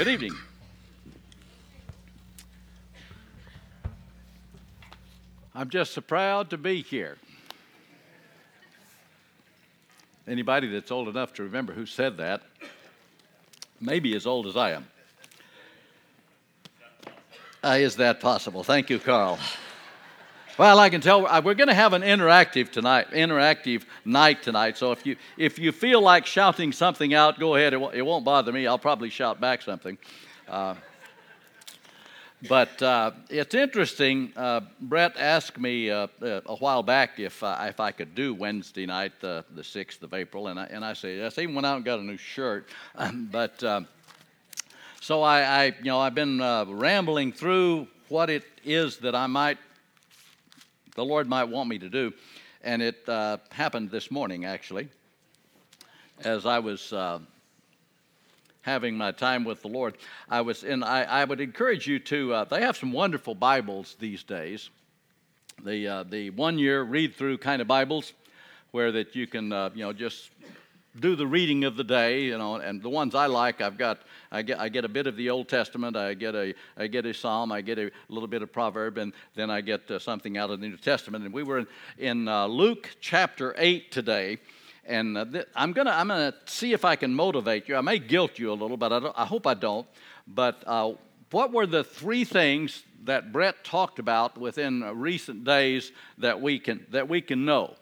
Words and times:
Good 0.00 0.08
evening. 0.08 0.34
I'm 5.54 5.68
just 5.68 5.92
so 5.92 6.00
proud 6.00 6.48
to 6.48 6.56
be 6.56 6.80
here. 6.80 7.18
Anybody 10.26 10.68
that's 10.68 10.90
old 10.90 11.08
enough 11.08 11.34
to 11.34 11.42
remember 11.42 11.74
who 11.74 11.84
said 11.84 12.16
that, 12.16 12.40
maybe 13.78 14.16
as 14.16 14.26
old 14.26 14.46
as 14.46 14.56
I 14.56 14.70
am. 14.70 14.86
Uh, 17.62 17.76
is 17.78 17.96
that 17.96 18.20
possible? 18.20 18.64
Thank 18.64 18.88
you, 18.88 18.98
Carl. 18.98 19.38
Well, 20.60 20.78
I 20.78 20.90
can 20.90 21.00
tell 21.00 21.22
we're 21.22 21.54
going 21.54 21.68
to 21.68 21.74
have 21.74 21.94
an 21.94 22.02
interactive 22.02 22.70
tonight, 22.70 23.12
interactive 23.12 23.84
night 24.04 24.42
tonight. 24.42 24.76
So 24.76 24.92
if 24.92 25.06
you 25.06 25.16
if 25.38 25.58
you 25.58 25.72
feel 25.72 26.02
like 26.02 26.26
shouting 26.26 26.70
something 26.70 27.14
out, 27.14 27.40
go 27.40 27.54
ahead. 27.54 27.72
It, 27.72 27.80
it 27.94 28.02
won't 28.02 28.26
bother 28.26 28.52
me. 28.52 28.66
I'll 28.66 28.78
probably 28.78 29.08
shout 29.08 29.40
back 29.40 29.62
something. 29.62 29.96
Uh, 30.46 30.74
but 32.46 32.82
uh, 32.82 33.12
it's 33.30 33.54
interesting. 33.54 34.34
Uh, 34.36 34.60
Brett 34.82 35.16
asked 35.16 35.58
me 35.58 35.88
uh, 35.88 36.08
uh, 36.20 36.42
a 36.44 36.56
while 36.56 36.82
back 36.82 37.18
if 37.18 37.42
uh, 37.42 37.56
if 37.62 37.80
I 37.80 37.90
could 37.90 38.14
do 38.14 38.34
Wednesday 38.34 38.84
night, 38.84 39.12
the 39.20 39.46
the 39.54 39.64
sixth 39.64 40.02
of 40.02 40.12
April, 40.12 40.48
and 40.48 40.60
I 40.60 40.66
and 40.66 40.84
I 40.84 40.92
said 40.92 41.16
yes. 41.16 41.38
Even 41.38 41.54
went 41.54 41.64
out 41.64 41.76
and 41.76 41.86
got 41.86 42.00
a 42.00 42.04
new 42.04 42.18
shirt, 42.18 42.68
but. 43.30 43.60
so 45.00 45.22
I, 45.22 45.40
I, 45.40 45.64
you 45.78 45.84
know, 45.84 45.98
I've 45.98 46.14
been 46.14 46.38
rambling 46.68 47.32
through 47.32 47.88
what 48.10 48.28
it 48.28 48.44
is 48.62 48.98
that 48.98 49.14
I 49.14 49.26
might 49.26 49.56
the 50.94 51.04
Lord 51.04 51.28
might 51.28 51.44
want 51.44 51.68
me 51.68 51.78
to 51.78 51.88
do. 51.88 52.12
And 52.62 52.82
it 52.82 53.08
uh, 53.08 53.38
happened 53.50 53.90
this 53.90 54.10
morning, 54.10 54.44
actually, 54.44 54.88
as 56.24 56.44
I 56.44 56.58
was 56.58 56.92
uh, 56.92 57.20
having 58.62 58.96
my 58.96 59.12
time 59.12 59.44
with 59.44 59.62
the 59.62 59.68
Lord. 59.68 59.96
I 60.28 60.42
was, 60.42 60.62
and 60.62 60.84
I, 60.84 61.02
I 61.02 61.24
would 61.24 61.40
encourage 61.40 61.86
you 61.86 61.98
to. 62.00 62.34
Uh, 62.34 62.44
they 62.44 62.60
have 62.60 62.76
some 62.76 62.92
wonderful 62.92 63.34
Bibles 63.34 63.96
these 63.98 64.22
days. 64.22 64.70
The 65.64 65.88
uh, 65.88 66.02
the 66.04 66.30
one 66.30 66.58
year 66.58 66.82
read 66.82 67.14
through 67.14 67.38
kind 67.38 67.62
of 67.62 67.68
Bibles, 67.68 68.12
where 68.70 68.92
that 68.92 69.14
you 69.14 69.26
can 69.26 69.52
uh, 69.52 69.70
you 69.74 69.84
know 69.84 69.92
just 69.92 70.30
do 70.98 71.14
the 71.14 71.26
reading 71.26 71.64
of 71.64 71.76
the 71.76 71.84
day, 71.84 72.22
you 72.22 72.36
know, 72.36 72.56
and 72.56 72.82
the 72.82 72.88
ones 72.88 73.14
I 73.14 73.26
like, 73.26 73.60
I've 73.60 73.78
got, 73.78 74.00
I 74.32 74.42
get, 74.42 74.58
I 74.58 74.68
get 74.68 74.84
a 74.84 74.88
bit 74.88 75.06
of 75.06 75.16
the 75.16 75.30
Old 75.30 75.48
Testament, 75.48 75.96
I 75.96 76.14
get 76.14 76.34
a, 76.34 76.52
I 76.76 76.88
get 76.88 77.06
a 77.06 77.14
Psalm, 77.14 77.52
I 77.52 77.60
get 77.60 77.78
a 77.78 77.90
little 78.08 78.26
bit 78.26 78.42
of 78.42 78.52
Proverb, 78.52 78.98
and 78.98 79.12
then 79.34 79.50
I 79.50 79.60
get 79.60 79.88
uh, 79.90 80.00
something 80.00 80.36
out 80.36 80.50
of 80.50 80.60
the 80.60 80.68
New 80.68 80.76
Testament. 80.76 81.24
And 81.24 81.32
we 81.32 81.44
were 81.44 81.58
in, 81.58 81.66
in 81.98 82.28
uh, 82.28 82.46
Luke 82.46 82.90
chapter 83.00 83.54
eight 83.56 83.92
today, 83.92 84.38
and 84.84 85.16
uh, 85.16 85.24
th- 85.26 85.46
I'm 85.54 85.72
gonna, 85.72 85.92
I'm 85.92 86.08
gonna 86.08 86.34
see 86.46 86.72
if 86.72 86.84
I 86.84 86.96
can 86.96 87.14
motivate 87.14 87.68
you. 87.68 87.76
I 87.76 87.82
may 87.82 88.00
guilt 88.00 88.38
you 88.38 88.50
a 88.50 88.54
little, 88.54 88.76
but 88.76 88.92
I, 88.92 89.22
I 89.22 89.26
hope 89.26 89.46
I 89.46 89.54
don't. 89.54 89.86
But 90.26 90.64
uh, 90.66 90.94
what 91.30 91.52
were 91.52 91.66
the 91.66 91.84
three 91.84 92.24
things 92.24 92.82
that 93.04 93.32
Brett 93.32 93.62
talked 93.62 94.00
about 94.00 94.36
within 94.36 94.82
recent 94.98 95.44
days 95.44 95.92
that 96.18 96.40
we 96.40 96.58
can, 96.58 96.84
that 96.90 97.08
we 97.08 97.20
can 97.20 97.44
know? 97.44 97.76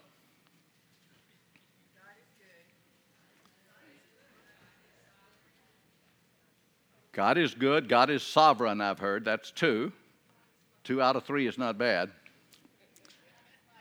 God 7.13 7.39
is 7.39 7.55
good. 7.55 7.89
God 7.89 8.11
is 8.11 8.23
sovereign, 8.23 8.81
I've 8.81 8.99
heard. 8.99 9.25
That's 9.25 9.51
two. 9.51 9.93
Two 10.85 11.03
out 11.03 11.17
of 11.17 11.25
three 11.25 11.47
is 11.47 11.59
not 11.59 11.77
bad, 11.77 12.11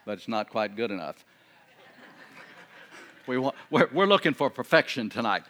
but 0.06 0.18
it's 0.18 0.28
not 0.28 0.50
quite 0.50 0.76
good 0.76 0.92
enough. 0.92 1.24
we 3.28 3.38
want, 3.38 3.56
we're, 3.70 3.88
we're 3.94 4.06
looking 4.06 4.34
for 4.34 4.50
perfection 4.50 5.10
tonight. 5.10 5.44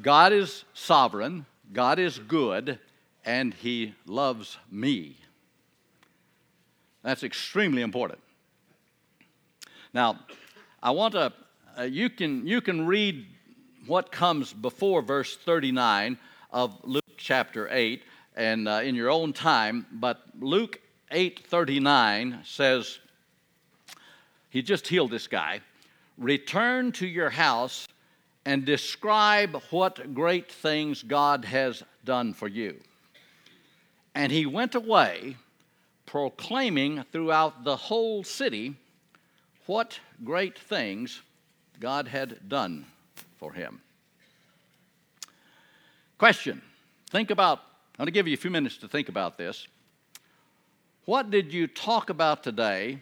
God 0.00 0.32
is 0.32 0.64
sovereign, 0.74 1.46
God 1.72 1.98
is 1.98 2.18
good, 2.18 2.78
and 3.24 3.54
He 3.54 3.94
loves 4.06 4.58
me. 4.70 5.16
That's 7.02 7.22
extremely 7.22 7.82
important. 7.82 8.20
Now, 9.92 10.18
I 10.82 10.90
want 10.92 11.12
to, 11.12 11.32
uh, 11.78 11.82
you, 11.82 12.08
can, 12.08 12.46
you 12.46 12.60
can 12.60 12.86
read 12.86 13.26
what 13.86 14.10
comes 14.10 14.52
before 14.52 15.02
verse 15.02 15.36
39 15.36 16.18
of 16.52 16.78
Luke 16.84 17.04
chapter 17.16 17.68
8 17.70 18.02
and 18.36 18.68
uh, 18.68 18.80
in 18.84 18.94
your 18.94 19.10
own 19.10 19.32
time, 19.32 19.86
but 19.92 20.22
Luke 20.40 20.80
8:39 21.10 22.46
says 22.46 22.98
he 24.50 24.62
just 24.62 24.86
healed 24.86 25.10
this 25.10 25.28
guy. 25.28 25.60
Return 26.18 26.92
to 26.92 27.06
your 27.06 27.30
house 27.30 27.88
and 28.44 28.64
describe 28.64 29.62
what 29.70 30.14
great 30.14 30.50
things 30.50 31.02
God 31.02 31.44
has 31.44 31.82
done 32.04 32.34
for 32.34 32.48
you. 32.48 32.78
And 34.14 34.30
he 34.30 34.46
went 34.46 34.74
away 34.74 35.36
proclaiming 36.06 37.04
throughout 37.12 37.64
the 37.64 37.76
whole 37.76 38.24
city 38.24 38.74
what 39.66 39.98
great 40.24 40.58
things 40.58 41.22
God 41.80 42.08
had 42.08 42.48
done 42.48 42.84
for 43.38 43.52
him. 43.52 43.80
Question 46.22 46.62
Think 47.10 47.32
about, 47.32 47.58
I'm 47.58 48.04
going 48.04 48.06
to 48.06 48.12
give 48.12 48.28
you 48.28 48.34
a 48.34 48.36
few 48.36 48.52
minutes 48.52 48.76
to 48.76 48.86
think 48.86 49.08
about 49.08 49.36
this. 49.36 49.66
What 51.04 51.32
did 51.32 51.52
you 51.52 51.66
talk 51.66 52.10
about 52.10 52.44
today, 52.44 53.00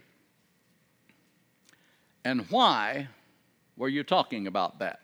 and 2.25 2.51
why 2.51 3.09
were 3.77 3.91
you 3.91 4.05
talking 4.05 4.47
about 4.47 4.79
that? 4.79 5.01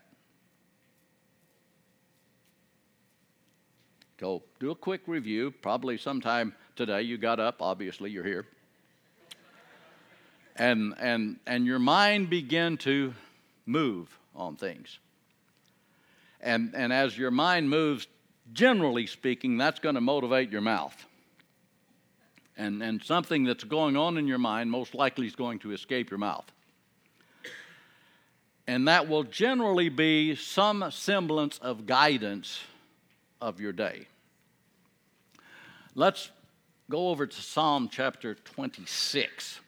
Go 4.17 4.41
do 4.59 4.71
a 4.71 4.75
quick 4.75 5.01
review. 5.05 5.53
Probably 5.61 5.95
sometime 5.95 6.55
today 6.75 7.03
you 7.03 7.19
got 7.19 7.39
up, 7.39 7.61
obviously, 7.61 8.09
you're 8.09 8.23
here. 8.23 8.47
And, 10.55 10.95
and, 10.97 11.37
and 11.45 11.67
your 11.67 11.77
mind 11.77 12.31
began 12.31 12.77
to 12.77 13.13
move 13.67 14.17
on 14.35 14.55
things. 14.55 14.97
And, 16.47 16.73
and 16.75 16.93
as 16.93 17.17
your 17.17 17.29
mind 17.29 17.69
moves, 17.69 18.07
generally 18.53 19.05
speaking, 19.05 19.57
that's 19.57 19.81
going 19.81 19.95
to 19.95 20.01
motivate 20.01 20.49
your 20.49 20.61
mouth. 20.61 20.95
And, 22.55 22.81
and 22.81 23.03
something 23.03 23.43
that's 23.43 23.65
going 23.65 23.97
on 23.97 24.17
in 24.17 24.27
your 24.27 24.37
mind 24.37 24.71
most 24.71 24.95
likely 24.95 25.27
is 25.27 25.35
going 25.35 25.59
to 25.59 25.73
escape 25.73 26.09
your 26.09 26.19
mouth. 26.19 26.49
And 28.65 28.87
that 28.87 29.09
will 29.09 29.23
generally 29.23 29.89
be 29.89 30.35
some 30.35 30.89
semblance 30.89 31.57
of 31.57 31.85
guidance 31.85 32.61
of 33.41 33.59
your 33.59 33.73
day. 33.73 34.07
Let's 35.95 36.31
go 36.89 37.09
over 37.09 37.27
to 37.27 37.41
Psalm 37.41 37.89
chapter 37.91 38.35
26. 38.35 39.59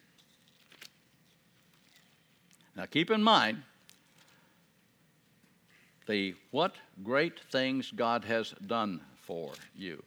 Now 2.78 2.86
keep 2.86 3.12
in 3.12 3.22
mind, 3.22 3.64
the 6.10 6.34
what 6.50 6.74
great 7.04 7.40
things 7.52 7.92
God 7.92 8.26
has 8.26 8.54
done 8.66 9.00
for 9.22 9.52
you. 9.76 10.04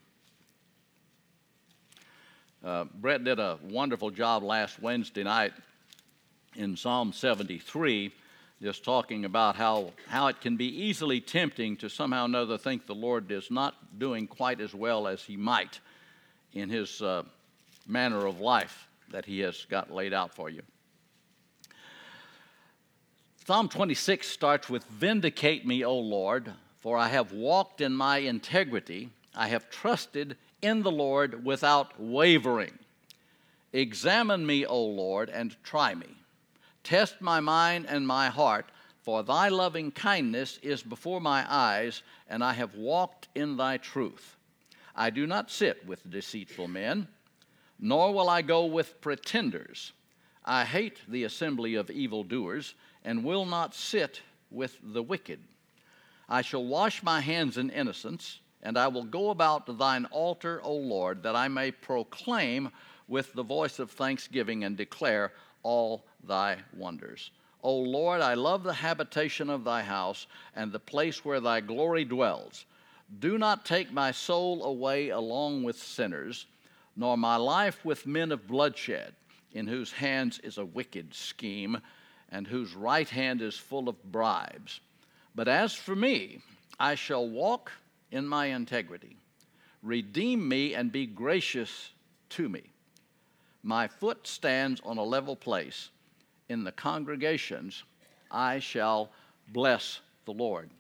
Uh, 2.63 2.85
Brett 3.01 3.23
did 3.23 3.39
a 3.39 3.59
wonderful 3.71 4.11
job 4.11 4.43
last 4.43 4.83
Wednesday 4.83 5.23
night 5.23 5.53
in 6.57 6.77
Psalm 6.77 7.13
73, 7.13 8.13
just 8.61 8.85
talking 8.85 9.25
about 9.25 9.55
how, 9.55 9.93
how 10.09 10.27
it 10.27 10.41
can 10.41 10.57
be 10.57 10.67
easily 10.67 11.21
tempting 11.21 11.77
to 11.77 11.89
somehow 11.89 12.23
or 12.23 12.27
another 12.27 12.59
think 12.59 12.87
the 12.87 12.95
Lord 12.95 13.31
is 13.31 13.51
not 13.51 13.75
doing 13.99 14.27
quite 14.27 14.61
as 14.61 14.75
well 14.75 15.07
as 15.07 15.23
he 15.23 15.37
might 15.37 15.79
in 16.53 16.69
his 16.69 17.01
uh, 17.01 17.23
manner 17.87 18.27
of 18.27 18.41
life 18.41 18.89
that 19.11 19.25
he 19.25 19.39
has 19.41 19.67
got 19.71 19.93
laid 19.93 20.13
out 20.13 20.35
for 20.35 20.51
you. 20.51 20.63
Psalm 23.45 23.69
26 23.69 24.29
starts 24.29 24.71
with 24.71 24.85
Vindicate 24.85 25.67
me, 25.67 25.85
O 25.85 25.99
Lord, 25.99 26.53
for 26.79 26.97
I 26.97 27.09
have 27.09 27.33
walked 27.33 27.81
in 27.81 27.93
my 27.93 28.19
integrity. 28.19 29.11
I 29.35 29.49
have 29.49 29.69
trusted 29.69 30.37
in 30.63 30.85
the 30.85 30.93
Lord 30.93 31.45
without 31.45 32.01
wavering. 32.01 32.79
Examine 33.73 34.47
me, 34.47 34.65
O 34.65 34.81
Lord, 34.81 35.29
and 35.29 35.57
try 35.65 35.93
me. 35.93 36.07
Test 36.85 37.21
my 37.21 37.41
mind 37.41 37.87
and 37.89 38.07
my 38.07 38.29
heart, 38.29 38.67
for 39.03 39.25
thy 39.25 39.49
loving 39.49 39.91
kindness 39.91 40.61
is 40.63 40.85
before 40.85 41.21
my 41.21 41.45
eyes, 41.53 42.05
and 42.29 42.45
I 42.45 42.53
have 42.53 42.77
walked 42.77 43.27
in 43.35 43.57
thy 43.57 43.77
truth. 43.77 44.37
I 44.95 45.11
do 45.11 45.27
not 45.27 45.51
sit 45.51 45.85
with 45.85 46.09
deceitful 46.09 46.69
men, 46.69 47.09
nor 47.81 48.15
will 48.15 48.29
I 48.29 48.43
go 48.43 48.67
with 48.67 49.01
pretenders. 49.01 49.93
I 50.45 50.65
hate 50.65 51.01
the 51.09 51.25
assembly 51.25 51.75
of 51.75 51.91
evildoers 51.91 52.75
and 53.05 53.25
will 53.25 53.47
not 53.47 53.75
sit 53.75 54.21
with 54.51 54.77
the 54.83 55.03
wicked. 55.03 55.41
I 56.29 56.43
shall 56.43 56.65
wash 56.65 57.03
my 57.03 57.21
hands 57.21 57.59
in 57.59 57.71
innocence, 57.71 58.41
and 58.63 58.79
I 58.79 58.89
will 58.89 59.05
go 59.05 59.31
about 59.31 59.79
thine 59.79 60.07
altar, 60.07 60.61
O 60.63 60.75
Lord, 60.75 61.23
that 61.25 61.37
I 61.37 61.49
may 61.49 61.71
proclaim 61.71 62.71
with 63.09 63.33
the 63.33 63.43
voice 63.43 63.79
of 63.79 63.91
thanksgiving 63.91 64.65
and 64.65 64.77
declare 64.77 65.33
all 65.63 66.05
thy 66.25 66.59
wonders. 66.75 67.31
O 67.63 67.77
Lord, 67.77 68.21
I 68.21 68.35
love 68.35 68.63
the 68.63 68.73
habitation 68.73 69.49
of 69.51 69.65
thy 69.65 69.83
house 69.83 70.27
and 70.57 70.73
the 70.73 70.81
place 70.81 71.25
where 71.25 71.41
thy 71.41 71.61
glory 71.61 72.05
dwells. 72.05 72.67
Do 73.21 73.39
not 73.39 73.65
take 73.65 73.93
my 73.93 74.11
soul 74.11 74.65
away 74.65 75.11
along 75.11 75.63
with 75.63 75.77
sinners, 75.77 76.47
nor 76.97 77.17
my 77.17 77.37
life 77.37 77.85
with 77.85 78.07
men 78.07 78.33
of 78.33 78.49
bloodshed, 78.49 79.15
in 79.53 79.67
whose 79.67 79.93
hands 79.93 80.39
is 80.41 80.59
a 80.59 80.65
wicked 80.65 81.15
scheme, 81.15 81.79
and 82.33 82.47
whose 82.47 82.75
right 82.75 83.09
hand 83.09 83.43
is 83.43 83.57
full 83.57 83.89
of 83.89 84.03
bribes. 84.11 84.81
But 85.35 85.47
as 85.47 85.75
for 85.75 85.95
me, 85.95 86.41
I 86.81 86.97
shall 86.97 87.29
walk 87.29 87.71
in 88.11 88.27
my 88.27 88.47
integrity. 88.47 89.19
Redeem 89.83 90.49
me 90.49 90.75
and 90.75 90.91
be 90.91 91.07
gracious 91.07 91.91
to 92.31 92.49
me. 92.49 92.63
My 93.63 93.87
foot 93.87 94.27
stands 94.27 94.81
on 94.85 94.97
a 94.97 95.05
level 95.05 95.37
place. 95.37 95.91
In 96.49 96.65
the 96.65 96.73
congregations, 96.73 97.85
I 98.31 98.59
shall 98.59 99.13
bless 99.49 100.01
the 100.25 100.33
Lord. 100.33 100.71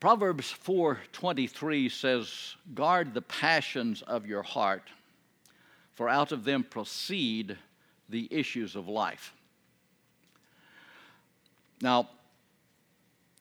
Proverbs 0.00 0.50
4:23 0.50 1.88
says, 1.88 2.56
"Guard 2.74 3.14
the 3.14 3.22
passions 3.22 4.02
of 4.02 4.26
your 4.26 4.42
heart, 4.42 4.90
for 5.94 6.08
out 6.08 6.32
of 6.32 6.44
them 6.44 6.64
proceed 6.64 7.56
the 8.12 8.28
issues 8.30 8.76
of 8.76 8.86
life." 8.88 9.34
Now, 11.80 12.08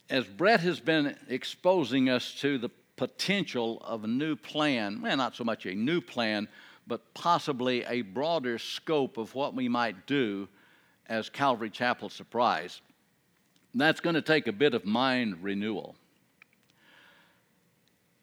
as 0.09 0.25
Brett 0.25 0.61
has 0.61 0.79
been 0.79 1.15
exposing 1.29 2.09
us 2.09 2.33
to 2.41 2.57
the 2.57 2.69
potential 2.95 3.79
of 3.81 4.03
a 4.03 4.07
new 4.07 4.35
plan, 4.35 5.01
well, 5.01 5.15
not 5.15 5.35
so 5.35 5.43
much 5.43 5.65
a 5.65 5.75
new 5.75 6.01
plan, 6.01 6.47
but 6.87 7.13
possibly 7.13 7.83
a 7.85 8.01
broader 8.01 8.57
scope 8.57 9.17
of 9.17 9.35
what 9.35 9.53
we 9.53 9.69
might 9.69 10.07
do 10.07 10.49
as 11.05 11.29
Calvary 11.29 11.69
Chapel 11.69 12.09
Surprise, 12.09 12.81
that's 13.73 13.99
going 13.99 14.15
to 14.15 14.21
take 14.21 14.47
a 14.47 14.51
bit 14.51 14.73
of 14.73 14.85
mind 14.85 15.43
renewal. 15.43 15.95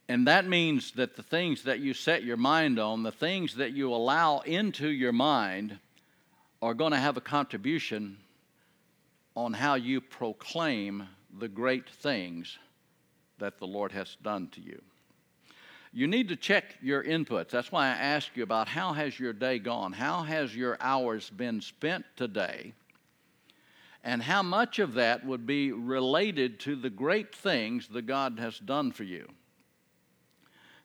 And 0.09 0.27
that 0.27 0.47
means 0.47 0.93
that 0.93 1.17
the 1.17 1.23
things 1.23 1.63
that 1.65 1.81
you 1.81 1.95
set 1.95 2.23
your 2.23 2.37
mind 2.37 2.79
on, 2.79 3.03
the 3.03 3.13
things 3.13 3.57
that 3.57 3.73
you 3.73 3.93
allow 3.93 4.41
into 4.41 4.89
your 4.89 5.13
mind, 5.13 5.79
are 6.61 6.75
going 6.75 6.93
to 6.93 6.99
have 6.99 7.17
a 7.17 7.21
contribution 7.21 8.19
on 9.37 9.53
how 9.53 9.75
you 9.75 10.01
proclaim 10.01 11.07
the 11.39 11.49
great 11.49 11.89
things 11.89 12.59
that 13.39 13.59
the 13.59 13.67
Lord 13.67 13.93
has 13.93 14.17
done 14.23 14.49
to 14.49 14.61
you. 14.61 14.83
You 15.93 16.07
need 16.07 16.29
to 16.29 16.37
check 16.37 16.77
your 16.83 17.03
inputs. 17.03 17.51
That's 17.51 17.73
why 17.73 17.87
I 17.87 17.91
ask 17.91 18.37
you 18.37 18.43
about 18.43 18.69
how 18.69 18.93
has 18.93 19.19
your 19.19 19.33
day 19.33 19.59
gone? 19.59 19.93
How 19.93 20.23
has 20.23 20.55
your 20.55 20.77
hours 20.81 21.31
been 21.31 21.61
spent 21.61 22.05
today? 22.17 22.75
And 24.05 24.23
how 24.23 24.43
much 24.43 24.79
of 24.79 24.95
that 24.95 25.25
would 25.25 25.47
be 25.47 25.73
related 25.73 26.61
to 26.61 26.77
the 26.77 26.91
great 26.91 27.35
things 27.35 27.89
that 27.89 28.07
God 28.07 28.39
has 28.39 28.59
done 28.59 28.93
for 28.93 29.05
you? 29.05 29.29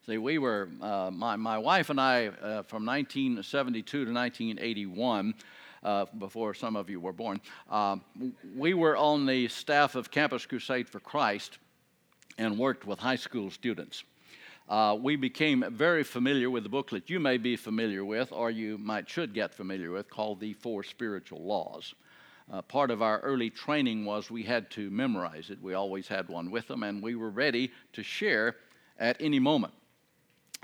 See, 0.06 0.18
we 0.18 0.38
were, 0.38 0.70
uh, 0.81 1.10
my, 1.12 1.38
my 1.38 1.58
wife 1.58 1.90
and 1.90 2.00
I, 2.00 2.28
uh, 2.28 2.64
from 2.64 2.86
1972 2.86 4.06
to 4.06 4.12
1981, 4.12 5.34
uh, 5.83 6.06
before 6.18 6.53
some 6.53 6.75
of 6.75 6.89
you 6.89 7.00
were 7.00 7.13
born, 7.13 7.39
uh, 7.69 7.97
we 8.56 8.74
were 8.74 8.97
on 8.97 9.25
the 9.25 9.47
staff 9.47 9.95
of 9.95 10.12
Campus 10.12 10.45
Crusade 10.45 10.88
for 10.88 11.00
Christ 11.00 11.57
and 12.38 12.57
worked 12.57 12.85
with 12.85 13.00
high 13.00 13.15
school 13.15 13.51
students. 13.51 14.03
Uh, 14.69 14.97
we 15.00 15.15
became 15.15 15.63
very 15.71 16.03
familiar 16.03 16.50
with 16.50 16.63
the 16.63 16.69
booklet 16.69 17.09
you 17.09 17.19
may 17.19 17.38
be 17.38 17.56
familiar 17.56 18.06
with, 18.06 18.31
or 18.31 18.50
you 18.50 18.77
might 18.77 19.09
should 19.09 19.33
get 19.33 19.53
familiar 19.53 19.91
with, 19.91 20.09
called 20.09 20.39
The 20.39 20.53
Four 20.53 20.83
Spiritual 20.83 21.44
Laws. 21.44 21.94
Uh, 22.51 22.62
part 22.62 22.91
of 22.91 23.01
our 23.01 23.19
early 23.19 23.50
training 23.50 24.06
was 24.06 24.29
we 24.29 24.44
had 24.44 24.69
to 24.71 24.89
memorize 24.89 25.50
it. 25.50 25.62
We 25.62 25.74
always 25.74 26.07
had 26.07 26.29
one 26.29 26.50
with 26.50 26.68
them, 26.68 26.83
and 26.83 27.01
we 27.01 27.15
were 27.15 27.29
ready 27.29 27.71
to 27.94 28.03
share 28.03 28.56
at 29.00 29.18
any 29.19 29.39
moment 29.39 29.74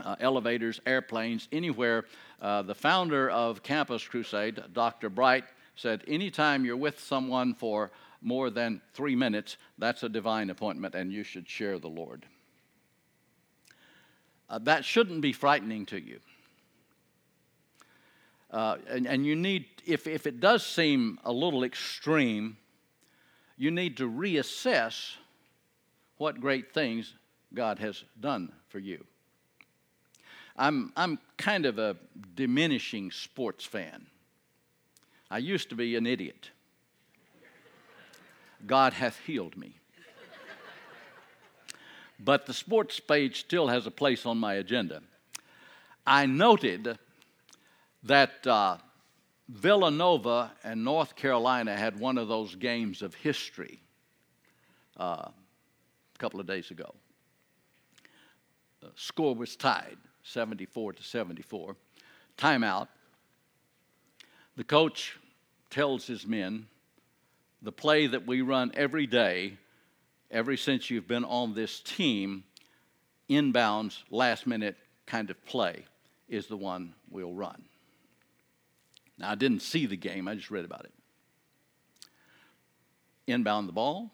uh, 0.04 0.16
elevators, 0.20 0.80
airplanes, 0.86 1.48
anywhere. 1.52 2.06
Uh, 2.42 2.62
the 2.62 2.76
founder 2.76 3.30
of 3.30 3.64
Campus 3.64 4.08
Crusade, 4.08 4.62
Dr. 4.74 5.10
Bright, 5.10 5.44
said, 5.76 6.04
Anytime 6.08 6.66
you're 6.66 6.78
with 6.78 7.00
someone 7.00 7.54
for 7.54 7.92
more 8.22 8.50
than 8.50 8.82
three 8.94 9.16
minutes, 9.16 9.58
that's 9.78 10.04
a 10.04 10.10
divine 10.10 10.50
appointment, 10.50 10.96
and 10.96 11.12
you 11.12 11.24
should 11.24 11.48
share 11.48 11.80
the 11.80 11.88
Lord. 11.88 12.26
Uh, 14.50 14.60
that 14.60 14.84
shouldn't 14.84 15.22
be 15.22 15.32
frightening 15.32 15.86
to 15.88 16.00
you. 16.00 16.20
Uh, 18.52 18.78
and, 18.90 19.06
and 19.06 19.26
you 19.26 19.36
need, 19.36 19.66
if, 19.86 20.08
if 20.08 20.26
it 20.26 20.40
does 20.40 20.66
seem 20.66 21.20
a 21.24 21.32
little 21.32 21.64
extreme, 21.64 22.58
you 23.58 23.70
need 23.70 23.98
to 23.98 24.10
reassess 24.10 25.16
what 26.18 26.42
great 26.42 26.74
things 26.74 27.14
God 27.54 27.80
has 27.80 28.04
done 28.20 28.52
for 28.70 28.80
you. 28.80 29.06
I'm, 30.60 30.92
I'm 30.98 31.20
kind 31.38 31.66
of 31.66 31.80
a 31.80 31.96
diminishing 32.36 33.12
sports 33.12 33.64
fan. 33.64 34.06
I 35.32 35.38
used 35.38 35.70
to 35.70 35.76
be 35.76 35.96
an 35.96 36.06
idiot. 36.06 36.50
God 38.68 38.92
hath 38.92 39.18
healed 39.20 39.56
me. 39.56 39.76
But 42.20 42.46
the 42.46 42.54
sports 42.54 43.00
page 43.00 43.40
still 43.40 43.70
has 43.70 43.88
a 43.88 43.92
place 43.92 44.26
on 44.26 44.38
my 44.38 44.56
agenda. 44.56 45.02
I 46.06 46.26
noted 46.26 47.00
that 48.04 48.46
uh, 48.46 48.78
Villanova 49.48 50.52
and 50.66 50.84
North 50.84 51.16
Carolina 51.16 51.78
had 51.78 51.98
one 51.98 52.18
of 52.18 52.28
those 52.28 52.56
games 52.56 53.02
of 53.02 53.14
history 53.16 53.80
uh, 55.00 55.30
a 55.30 56.18
couple 56.18 56.42
of 56.42 56.48
days 56.48 56.70
ago. 56.70 56.94
The 58.82 58.92
score 58.96 59.36
was 59.36 59.56
tied. 59.56 59.98
74 60.24 60.94
to 60.94 61.04
74. 61.04 61.76
Timeout. 62.38 62.88
The 64.56 64.64
coach 64.64 65.18
tells 65.70 66.08
his 66.08 66.26
men 66.26 66.68
the 67.62 67.72
play 67.72 68.08
that 68.08 68.26
we 68.26 68.42
run 68.42 68.72
every 68.74 69.06
day, 69.06 69.58
ever 70.32 70.56
since 70.56 70.90
you've 70.90 71.08
been 71.08 71.26
on 71.26 71.54
this 71.54 71.80
team, 71.82 72.44
inbounds, 73.30 74.04
last 74.10 74.48
minute 74.48 74.78
kind 75.06 75.30
of 75.30 75.46
play, 75.46 75.86
is 76.28 76.48
the 76.48 76.58
one 76.58 76.94
we'll 77.10 77.34
run. 77.34 77.64
Now, 79.18 79.32
I 79.32 79.36
didn't 79.36 79.62
see 79.62 79.86
the 79.86 79.98
game, 79.98 80.28
I 80.28 80.36
just 80.36 80.52
read 80.52 80.66
about 80.66 80.86
it. 80.86 80.94
Inbound 83.28 83.68
the 83.68 83.74
ball 83.74 84.12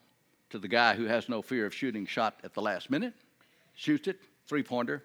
to 0.49 0.59
the 0.59 0.67
guy 0.67 0.95
who 0.95 1.05
has 1.05 1.29
no 1.29 1.41
fear 1.41 1.65
of 1.65 1.73
shooting 1.73 2.05
shot 2.05 2.39
at 2.43 2.53
the 2.53 2.61
last 2.61 2.89
minute, 2.89 3.13
shoots 3.75 4.07
it, 4.07 4.19
three 4.47 4.63
pointer, 4.63 5.03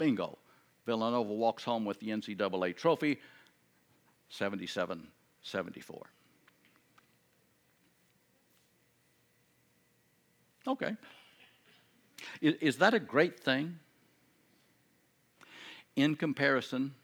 Bingo. 0.00 0.38
Villanova 0.86 1.30
walks 1.30 1.62
home 1.62 1.84
with 1.84 2.00
the 2.00 2.08
NCAA 2.08 2.74
trophy, 2.74 3.20
77 4.30 5.06
74. 5.42 6.06
Okay. 10.66 10.96
Is, 12.40 12.54
is, 12.60 12.78
that 12.78 12.94
a 12.94 12.98
great 12.98 13.40
thing 13.40 13.78
in 15.96 16.16
comparison 16.16 16.94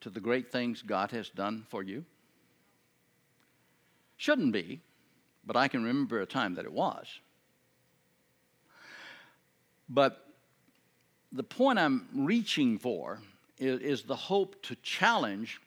to 0.00 0.10
the 0.10 0.20
great 0.20 0.50
things 0.50 0.82
God 0.82 1.12
has 1.12 1.30
done 1.30 1.64
for 1.68 1.82
you? 1.82 2.04
Shouldn't 4.16 4.52
be, 4.52 4.80
but 5.44 5.56
I 5.56 5.68
can 5.68 5.84
remember 5.84 6.20
a 6.20 6.26
time 6.26 6.54
that 6.56 6.64
it 6.64 6.72
was. 6.72 7.06
But 9.88 10.29
the 11.32 11.42
point 11.42 11.78
I'm 11.78 12.08
reaching 12.14 12.78
for 12.78 13.20
is, 13.58 13.80
is, 13.80 14.02
the 14.02 14.16
hope 14.16 14.60
to 14.62 14.74
challenge 14.76 15.60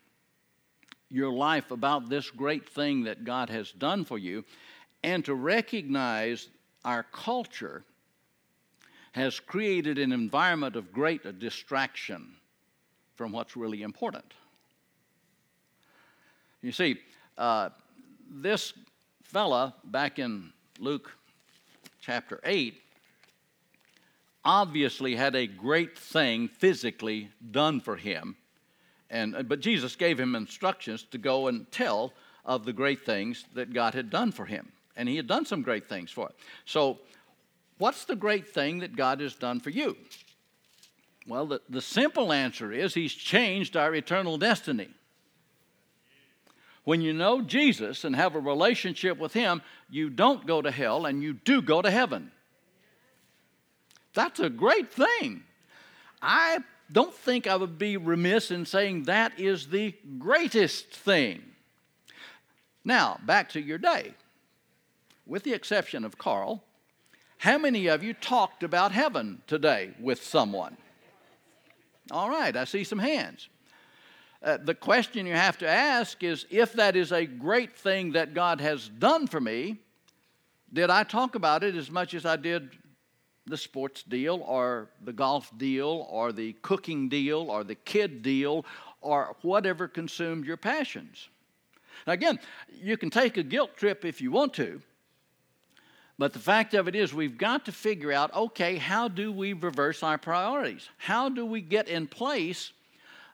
your 1.10 1.32
life 1.32 1.72
about 1.72 2.10
this 2.10 2.30
great 2.32 2.68
thing 2.68 3.04
that 3.04 3.24
God 3.24 3.50
has 3.50 3.72
done 3.72 4.04
for 4.04 4.18
you 4.18 4.44
and 5.04 5.24
to 5.26 5.36
recognize 5.36 6.50
our 6.84 7.04
culture 7.12 7.84
has 9.12 9.40
created 9.40 10.00
an 10.00 10.12
environment 10.12 10.76
of 10.76 10.92
great 10.92 11.40
distraction 11.40 12.36
from 13.16 13.32
what's 13.32 13.56
really 13.56 13.84
important. 13.84 14.26
You 16.62 16.72
see, 16.72 16.98
uh, 17.38 17.70
this 18.30 18.74
fella 19.22 19.76
back 19.86 20.18
in 20.18 20.52
Luke 20.80 21.12
chapter 22.02 22.40
8 22.44 22.83
obviously 24.46 25.16
had 25.16 25.36
a 25.36 25.48
great 25.48 25.98
thing 25.98 26.48
physically 26.48 27.30
done 27.52 27.80
for 27.80 27.96
him. 27.96 28.36
And, 29.10 29.36
uh, 29.36 29.44
but 29.44 29.60
Jesus 29.60 29.96
gave 29.96 30.20
him 30.20 30.36
instructions 30.36 31.04
to 31.12 31.18
go 31.18 31.48
and 31.48 31.70
tell 31.72 32.14
of 32.46 32.66
the 32.66 32.74
great 32.74 33.06
things 33.06 33.46
that 33.54 33.74
God 33.74 33.94
had 33.94 34.10
done 34.10 34.32
for 34.32 34.46
him. 34.46 34.72
And 34.96 35.08
he 35.08 35.16
had 35.16 35.28
done 35.28 35.46
some 35.46 35.62
great 35.62 35.88
things 35.88 36.12
for 36.12 36.30
it. 36.30 36.36
So, 36.66 37.00
what's 37.78 38.06
the 38.06 38.16
great 38.16 38.48
thing 38.48 38.80
that 38.80 38.96
God 38.96 39.22
has 39.22 39.36
done 39.36 39.60
for 39.60 39.70
you? 39.70 39.96
Well, 41.28 41.46
the, 41.46 41.62
the 41.70 41.82
simple 41.82 42.34
answer 42.34 42.72
is 42.72 42.94
He's 42.94 43.14
changed 43.14 43.78
our 43.78 43.96
eternal 43.96 44.38
destiny. 44.38 44.90
When 46.84 47.02
you 47.02 47.14
know 47.14 47.42
Jesus 47.42 48.04
and 48.04 48.16
have 48.16 48.36
a 48.36 48.40
relationship 48.40 49.18
with 49.18 49.34
Him, 49.34 49.62
you 49.90 50.10
don't 50.10 50.46
go 50.46 50.62
to 50.62 50.70
hell 50.70 51.06
and 51.06 51.24
you 51.24 51.34
do 51.34 51.62
go 51.62 51.82
to 51.82 51.90
heaven. 51.90 52.32
That's 54.14 54.40
a 54.40 54.50
great 54.50 54.94
thing. 54.94 55.44
I 56.22 56.60
don't 56.92 57.14
think 57.14 57.48
I 57.48 57.56
would 57.56 57.78
be 57.78 57.98
remiss 57.98 58.52
in 58.52 58.66
saying 58.66 59.04
that 59.04 59.40
is 59.40 59.68
the 59.68 59.96
greatest 60.20 60.88
thing. 60.88 61.42
Now, 62.86 63.20
back 63.26 63.50
to 63.50 63.62
your 63.62 63.78
day. 63.78 64.14
With 65.26 65.44
the 65.44 65.54
exception 65.54 66.04
of 66.04 66.18
Carl, 66.18 66.64
how 67.38 67.58
many 67.58 67.88
of 67.88 68.04
you 68.04 68.14
talked 68.14 68.64
about 68.64 68.92
heaven 68.92 69.42
today 69.48 69.92
with 70.00 70.24
someone? 70.24 70.78
All 72.12 72.30
right, 72.30 72.56
I 72.56 72.66
see 72.66 72.84
some 72.84 73.00
hands. 73.00 73.48
Uh, 74.44 74.58
the 74.58 74.76
question 74.76 75.26
you 75.26 75.34
have 75.34 75.58
to 75.58 75.68
ask 75.68 76.22
is 76.22 76.46
if 76.50 76.74
that 76.74 76.98
is 76.98 77.14
a 77.14 77.26
great 77.26 77.76
thing 77.76 78.12
that 78.12 78.34
God 78.34 78.60
has 78.60 78.90
done 78.90 79.26
for 79.28 79.40
me, 79.40 79.78
did 80.74 80.90
I 80.90 81.04
talk 81.04 81.36
about 81.36 81.64
it 81.64 81.76
as 81.76 81.90
much 81.90 82.14
as 82.14 82.26
I 82.26 82.36
did 82.36 82.70
the 83.46 83.58
sports 83.58 84.04
deal 84.04 84.44
or 84.46 84.90
the 85.04 85.14
golf 85.14 85.52
deal 85.58 86.08
or 86.10 86.32
the 86.32 86.54
cooking 86.62 87.10
deal 87.10 87.50
or 87.50 87.64
the 87.64 87.76
kid 87.76 88.22
deal 88.22 88.66
or 89.02 89.36
whatever 89.42 89.88
consumed 89.88 90.46
your 90.46 90.58
passions? 90.58 91.30
Now, 92.08 92.14
again, 92.14 92.40
you 92.74 92.98
can 92.98 93.10
take 93.10 93.38
a 93.38 93.44
guilt 93.44 93.78
trip 93.78 94.06
if 94.06 94.22
you 94.22 94.32
want 94.32 94.54
to, 94.56 94.82
but 96.18 96.34
the 96.34 96.40
fact 96.40 96.74
of 96.74 96.88
it 96.88 96.96
is, 96.96 97.14
we've 97.14 97.38
got 97.38 97.66
to 97.66 97.72
figure 97.72 98.12
out 98.12 98.34
okay, 98.34 98.78
how 98.78 99.08
do 99.08 99.32
we 99.32 99.54
reverse 99.54 100.04
our 100.04 100.18
priorities? 100.18 100.90
How 100.98 101.30
do 101.30 101.46
we 101.46 101.62
get 101.62 101.88
in 101.88 102.08
place 102.08 102.72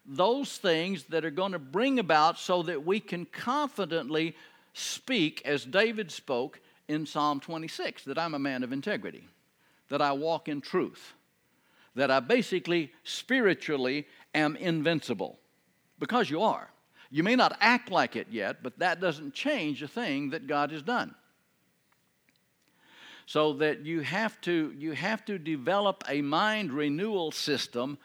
those 0.06 0.58
things 0.58 1.04
that 1.06 1.24
are 1.26 1.32
going 1.32 1.52
to 1.52 1.60
bring 1.60 2.00
about 2.00 2.40
so 2.40 2.64
that 2.64 2.86
we 2.86 3.00
can 3.00 3.26
confidently 3.26 4.36
speak 4.74 5.42
as 5.46 5.66
David 5.66 6.12
spoke 6.12 6.60
in 6.88 7.06
Psalm 7.06 7.40
26 7.40 8.06
that 8.06 8.18
I'm 8.18 8.34
a 8.34 8.40
man 8.40 8.64
of 8.64 8.72
integrity, 8.72 9.28
that 9.90 10.02
I 10.02 10.12
walk 10.14 10.48
in 10.48 10.62
truth, 10.62 11.14
that 11.96 12.10
I 12.10 12.20
basically 12.20 12.92
spiritually 13.04 14.08
am 14.34 14.56
invincible. 14.56 15.40
Because 16.00 16.30
you 16.30 16.42
are. 16.42 16.70
You 17.12 17.24
may 17.24 17.36
not 17.36 17.58
act 17.60 17.92
like 17.92 18.16
it 18.16 18.28
yet, 18.30 18.62
but 18.64 18.80
that 18.80 19.02
doesn't 19.02 19.34
change 19.34 19.82
a 19.82 19.88
thing 19.88 20.30
that 20.30 20.48
God 20.48 20.72
has 20.72 20.84
done. 20.84 21.16
So 23.26 23.54
that 23.54 23.86
you 23.86 24.02
have 24.02 24.40
to, 24.42 24.74
you 24.78 24.94
have 24.94 25.26
to 25.26 25.38
develop 25.38 26.04
a 26.08 26.22
mind 26.22 26.72
renewal 26.72 27.32
system 27.32 27.98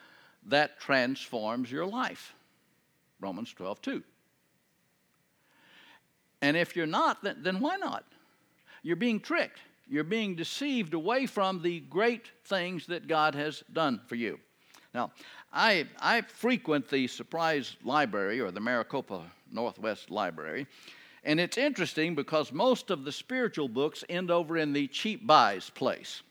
that 0.46 0.80
transforms 0.80 1.70
your 1.70 1.86
life. 1.86 2.34
Romans 3.20 3.52
12, 3.52 3.80
2. 3.80 4.02
And 6.42 6.56
if 6.56 6.76
you're 6.76 6.86
not, 6.86 7.22
then, 7.22 7.36
then 7.40 7.60
why 7.60 7.76
not? 7.76 8.04
You're 8.82 8.96
being 8.96 9.20
tricked. 9.20 9.60
You're 9.88 10.04
being 10.04 10.34
deceived 10.34 10.94
away 10.94 11.26
from 11.26 11.62
the 11.62 11.80
great 11.80 12.30
things 12.44 12.86
that 12.86 13.06
God 13.06 13.34
has 13.34 13.62
done 13.72 14.00
for 14.06 14.14
you. 14.14 14.38
Now, 14.94 15.12
I, 15.52 15.86
I 16.00 16.22
frequent 16.22 16.88
the 16.88 17.06
Surprise 17.06 17.76
Library 17.84 18.40
or 18.40 18.50
the 18.50 18.60
Maricopa 18.60 19.22
Northwest 19.52 20.10
Library, 20.10 20.66
and 21.24 21.40
it's 21.40 21.58
interesting 21.58 22.14
because 22.14 22.52
most 22.52 22.90
of 22.90 23.04
the 23.04 23.12
spiritual 23.12 23.68
books 23.68 24.04
end 24.08 24.30
over 24.30 24.56
in 24.56 24.72
the 24.72 24.86
cheap 24.88 25.26
buys 25.26 25.70
place. 25.70 26.22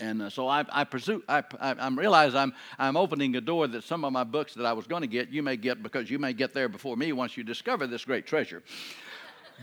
And 0.00 0.22
uh, 0.22 0.30
so 0.30 0.46
I, 0.46 0.64
I 0.70 0.84
presume 0.84 1.24
I, 1.28 1.42
I, 1.60 1.72
I 1.72 1.88
realize 1.88 2.34
I'm 2.34 2.54
I'm 2.78 2.96
opening 2.96 3.34
a 3.34 3.40
door 3.40 3.66
that 3.66 3.82
some 3.82 4.04
of 4.04 4.12
my 4.12 4.22
books 4.24 4.54
that 4.54 4.64
I 4.64 4.72
was 4.72 4.86
going 4.86 5.02
to 5.02 5.08
get 5.08 5.30
you 5.30 5.42
may 5.42 5.56
get 5.56 5.82
because 5.82 6.08
you 6.08 6.20
may 6.20 6.32
get 6.32 6.54
there 6.54 6.68
before 6.68 6.96
me 6.96 7.12
once 7.12 7.36
you 7.36 7.42
discover 7.42 7.86
this 7.86 8.04
great 8.04 8.24
treasure. 8.26 8.62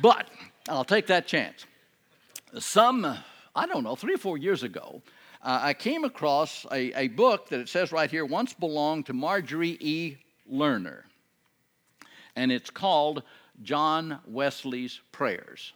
but 0.01 0.29
I'll 0.67 0.83
take 0.83 1.07
that 1.07 1.25
chance. 1.25 1.65
Some 2.59 3.17
I 3.55 3.65
don't 3.65 3.83
know 3.83 3.95
three 3.95 4.15
or 4.15 4.17
four 4.17 4.37
years 4.37 4.63
ago, 4.63 5.01
uh, 5.41 5.59
I 5.61 5.73
came 5.73 6.03
across 6.03 6.65
a, 6.71 6.91
a 6.99 7.07
book 7.07 7.49
that 7.49 7.59
it 7.59 7.69
says 7.69 7.91
right 7.91 8.09
here 8.09 8.25
once 8.25 8.53
belonged 8.53 9.05
to 9.05 9.13
Marjorie 9.13 9.77
E. 9.79 10.17
Lerner, 10.51 11.03
and 12.35 12.51
it's 12.51 12.69
called 12.69 13.23
John 13.63 14.19
Wesley's 14.27 14.99
Prayers. 15.11 15.73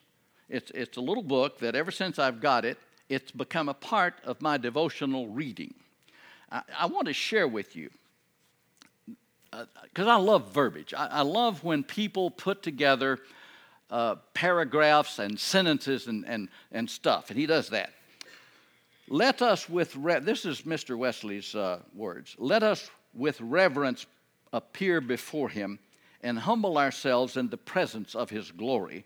It's, 0.49 0.71
it's 0.71 0.97
a 0.97 1.01
little 1.01 1.23
book 1.23 1.59
that 1.59 1.75
ever 1.75 1.91
since 1.91 2.19
I've 2.19 2.41
got 2.41 2.65
it, 2.65 2.77
it's 3.07 3.31
become 3.31 3.69
a 3.69 3.73
part 3.73 4.15
of 4.23 4.41
my 4.41 4.57
devotional 4.57 5.27
reading. 5.27 5.73
I, 6.51 6.61
I 6.77 6.85
want 6.87 7.07
to 7.07 7.13
share 7.13 7.47
with 7.47 7.75
you, 7.75 7.89
because 9.51 10.07
uh, 10.07 10.11
I 10.11 10.17
love 10.17 10.51
verbiage. 10.51 10.93
I, 10.93 11.07
I, 11.07 11.21
love 11.21 11.63
when 11.63 11.83
people 11.83 12.29
put 12.29 12.61
together 12.61 13.19
uh, 13.89 14.15
paragraphs 14.33 15.19
and 15.19 15.39
sentences 15.39 16.07
and, 16.07 16.25
and, 16.27 16.49
and 16.71 16.89
stuff, 16.89 17.29
and 17.29 17.39
he 17.39 17.45
does 17.45 17.69
that. 17.69 17.91
Let 19.07 19.41
us 19.41 19.67
with, 19.67 19.95
re- 19.95 20.19
this 20.19 20.45
is 20.45 20.61
Mr. 20.61 20.97
Wesley's 20.97 21.55
uh, 21.55 21.79
words, 21.95 22.35
let 22.37 22.63
us 22.63 22.89
with 23.13 23.41
reverence 23.41 24.05
appear 24.53 25.01
before 25.01 25.49
him 25.49 25.79
and 26.21 26.37
humble 26.37 26.77
ourselves 26.77 27.37
in 27.37 27.49
the 27.49 27.57
presence 27.57 28.15
of 28.15 28.29
his 28.29 28.51
glory. 28.51 29.05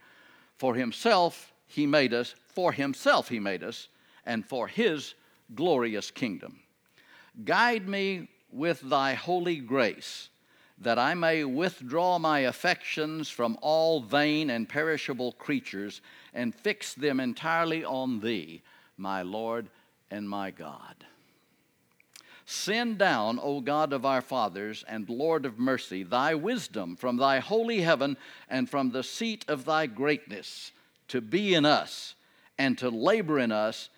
For 0.58 0.76
himself 0.76 1.54
he 1.68 1.86
made 1.86 2.14
us, 2.14 2.36
for 2.48 2.72
himself 2.72 3.30
he 3.30 3.40
made 3.40 3.64
us, 3.64 3.88
and 4.26 4.46
for 4.46 4.68
his 4.68 5.14
glorious 5.56 6.12
kingdom. 6.12 6.60
Guide 7.44 7.88
me 7.88 8.30
with 8.52 8.82
thy 8.82 9.14
holy 9.14 9.58
grace, 9.58 10.30
that 10.80 11.00
I 11.00 11.14
may 11.14 11.44
withdraw 11.44 12.18
my 12.20 12.40
affections 12.40 13.30
from 13.30 13.58
all 13.62 14.02
vain 14.02 14.50
and 14.50 14.68
perishable 14.68 15.34
creatures 15.34 16.02
and 16.34 16.54
fix 16.54 16.94
them 16.94 17.20
entirely 17.20 17.86
on 17.86 18.20
thee, 18.20 18.62
my 18.98 19.22
Lord 19.22 19.70
and 20.10 20.30
my 20.30 20.52
God. 20.52 21.06
Send 22.46 22.98
down, 22.98 23.40
O 23.42 23.62
God 23.62 23.94
of 23.94 24.06
our 24.06 24.22
fathers 24.22 24.84
and 24.88 25.08
Lord 25.08 25.46
of 25.46 25.58
mercy, 25.58 26.04
thy 26.04 26.36
wisdom 26.36 26.96
from 26.96 27.18
thy 27.18 27.40
holy 27.40 27.82
heaven 27.82 28.18
and 28.50 28.70
from 28.70 28.92
the 28.92 29.04
seat 29.04 29.46
of 29.48 29.66
thy 29.66 29.86
greatness 29.86 30.72
to 31.08 31.22
be 31.22 31.54
in 31.54 31.66
us 31.66 32.16
and 32.58 32.78
to 32.80 32.90
labor 32.90 33.40
in 33.40 33.52
us 33.52 33.90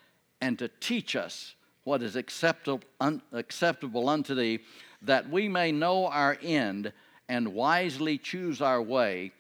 and 0.42 0.60
to 0.60 0.68
teach 0.80 1.16
us 1.16 1.56
what 1.86 2.02
is 2.02 2.16
acceptable, 2.16 2.82
un, 3.00 3.22
acceptable 3.32 4.10
unto 4.10 4.36
thee, 4.36 4.60
that 5.06 5.30
we 5.30 5.48
may 5.48 5.72
know 5.72 6.08
our 6.08 6.38
end 6.42 6.92
and 7.28 7.54
wisely 7.54 8.18
choose 8.18 8.62
our 8.62 8.82
way 8.82 9.32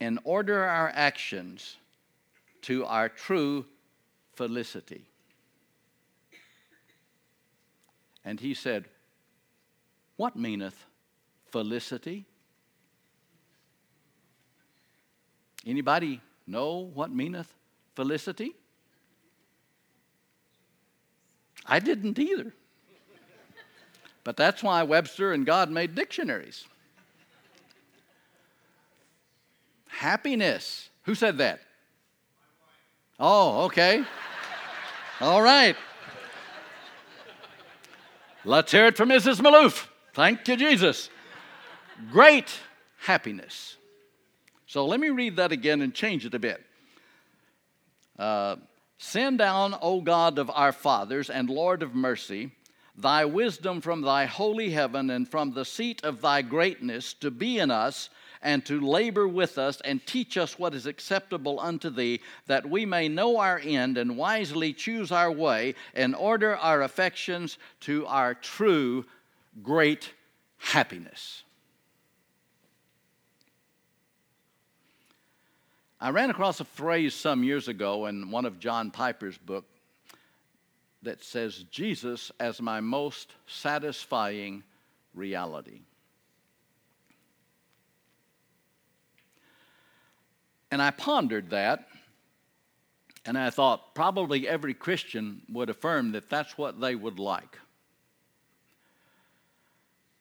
and 0.00 0.18
order 0.24 0.64
our 0.64 0.90
actions 0.94 1.76
to 2.62 2.84
our 2.84 3.08
true 3.08 3.66
felicity. 4.34 5.04
And 8.24 8.40
he 8.40 8.54
said, 8.54 8.86
What 10.16 10.36
meaneth 10.36 10.86
felicity? 11.50 12.26
Anybody 15.66 16.20
know 16.46 16.78
what 16.78 17.10
meaneth 17.10 17.52
felicity? 17.94 18.54
I 21.66 21.78
didn't 21.78 22.18
either. 22.18 22.52
But 24.24 24.36
that's 24.36 24.62
why 24.62 24.82
Webster 24.82 25.32
and 25.32 25.44
God 25.44 25.70
made 25.70 25.94
dictionaries. 25.94 26.64
Happiness. 29.88 30.88
Who 31.02 31.14
said 31.14 31.38
that? 31.38 31.60
Oh, 33.20 33.64
okay. 33.66 34.02
All 35.20 35.42
right. 35.42 35.76
Let's 38.44 38.72
hear 38.72 38.86
it 38.86 38.96
from 38.96 39.10
Mrs. 39.10 39.40
Maloof. 39.40 39.86
Thank 40.14 40.48
you, 40.48 40.56
Jesus. 40.56 41.08
Great 42.10 42.52
happiness. 42.98 43.76
So 44.66 44.86
let 44.86 44.98
me 44.98 45.10
read 45.10 45.36
that 45.36 45.52
again 45.52 45.80
and 45.82 45.94
change 45.94 46.26
it 46.26 46.34
a 46.34 46.38
bit. 46.38 46.62
Uh, 48.18 48.56
Send 48.98 49.38
down, 49.38 49.76
O 49.82 50.00
God 50.00 50.38
of 50.38 50.50
our 50.50 50.72
fathers 50.72 51.28
and 51.28 51.50
Lord 51.50 51.82
of 51.82 51.94
mercy, 51.94 52.52
thy 52.96 53.24
wisdom 53.24 53.80
from 53.80 54.02
thy 54.02 54.24
holy 54.26 54.70
heaven 54.70 55.10
and 55.10 55.28
from 55.28 55.52
the 55.52 55.64
seat 55.64 56.02
of 56.04 56.20
thy 56.20 56.42
greatness 56.42 57.14
to 57.14 57.30
be 57.30 57.58
in 57.58 57.70
us 57.70 58.10
and 58.42 58.64
to 58.66 58.80
labor 58.80 59.26
with 59.26 59.56
us 59.56 59.80
and 59.80 60.04
teach 60.06 60.36
us 60.36 60.58
what 60.58 60.74
is 60.74 60.86
acceptable 60.86 61.58
unto 61.58 61.88
thee, 61.88 62.20
that 62.46 62.68
we 62.68 62.84
may 62.84 63.08
know 63.08 63.38
our 63.38 63.58
end 63.64 63.96
and 63.96 64.16
wisely 64.16 64.72
choose 64.72 65.10
our 65.10 65.32
way 65.32 65.74
and 65.94 66.14
order 66.14 66.54
our 66.56 66.82
affections 66.82 67.56
to 67.80 68.06
our 68.06 68.34
true 68.34 69.04
great 69.62 70.12
happiness. 70.58 71.42
I 76.00 76.10
ran 76.10 76.28
across 76.28 76.60
a 76.60 76.64
phrase 76.64 77.14
some 77.14 77.42
years 77.42 77.66
ago 77.66 78.06
in 78.06 78.30
one 78.30 78.44
of 78.44 78.60
John 78.60 78.90
Piper's 78.90 79.38
book 79.38 79.64
that 81.04 81.22
says, 81.22 81.64
Jesus 81.70 82.32
as 82.40 82.60
my 82.60 82.80
most 82.80 83.32
satisfying 83.46 84.62
reality. 85.14 85.80
And 90.70 90.82
I 90.82 90.90
pondered 90.90 91.50
that, 91.50 91.86
and 93.24 93.38
I 93.38 93.50
thought 93.50 93.94
probably 93.94 94.48
every 94.48 94.74
Christian 94.74 95.42
would 95.48 95.70
affirm 95.70 96.12
that 96.12 96.28
that's 96.28 96.58
what 96.58 96.80
they 96.80 96.94
would 96.94 97.18
like. 97.18 97.58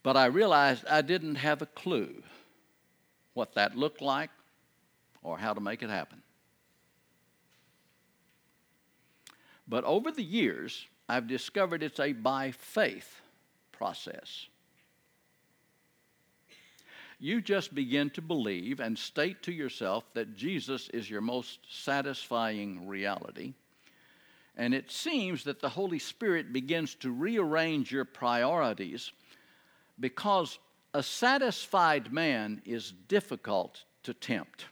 But 0.04 0.18
I 0.18 0.26
realized 0.26 0.86
I 0.88 1.02
didn't 1.02 1.36
have 1.36 1.62
a 1.62 1.66
clue 1.66 2.22
what 3.34 3.56
that 3.56 3.76
looked 3.76 4.02
like 4.02 4.30
or 5.24 5.38
how 5.38 5.54
to 5.54 5.62
make 5.62 5.82
it 5.82 5.90
happen. 5.90 6.22
But 9.68 9.84
over 9.84 10.12
the 10.12 10.24
years, 10.24 10.86
I've 11.08 11.28
discovered 11.28 11.84
it's 11.84 12.00
a 12.00 12.14
by 12.14 12.52
faith 12.52 13.22
process. 13.72 14.48
You 17.20 17.42
just 17.42 17.74
begin 17.74 18.10
to 18.12 18.22
believe 18.22 18.80
and 18.80 18.98
state 18.98 19.42
to 19.44 19.54
yourself 19.54 20.04
that 20.14 20.36
Jesus 20.36 20.90
is 20.90 21.10
your 21.10 21.22
most 21.22 21.60
satisfying 21.70 22.88
reality. 22.88 23.54
And 24.58 24.74
it 24.74 24.92
seems 24.92 25.46
that 25.46 25.62
the 25.62 25.70
Holy 25.70 26.00
Spirit 26.00 26.54
begins 26.54 26.96
to 26.96 27.12
rearrange 27.12 27.92
your 27.92 28.06
priorities 28.06 29.12
because 30.00 30.60
a 30.94 31.02
satisfied 31.02 32.12
man 32.12 32.62
is 32.66 32.94
difficult 33.08 33.84
to 34.04 34.14
tempt. 34.14 34.66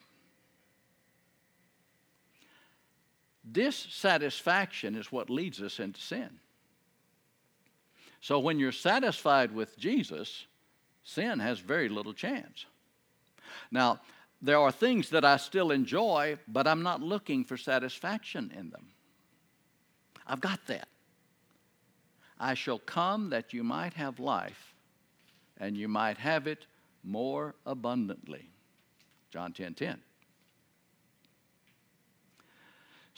Dissatisfaction 3.50 4.96
is 4.96 5.12
what 5.12 5.30
leads 5.30 5.62
us 5.62 5.80
into 5.80 6.00
sin. 6.00 6.40
So 8.20 8.40
when 8.40 8.60
you're 8.60 8.72
satisfied 8.72 9.52
with 9.52 9.78
Jesus, 9.78 10.46
sin 11.04 11.40
has 11.40 11.60
very 11.60 11.90
little 11.90 12.14
chance. 12.14 12.66
Now, 13.72 14.00
there 14.42 14.60
are 14.60 14.72
things 14.72 15.10
that 15.10 15.26
I 15.26 15.38
still 15.38 15.72
enjoy, 15.72 16.38
but 16.48 16.68
I'm 16.68 16.84
not 16.84 17.02
looking 17.02 17.44
for 17.44 17.58
satisfaction 17.58 18.52
in 18.56 18.70
them. 18.70 18.88
I've 20.26 20.42
got 20.42 20.66
that. 20.68 20.88
I 22.40 22.54
shall 22.54 22.80
come 22.80 23.30
that 23.30 23.54
you 23.54 23.64
might 23.64 23.94
have 23.94 24.20
life, 24.20 24.76
and 25.60 25.78
you 25.78 25.88
might 25.88 26.18
have 26.18 26.48
it 26.48 26.66
more 27.04 27.56
abundantly. 27.66 28.50
John 29.30 29.54
10 29.54 29.76
10. 29.76 30.02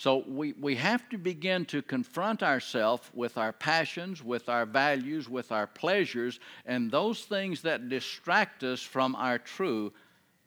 So 0.04 0.22
we, 0.28 0.52
we 0.60 0.76
have 0.76 1.08
to 1.12 1.18
begin 1.18 1.64
to 1.68 1.82
confront 1.82 2.44
ourselves 2.44 3.10
with 3.14 3.38
our 3.38 3.54
passions, 3.54 4.22
with 4.22 4.50
our 4.50 4.66
values, 4.66 5.30
with 5.30 5.54
our 5.54 5.66
pleasures, 5.66 6.42
and 6.66 6.92
those 6.92 7.22
things 7.22 7.62
that 7.62 7.88
distract 7.88 8.66
us 8.66 8.82
from 8.82 9.16
our 9.16 9.38
true 9.38 9.94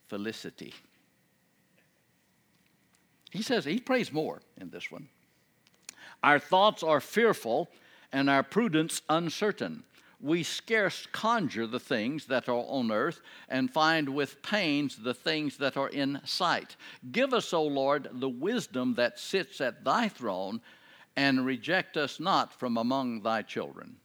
felicity. 0.09 0.75
He 3.31 3.41
says, 3.41 3.65
he 3.65 3.81
prays 3.81 4.13
more 4.13 4.43
in 4.61 4.69
this 4.69 4.93
one. 4.93 5.09
Our 6.23 6.39
thoughts 6.39 6.83
are 6.83 7.01
fearful 7.01 7.71
and 8.13 8.29
our 8.29 8.43
prudence 8.43 9.01
uncertain 9.09 9.85
we 10.21 10.43
scarce 10.43 11.07
conjure 11.13 11.67
the 11.67 11.81
things 11.81 12.27
that 12.27 12.49
are 12.49 12.65
on 12.69 12.91
earth 12.91 13.21
and 13.49 13.71
find 13.71 14.09
with 14.09 14.43
pains 14.43 14.97
the 14.97 15.15
things 15.15 15.59
that 15.59 15.77
are 15.77 15.89
in 15.89 16.21
sight. 16.25 16.77
Give 17.13 17.35
us, 17.35 17.53
O 17.53 17.63
Lord, 17.65 18.09
the 18.13 18.29
wisdom 18.29 18.95
that 18.95 19.19
sits 19.19 19.61
at 19.61 19.85
thy 19.85 20.09
throne, 20.09 20.61
and 21.17 21.47
reject 21.47 21.97
us 21.97 22.21
not 22.21 22.53
from 22.53 22.77
among 22.77 23.23
thy 23.23 23.43
children. 23.43 23.97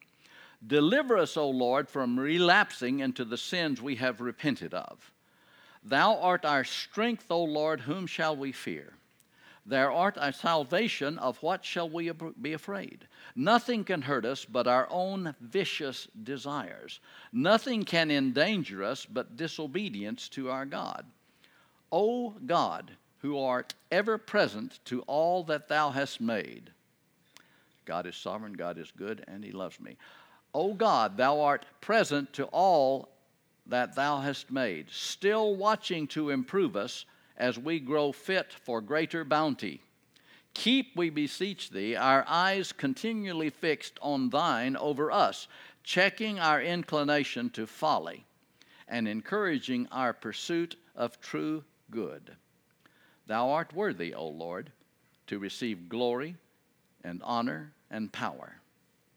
Deliver 0.66 1.18
us, 1.18 1.38
O 1.38 1.50
Lord, 1.50 1.90
from 1.90 2.20
relapsing 2.20 3.00
into 3.00 3.26
the 3.26 3.38
sins 3.38 3.82
we 3.82 3.96
have 3.96 4.22
repented 4.22 4.74
of. 4.74 5.12
Thou 5.84 6.18
art 6.20 6.46
our 6.46 6.64
strength, 6.64 7.26
O 7.30 7.44
Lord, 7.44 7.82
whom 7.82 8.06
shall 8.06 8.36
we 8.36 8.52
fear? 8.52 8.94
Thou 9.66 9.96
art 9.96 10.18
our 10.18 10.32
salvation, 10.32 11.20
of 11.20 11.42
what 11.44 11.64
shall 11.64 11.90
we 11.90 12.12
be 12.42 12.54
afraid? 12.54 13.08
Nothing 13.36 13.84
can 13.84 14.02
hurt 14.02 14.26
us 14.26 14.44
but 14.44 14.68
our 14.68 14.88
own 14.90 15.36
vicious 15.40 16.08
desires. 16.24 17.00
Nothing 17.32 17.84
can 17.84 18.10
endanger 18.10 18.84
us 18.84 19.06
but 19.06 19.38
disobedience 19.38 20.30
to 20.30 20.50
our 20.50 20.66
God. 20.66 21.06
O 21.92 22.32
God, 22.46 22.92
who 23.20 23.38
art 23.38 23.76
ever 23.92 24.18
present 24.18 24.80
to 24.86 25.02
all 25.02 25.44
that 25.44 25.68
thou 25.68 25.92
hast 25.92 26.20
made. 26.20 26.72
God 27.86 28.08
is 28.08 28.16
sovereign, 28.16 28.54
God 28.54 28.80
is 28.80 28.92
good, 28.92 29.24
and 29.28 29.44
he 29.44 29.52
loves 29.52 29.80
me. 29.80 29.98
O 30.54 30.74
God, 30.74 31.18
thou 31.18 31.40
art 31.40 31.66
present 31.82 32.34
to 32.34 32.46
all 32.46 33.10
that 33.68 33.96
thou 33.96 34.20
hast 34.20 34.52
made, 34.52 34.88
still 34.90 35.56
watching 35.56 36.08
to 36.08 36.32
improve 36.32 36.76
us 36.76 37.06
as 37.42 37.58
we 37.58 37.80
grow 37.80 38.12
fit 38.12 38.54
for 38.54 38.82
greater 38.82 39.26
bounty. 39.26 39.82
Keep, 40.54 40.96
we 40.96 41.10
beseech 41.10 41.72
thee, 41.72 41.96
our 41.96 42.24
eyes 42.28 42.72
continually 42.72 43.50
fixed 43.50 43.98
on 44.00 44.30
thine 44.30 44.78
over 44.78 45.12
us, 45.12 45.48
checking 45.84 46.40
our 46.40 46.62
inclination 46.62 47.50
to 47.50 47.66
folly 47.66 48.26
and 48.88 49.08
encouraging 49.08 49.88
our 49.92 50.14
pursuit 50.14 50.76
of 50.96 51.20
true 51.20 51.64
good. 51.90 52.36
Thou 53.26 53.50
art 53.50 53.74
worthy, 53.74 54.14
O 54.14 54.28
Lord, 54.28 54.72
to 55.26 55.40
receive 55.40 55.90
glory 55.90 56.36
and 57.04 57.22
honor 57.24 57.74
and 57.90 58.12
power, 58.12 58.58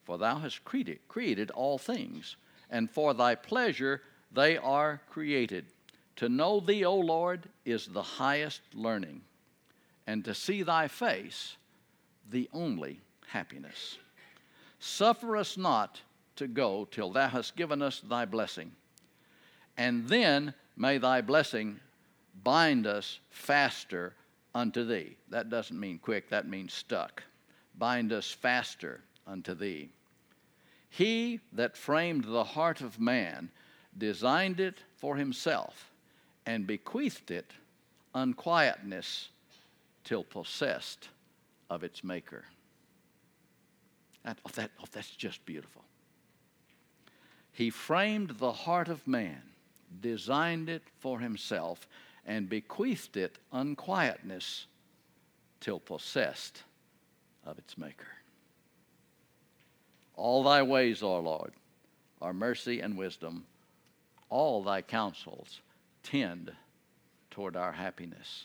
for 0.04 0.16
thou 0.16 0.38
hast 0.38 0.64
created, 0.64 1.00
created 1.08 1.50
all 1.50 1.76
things, 1.76 2.36
and 2.70 2.90
for 2.90 3.12
thy 3.12 3.34
pleasure 3.34 4.00
they 4.32 4.56
are 4.56 5.02
created. 5.10 5.66
To 6.16 6.28
know 6.28 6.60
thee, 6.60 6.84
O 6.84 6.94
Lord, 6.94 7.48
is 7.64 7.86
the 7.86 8.02
highest 8.02 8.60
learning, 8.72 9.22
and 10.06 10.24
to 10.24 10.34
see 10.34 10.62
thy 10.62 10.86
face, 10.86 11.56
the 12.30 12.48
only 12.52 13.00
happiness. 13.26 13.98
Suffer 14.78 15.36
us 15.36 15.56
not 15.56 16.00
to 16.36 16.46
go 16.46 16.86
till 16.90 17.10
thou 17.10 17.28
hast 17.28 17.56
given 17.56 17.82
us 17.82 18.00
thy 18.00 18.24
blessing, 18.24 18.72
and 19.76 20.06
then 20.08 20.54
may 20.76 20.98
thy 20.98 21.20
blessing 21.20 21.80
bind 22.44 22.86
us 22.86 23.18
faster 23.30 24.14
unto 24.54 24.84
thee. 24.84 25.16
That 25.30 25.50
doesn't 25.50 25.78
mean 25.78 25.98
quick, 25.98 26.28
that 26.30 26.46
means 26.46 26.72
stuck. 26.72 27.24
Bind 27.76 28.12
us 28.12 28.30
faster 28.30 29.00
unto 29.26 29.54
thee. 29.54 29.90
He 30.90 31.40
that 31.52 31.76
framed 31.76 32.24
the 32.24 32.44
heart 32.44 32.80
of 32.80 33.00
man 33.00 33.50
designed 33.98 34.60
it 34.60 34.78
for 34.96 35.16
himself 35.16 35.90
and 36.46 36.66
bequeathed 36.66 37.30
it 37.30 37.52
unquietness 38.14 39.28
till 40.04 40.24
possessed 40.24 41.08
of 41.70 41.82
its 41.82 42.04
maker. 42.04 42.44
That, 44.24 44.38
oh, 44.44 44.50
that, 44.54 44.70
oh, 44.80 44.84
that's 44.92 45.10
just 45.10 45.44
beautiful. 45.44 45.82
He 47.52 47.70
framed 47.70 48.30
the 48.38 48.52
heart 48.52 48.88
of 48.88 49.06
man, 49.06 49.42
designed 50.00 50.68
it 50.68 50.82
for 50.98 51.20
himself, 51.20 51.86
and 52.26 52.48
bequeathed 52.48 53.16
it 53.16 53.38
unquietness 53.52 54.66
till 55.60 55.78
possessed 55.78 56.62
of 57.44 57.58
its 57.58 57.78
maker. 57.78 58.06
All 60.16 60.42
thy 60.42 60.62
ways, 60.62 61.02
O 61.02 61.18
Lord, 61.20 61.52
are 62.20 62.32
mercy 62.32 62.80
and 62.80 62.96
wisdom. 62.96 63.44
All 64.30 64.62
thy 64.62 64.82
counsels 64.82 65.60
tend 66.04 66.52
toward 67.30 67.56
our 67.56 67.72
happiness. 67.72 68.44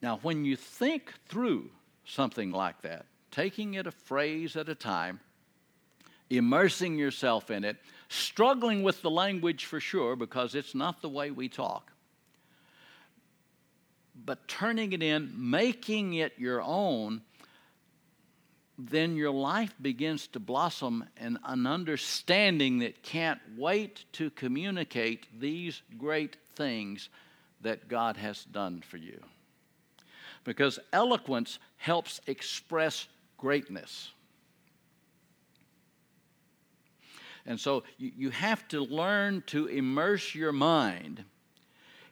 Now, 0.00 0.18
when 0.22 0.44
you 0.44 0.56
think 0.56 1.12
through 1.28 1.70
something 2.04 2.50
like 2.52 2.80
that, 2.82 3.06
taking 3.30 3.74
it 3.74 3.86
a 3.86 3.90
phrase 3.90 4.56
at 4.56 4.68
a 4.68 4.74
time, 4.74 5.20
immersing 6.30 6.96
yourself 6.96 7.50
in 7.50 7.64
it, 7.64 7.76
struggling 8.08 8.82
with 8.82 9.02
the 9.02 9.10
language 9.10 9.64
for 9.64 9.80
sure, 9.80 10.16
because 10.16 10.54
it's 10.54 10.74
not 10.74 11.02
the 11.02 11.08
way 11.08 11.30
we 11.30 11.48
talk, 11.48 11.92
but 14.24 14.46
turning 14.48 14.92
it 14.92 15.02
in, 15.02 15.32
making 15.36 16.14
it 16.14 16.32
your 16.38 16.62
own, 16.62 17.22
then 18.78 19.16
your 19.16 19.30
life 19.30 19.74
begins 19.80 20.26
to 20.28 20.40
blossom 20.40 21.04
in 21.18 21.38
an 21.44 21.66
understanding 21.66 22.80
that 22.80 23.02
can't 23.02 23.40
wait 23.56 24.04
to 24.12 24.30
communicate 24.30 25.26
these 25.40 25.82
great 25.96 26.36
things 26.54 27.08
that 27.62 27.88
God 27.88 28.16
has 28.18 28.44
done 28.44 28.82
for 28.86 28.98
you. 28.98 29.20
Because 30.44 30.78
eloquence 30.92 31.58
helps 31.78 32.20
express 32.26 33.08
greatness. 33.38 34.10
And 37.46 37.58
so 37.58 37.84
you, 37.96 38.12
you 38.16 38.30
have 38.30 38.66
to 38.68 38.80
learn 38.82 39.42
to 39.46 39.66
immerse 39.66 40.34
your 40.34 40.52
mind 40.52 41.24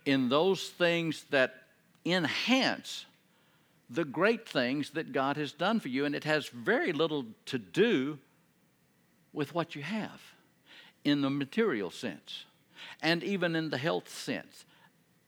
in 0.06 0.28
those 0.28 0.68
things 0.70 1.24
that 1.30 1.54
enhance 2.04 3.06
the 3.90 4.04
great 4.04 4.48
things 4.48 4.90
that 4.90 5.12
God 5.12 5.36
has 5.36 5.52
done 5.52 5.80
for 5.80 5.88
you, 5.88 6.04
and 6.04 6.14
it 6.14 6.24
has 6.24 6.48
very 6.48 6.92
little 6.92 7.26
to 7.46 7.58
do 7.58 8.18
with 9.32 9.54
what 9.54 9.74
you 9.74 9.82
have 9.82 10.20
in 11.04 11.20
the 11.20 11.30
material 11.30 11.90
sense. 11.90 12.44
and 13.02 13.22
even 13.22 13.56
in 13.56 13.70
the 13.70 13.78
health 13.78 14.08
sense. 14.08 14.64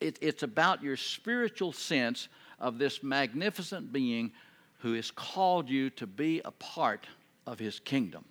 It, 0.01 0.19
it's 0.21 0.43
about 0.43 0.83
your 0.83 0.97
spiritual 0.97 1.73
sense 1.73 2.29
of 2.59 2.79
this 2.79 3.03
magnificent 3.03 3.93
being 3.93 4.33
who 4.79 4.95
has 4.95 5.11
called 5.11 5.69
you 5.69 5.91
to 5.91 6.07
be 6.07 6.41
a 6.45 6.51
part 6.51 7.07
of 7.47 7.59
his 7.59 7.81
kingdom. 7.81 8.25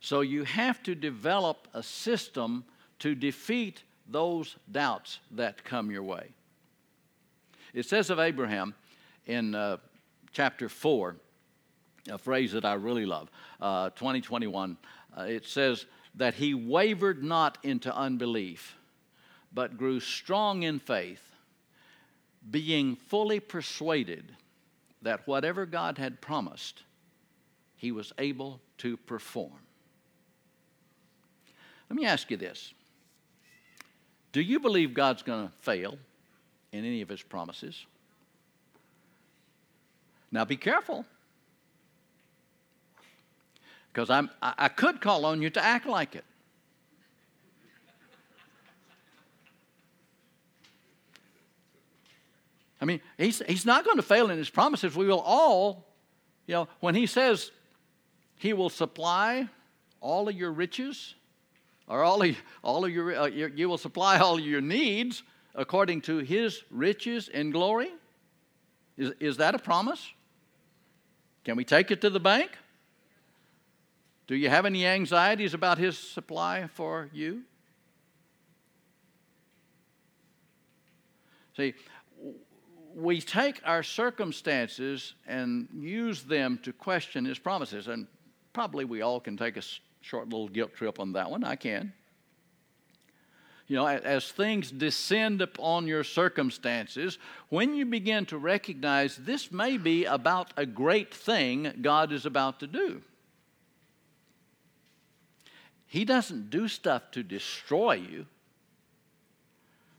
So 0.00 0.20
you 0.20 0.44
have 0.44 0.82
to 0.84 0.94
develop 0.94 1.68
a 1.74 1.82
system 1.82 2.64
to 3.00 3.14
defeat 3.14 3.82
those 4.08 4.56
doubts 4.70 5.18
that 5.30 5.64
come 5.64 5.90
your 5.90 6.02
way. 6.02 6.28
It 7.74 7.86
says 7.86 8.10
of 8.10 8.18
Abraham 8.18 8.74
in 9.26 9.54
uh, 9.54 9.76
chapter 10.32 10.68
4, 10.68 11.16
a 12.10 12.18
phrase 12.18 12.52
that 12.52 12.64
I 12.64 12.74
really 12.74 13.06
love, 13.06 13.30
uh, 13.60 13.90
2021, 13.90 14.76
uh, 15.16 15.22
it 15.22 15.44
says 15.46 15.86
that 16.14 16.34
he 16.34 16.54
wavered 16.54 17.22
not 17.22 17.58
into 17.62 17.94
unbelief, 17.94 18.76
but 19.52 19.76
grew 19.76 20.00
strong 20.00 20.62
in 20.62 20.78
faith, 20.78 21.22
being 22.50 22.96
fully 22.96 23.38
persuaded 23.38 24.32
that 25.02 25.26
whatever 25.26 25.66
God 25.66 25.98
had 25.98 26.20
promised, 26.20 26.82
he 27.76 27.92
was 27.92 28.12
able 28.18 28.60
to 28.78 28.96
perform. 28.96 29.58
Let 31.88 31.96
me 31.96 32.06
ask 32.06 32.30
you 32.30 32.36
this 32.36 32.72
Do 34.32 34.40
you 34.40 34.60
believe 34.60 34.94
God's 34.94 35.22
going 35.22 35.48
to 35.48 35.54
fail 35.60 35.98
in 36.72 36.84
any 36.84 37.02
of 37.02 37.08
his 37.08 37.22
promises? 37.22 37.86
Now 40.30 40.44
be 40.44 40.56
careful. 40.56 41.04
Because 43.92 44.08
I'm, 44.08 44.30
I 44.40 44.68
could 44.68 45.00
call 45.00 45.24
on 45.24 45.42
you 45.42 45.50
to 45.50 45.64
act 45.64 45.86
like 45.86 46.14
it. 46.14 46.24
I 52.80 52.84
mean, 52.86 53.00
he's, 53.18 53.42
he's 53.46 53.66
not 53.66 53.84
going 53.84 53.96
to 53.96 54.02
fail 54.02 54.30
in 54.30 54.38
his 54.38 54.48
promises. 54.48 54.96
We 54.96 55.06
will 55.06 55.20
all, 55.20 55.86
you 56.46 56.54
know, 56.54 56.68
when 56.78 56.94
he 56.94 57.06
says 57.06 57.50
he 58.36 58.52
will 58.52 58.70
supply 58.70 59.48
all 60.00 60.28
of 60.28 60.34
your 60.34 60.50
riches 60.50 61.14
or 61.86 62.02
all 62.02 62.22
of, 62.22 62.36
all 62.62 62.84
of 62.84 62.90
your, 62.90 63.14
uh, 63.14 63.26
your, 63.26 63.48
you 63.48 63.68
will 63.68 63.76
supply 63.76 64.18
all 64.18 64.38
of 64.38 64.44
your 64.44 64.62
needs 64.62 65.22
according 65.54 66.02
to 66.02 66.18
his 66.18 66.62
riches 66.70 67.28
and 67.32 67.52
glory? 67.52 67.90
Is, 68.96 69.12
is 69.20 69.36
that 69.38 69.54
a 69.54 69.58
promise? 69.58 70.06
Can 71.44 71.56
we 71.56 71.64
take 71.64 71.90
it 71.90 72.00
to 72.02 72.10
the 72.10 72.20
bank? 72.20 72.50
Do 74.26 74.36
you 74.36 74.48
have 74.48 74.66
any 74.66 74.86
anxieties 74.86 75.54
about 75.54 75.78
his 75.78 75.98
supply 75.98 76.68
for 76.68 77.08
you? 77.12 77.42
See, 81.56 81.74
we 82.94 83.20
take 83.20 83.60
our 83.64 83.82
circumstances 83.82 85.14
and 85.26 85.68
use 85.74 86.22
them 86.22 86.60
to 86.62 86.72
question 86.72 87.24
his 87.24 87.38
promises, 87.38 87.88
and 87.88 88.06
probably 88.52 88.84
we 88.84 89.02
all 89.02 89.20
can 89.20 89.36
take 89.36 89.56
a 89.56 89.62
short 90.00 90.28
little 90.28 90.48
guilt 90.48 90.74
trip 90.74 91.00
on 91.00 91.12
that 91.12 91.30
one. 91.30 91.44
I 91.44 91.56
can. 91.56 91.92
You 93.70 93.76
know, 93.76 93.86
as 93.86 94.28
things 94.28 94.72
descend 94.72 95.40
upon 95.40 95.86
your 95.86 96.02
circumstances, 96.02 97.18
when 97.50 97.72
you 97.72 97.86
begin 97.86 98.26
to 98.26 98.36
recognize 98.36 99.14
this 99.14 99.52
may 99.52 99.76
be 99.76 100.06
about 100.06 100.52
a 100.56 100.66
great 100.66 101.14
thing 101.14 101.78
God 101.80 102.10
is 102.10 102.26
about 102.26 102.58
to 102.58 102.66
do. 102.66 103.00
He 105.86 106.04
doesn't 106.04 106.50
do 106.50 106.66
stuff 106.66 107.12
to 107.12 107.22
destroy 107.22 107.92
you, 107.92 108.26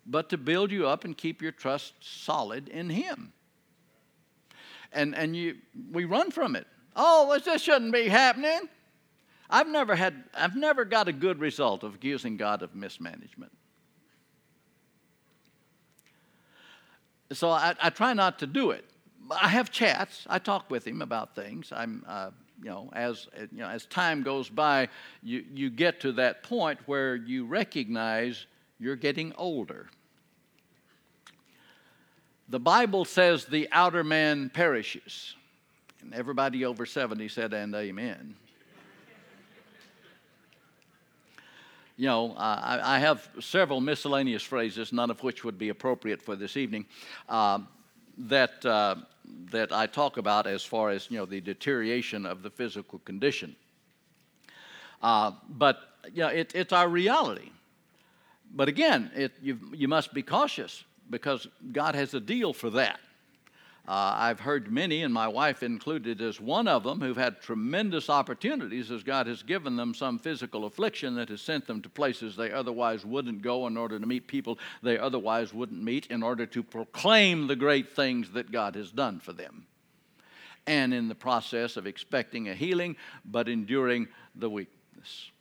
but 0.05 0.27
to 0.31 0.37
build 0.37 0.69
you 0.69 0.85
up 0.85 1.05
and 1.05 1.17
keep 1.17 1.41
your 1.41 1.53
trust 1.53 1.93
solid 2.01 2.67
in 2.67 2.89
Him. 2.89 3.31
And, 4.91 5.15
and 5.15 5.33
you, 5.33 5.55
we 5.93 6.03
run 6.03 6.31
from 6.31 6.57
it. 6.57 6.67
Oh, 6.93 7.39
this 7.39 7.61
shouldn't 7.61 7.93
be 7.93 8.09
happening. 8.09 8.67
I've 9.49 9.69
never 9.69 9.95
had, 9.95 10.25
I've 10.33 10.57
never 10.57 10.83
got 10.83 11.07
a 11.07 11.13
good 11.13 11.39
result 11.39 11.83
of 11.83 11.95
accusing 11.95 12.35
God 12.35 12.63
of 12.63 12.75
mismanagement. 12.75 13.53
So 17.33 17.49
I, 17.49 17.73
I 17.81 17.89
try 17.89 18.13
not 18.13 18.39
to 18.39 18.47
do 18.47 18.71
it. 18.71 18.85
I 19.29 19.47
have 19.47 19.71
chats. 19.71 20.25
I 20.29 20.39
talk 20.39 20.69
with 20.69 20.85
him 20.85 21.01
about 21.01 21.35
things. 21.35 21.71
I'm, 21.73 22.03
uh, 22.07 22.31
you 22.61 22.69
know, 22.69 22.89
as 22.93 23.27
you 23.51 23.59
know, 23.59 23.67
as 23.67 23.85
time 23.85 24.23
goes 24.23 24.49
by, 24.49 24.89
you 25.23 25.45
you 25.53 25.69
get 25.69 25.99
to 26.01 26.11
that 26.13 26.43
point 26.43 26.79
where 26.85 27.15
you 27.15 27.45
recognize 27.45 28.45
you're 28.79 28.95
getting 28.95 29.33
older. 29.37 29.87
The 32.49 32.59
Bible 32.59 33.05
says 33.05 33.45
the 33.45 33.69
outer 33.71 34.03
man 34.03 34.49
perishes, 34.49 35.35
and 36.01 36.13
everybody 36.13 36.65
over 36.65 36.85
seventy 36.85 37.29
said, 37.29 37.53
"And 37.53 37.73
Amen." 37.73 38.35
You 42.01 42.07
know, 42.07 42.31
uh, 42.31 42.59
I, 42.63 42.95
I, 42.95 42.97
have 42.97 43.29
several 43.39 43.79
miscellaneous 43.79 44.41
phrases, 44.41 44.91
none 44.91 45.11
of 45.11 45.21
which 45.21 45.43
would 45.43 45.59
be 45.59 45.69
appropriate 45.69 46.19
for 46.19 46.35
this 46.35 46.57
evening, 46.57 46.87
uh, 47.29 47.59
that, 48.17 48.65
uh, 48.65 48.95
that 49.51 49.71
I 49.71 49.85
talk 49.85 50.17
about 50.17 50.47
as 50.47 50.63
far 50.63 50.89
as, 50.89 51.11
you 51.11 51.19
know, 51.19 51.27
the 51.27 51.39
deterioration 51.39 52.25
of 52.25 52.41
the 52.41 52.49
physical 52.49 52.97
condition. 53.05 53.55
Uh, 55.03 55.33
but, 55.47 55.77
you 56.11 56.23
know, 56.23 56.29
it, 56.29 56.51
it's 56.55 56.73
our 56.73 56.89
reality. 56.89 57.51
But 58.51 58.67
again, 58.67 59.11
it, 59.15 59.33
you, 59.39 59.59
you 59.71 59.87
must 59.87 60.11
be 60.11 60.23
cautious 60.23 60.83
because 61.11 61.47
God 61.71 61.93
has 61.93 62.15
a 62.15 62.19
deal 62.19 62.51
for 62.51 62.71
that. 62.71 62.99
Uh, 63.87 64.13
I've 64.15 64.39
heard 64.39 64.71
many, 64.71 65.01
and 65.01 65.11
my 65.11 65.27
wife 65.27 65.63
included 65.63 66.21
as 66.21 66.39
one 66.39 66.67
of 66.67 66.83
them, 66.83 67.01
who've 67.01 67.17
had 67.17 67.41
tremendous 67.41 68.11
opportunities 68.11 68.91
as 68.91 69.01
God 69.01 69.25
has 69.25 69.41
given 69.41 69.75
them 69.75 69.95
some 69.95 70.19
physical 70.19 70.65
affliction 70.65 71.15
that 71.15 71.29
has 71.29 71.41
sent 71.41 71.65
them 71.65 71.81
to 71.81 71.89
places 71.89 72.35
they 72.35 72.51
otherwise 72.51 73.03
wouldn't 73.03 73.41
go 73.41 73.65
in 73.65 73.77
order 73.77 73.99
to 73.99 74.05
meet 74.05 74.27
people 74.27 74.59
they 74.83 74.99
otherwise 74.99 75.51
wouldn't 75.51 75.81
meet 75.81 76.05
in 76.07 76.21
order 76.21 76.45
to 76.45 76.61
proclaim 76.61 77.47
the 77.47 77.55
great 77.55 77.91
things 77.91 78.31
that 78.33 78.51
God 78.51 78.75
has 78.75 78.91
done 78.91 79.19
for 79.19 79.33
them. 79.33 79.65
And 80.67 80.93
in 80.93 81.07
the 81.07 81.15
process 81.15 81.75
of 81.75 81.87
expecting 81.87 82.49
a 82.49 82.53
healing, 82.53 82.95
but 83.25 83.49
enduring 83.49 84.07
the 84.35 84.49
weakness. 84.49 85.31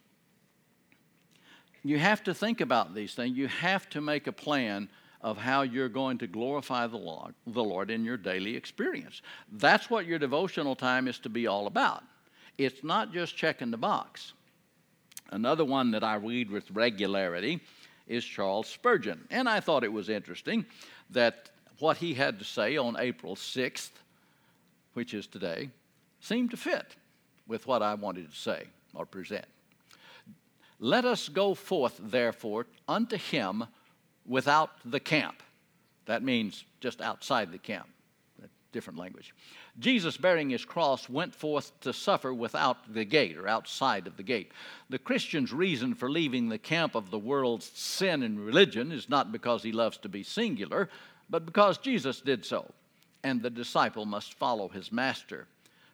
You 1.83 1.99
have 1.99 2.23
to 2.25 2.33
think 2.33 2.63
about 2.63 2.95
these 2.95 3.15
things. 3.15 3.37
You 3.37 3.49
have 3.49 3.89
to 3.91 4.01
make 4.01 4.27
a 4.27 4.33
plan 4.33 4.89
of 5.23 5.37
how 5.37 5.63
you're 5.63 5.89
going 5.89 6.19
to 6.19 6.27
glorify 6.27 6.87
the 6.87 6.97
Lord, 6.97 7.35
the 7.47 7.63
Lord 7.63 7.91
in 7.91 8.05
your 8.05 8.17
daily 8.17 8.57
experience. 8.57 9.23
That's 9.53 9.91
what 9.91 10.07
your 10.07 10.19
devotional 10.19 10.75
time 10.75 11.09
is 11.09 11.19
to 11.21 11.29
be 11.29 11.47
all 11.47 11.67
about. 11.67 12.03
It's 12.57 12.83
not 12.83 13.13
just 13.13 13.37
checking 13.37 13.71
the 13.71 13.77
box. 13.77 14.33
Another 15.31 15.65
one 15.65 15.91
that 15.93 16.03
I 16.03 16.17
read 16.17 16.51
with 16.51 16.71
regularity 16.71 17.61
is 18.07 18.25
Charles 18.25 18.67
Spurgeon. 18.67 19.27
And 19.31 19.49
I 19.49 19.61
thought 19.61 19.85
it 19.85 19.93
was 19.93 20.09
interesting 20.09 20.67
that 21.11 21.51
what 21.79 21.99
he 21.99 22.15
had 22.15 22.39
to 22.39 22.45
say 22.45 22.77
on 22.77 22.97
April 22.99 23.37
6th, 23.37 23.91
which 24.95 25.15
is 25.15 25.27
today, 25.27 25.71
seemed 26.21 26.51
to 26.51 26.57
fit 26.57 26.97
with 27.47 27.67
what 27.67 27.83
I 27.83 27.95
wanted 27.95 28.31
to 28.31 28.37
say 28.37 28.65
or 28.95 29.07
present. 29.07 29.47
Let 30.79 31.05
us 31.05 31.29
go 31.29 31.55
forth, 31.55 31.99
therefore, 32.03 32.67
unto 32.89 33.17
him 33.17 33.65
without 34.27 34.71
the 34.85 35.01
camp. 35.01 35.43
That 36.07 36.23
means 36.23 36.65
just 36.81 37.01
outside 37.01 37.53
the 37.53 37.59
camp, 37.59 37.87
different 38.73 38.99
language. 38.99 39.35
Jesus, 39.79 40.17
bearing 40.17 40.51
his 40.51 40.65
cross, 40.65 41.09
went 41.09 41.35
forth 41.35 41.79
to 41.81 41.93
suffer 41.93 42.35
without 42.35 42.93
the 42.93 43.05
gate 43.05 43.37
or 43.37 43.49
outside 43.49 44.07
of 44.07 44.17
the 44.17 44.23
gate. 44.23 44.53
The 44.89 44.99
Christian's 44.99 45.53
reason 45.53 45.95
for 45.95 46.11
leaving 46.11 46.49
the 46.49 46.59
camp 46.59 46.95
of 46.95 47.11
the 47.11 47.19
world's 47.19 47.67
sin 47.67 48.23
and 48.23 48.45
religion 48.45 48.93
is 48.93 49.09
not 49.09 49.33
because 49.33 49.63
he 49.63 49.73
loves 49.73 49.99
to 49.99 50.09
be 50.09 50.23
singular, 50.23 50.89
but 51.29 51.47
because 51.47 51.79
Jesus 51.79 52.21
did 52.21 52.45
so, 52.45 52.71
and 53.23 53.41
the 53.41 53.51
disciple 53.51 54.07
must 54.07 54.35
follow 54.35 54.69
his 54.69 54.91
master. 54.91 55.47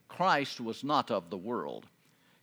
Christ 0.08 0.60
was 0.60 0.82
not 0.82 1.10
of 1.10 1.30
the 1.30 1.36
world. 1.36 1.86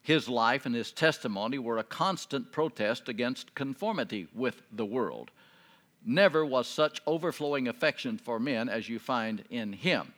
His 0.04 0.28
life 0.28 0.66
and 0.66 0.76
his 0.76 0.92
testimony 0.92 1.58
were 1.58 1.78
a 1.78 1.84
constant 1.84 2.52
protest 2.52 3.08
against 3.10 3.56
conformity 3.56 4.28
with 4.36 4.62
the 4.72 4.86
world. 4.86 5.32
Never 6.06 6.46
was 6.46 6.68
such 6.68 7.02
overflowing 7.08 7.68
affection 7.68 8.18
for 8.18 8.40
men 8.40 8.68
as 8.70 8.90
you 8.90 9.00
find 9.00 9.44
in 9.50 9.74
him. 9.74 10.14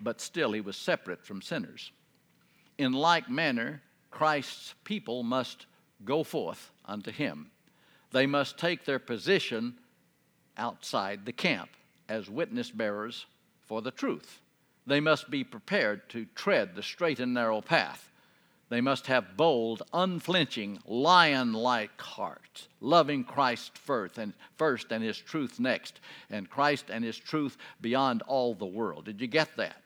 But 0.00 0.20
still, 0.20 0.52
he 0.52 0.60
was 0.60 0.76
separate 0.76 1.24
from 1.24 1.42
sinners. 1.42 1.90
In 2.78 2.92
like 2.92 3.28
manner, 3.28 3.82
Christ's 4.10 4.74
people 4.84 5.22
must 5.22 5.66
go 6.04 6.22
forth 6.22 6.70
unto 6.84 7.10
him. 7.10 7.50
They 8.12 8.26
must 8.26 8.56
take 8.56 8.84
their 8.84 9.00
position 9.00 9.78
outside 10.56 11.26
the 11.26 11.32
camp 11.32 11.70
as 12.08 12.30
witness 12.30 12.70
bearers 12.70 13.26
for 13.60 13.82
the 13.82 13.90
truth. 13.90 14.40
They 14.86 15.00
must 15.00 15.30
be 15.30 15.44
prepared 15.44 16.08
to 16.10 16.26
tread 16.34 16.74
the 16.74 16.82
straight 16.82 17.20
and 17.20 17.34
narrow 17.34 17.60
path, 17.60 18.10
They 18.68 18.80
must 18.82 19.06
have 19.06 19.36
bold, 19.36 19.82
unflinching, 19.94 20.80
lion 20.86 21.54
like 21.54 21.98
hearts, 22.00 22.68
loving 22.80 23.24
Christ 23.24 23.78
first 23.78 24.18
and, 24.18 24.34
first 24.56 24.92
and 24.92 25.02
His 25.02 25.16
truth 25.16 25.58
next, 25.58 26.00
and 26.28 26.50
Christ 26.50 26.86
and 26.90 27.02
His 27.02 27.16
truth 27.16 27.56
beyond 27.80 28.22
all 28.22 28.54
the 28.54 28.66
world. 28.66 29.06
Did 29.06 29.20
you 29.20 29.26
get 29.26 29.56
that? 29.56 29.82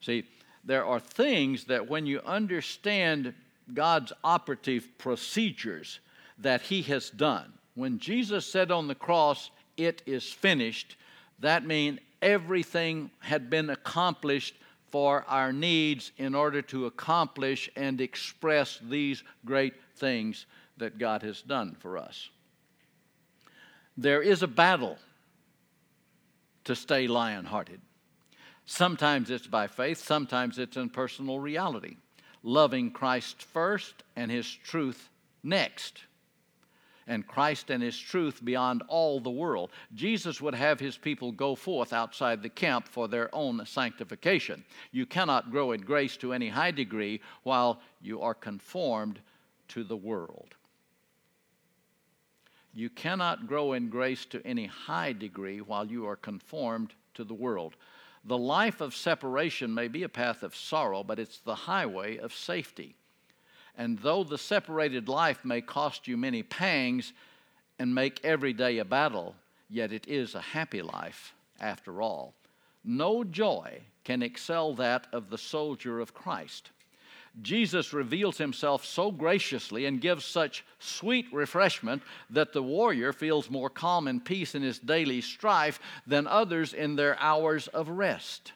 See, 0.00 0.24
there 0.64 0.84
are 0.84 1.00
things 1.00 1.64
that 1.64 1.88
when 1.88 2.06
you 2.06 2.20
understand 2.20 3.34
God's 3.72 4.12
operative 4.22 4.86
procedures 4.98 5.98
that 6.38 6.62
He 6.62 6.82
has 6.82 7.10
done, 7.10 7.52
when 7.74 7.98
Jesus 7.98 8.46
said 8.46 8.70
on 8.70 8.86
the 8.86 8.94
cross, 8.94 9.50
It 9.76 10.02
is 10.06 10.32
finished, 10.32 10.96
that 11.40 11.66
means 11.66 11.98
everything 12.22 13.10
had 13.18 13.50
been 13.50 13.68
accomplished 13.68 14.54
for 14.94 15.24
our 15.26 15.52
needs 15.52 16.12
in 16.18 16.36
order 16.36 16.62
to 16.62 16.86
accomplish 16.86 17.68
and 17.74 18.00
express 18.00 18.78
these 18.80 19.24
great 19.44 19.74
things 19.96 20.46
that 20.76 20.98
God 20.98 21.20
has 21.24 21.42
done 21.42 21.74
for 21.80 21.98
us. 21.98 22.30
There 23.96 24.22
is 24.22 24.44
a 24.44 24.46
battle 24.46 24.96
to 26.62 26.76
stay 26.76 27.08
lion 27.08 27.44
hearted. 27.44 27.80
Sometimes 28.66 29.30
it's 29.30 29.48
by 29.48 29.66
faith, 29.66 29.98
sometimes 29.98 30.60
it's 30.60 30.76
in 30.76 30.90
personal 30.90 31.40
reality. 31.40 31.96
Loving 32.44 32.92
Christ 32.92 33.42
first 33.42 34.04
and 34.14 34.30
His 34.30 34.48
truth 34.48 35.08
next 35.42 36.04
and 37.06 37.26
Christ 37.26 37.70
and 37.70 37.82
His 37.82 37.98
truth 37.98 38.44
beyond 38.44 38.82
all 38.88 39.20
the 39.20 39.30
world. 39.30 39.70
Jesus 39.94 40.40
would 40.40 40.54
have 40.54 40.80
His 40.80 40.96
people 40.96 41.32
go 41.32 41.54
forth 41.54 41.92
outside 41.92 42.42
the 42.42 42.48
camp 42.48 42.88
for 42.88 43.08
their 43.08 43.34
own 43.34 43.64
sanctification. 43.66 44.64
You 44.92 45.06
cannot 45.06 45.50
grow 45.50 45.72
in 45.72 45.82
grace 45.82 46.16
to 46.18 46.32
any 46.32 46.48
high 46.48 46.70
degree 46.70 47.20
while 47.42 47.80
you 48.00 48.20
are 48.20 48.34
conformed 48.34 49.20
to 49.68 49.84
the 49.84 49.96
world. 49.96 50.54
You 52.72 52.90
cannot 52.90 53.46
grow 53.46 53.72
in 53.72 53.88
grace 53.88 54.24
to 54.26 54.44
any 54.44 54.66
high 54.66 55.12
degree 55.12 55.60
while 55.60 55.86
you 55.86 56.06
are 56.06 56.16
conformed 56.16 56.92
to 57.14 57.22
the 57.22 57.34
world. 57.34 57.76
The 58.24 58.38
life 58.38 58.80
of 58.80 58.96
separation 58.96 59.72
may 59.72 59.86
be 59.86 60.02
a 60.02 60.08
path 60.08 60.42
of 60.42 60.56
sorrow, 60.56 61.04
but 61.04 61.18
it's 61.18 61.38
the 61.38 61.54
highway 61.54 62.16
of 62.16 62.32
safety. 62.32 62.96
And 63.76 63.98
though 63.98 64.24
the 64.24 64.38
separated 64.38 65.08
life 65.08 65.44
may 65.44 65.60
cost 65.60 66.06
you 66.06 66.16
many 66.16 66.42
pangs 66.42 67.12
and 67.78 67.94
make 67.94 68.24
every 68.24 68.52
day 68.52 68.78
a 68.78 68.84
battle, 68.84 69.34
yet 69.68 69.92
it 69.92 70.06
is 70.06 70.34
a 70.34 70.40
happy 70.40 70.82
life 70.82 71.34
after 71.60 72.00
all. 72.00 72.34
No 72.84 73.24
joy 73.24 73.80
can 74.04 74.22
excel 74.22 74.74
that 74.74 75.06
of 75.12 75.30
the 75.30 75.38
soldier 75.38 76.00
of 76.00 76.14
Christ. 76.14 76.70
Jesus 77.42 77.92
reveals 77.92 78.38
himself 78.38 78.84
so 78.84 79.10
graciously 79.10 79.86
and 79.86 80.00
gives 80.00 80.24
such 80.24 80.64
sweet 80.78 81.26
refreshment 81.32 82.02
that 82.30 82.52
the 82.52 82.62
warrior 82.62 83.12
feels 83.12 83.50
more 83.50 83.70
calm 83.70 84.06
and 84.06 84.24
peace 84.24 84.54
in 84.54 84.62
his 84.62 84.78
daily 84.78 85.20
strife 85.20 85.80
than 86.06 86.28
others 86.28 86.72
in 86.72 86.94
their 86.94 87.18
hours 87.18 87.66
of 87.68 87.88
rest. 87.88 88.52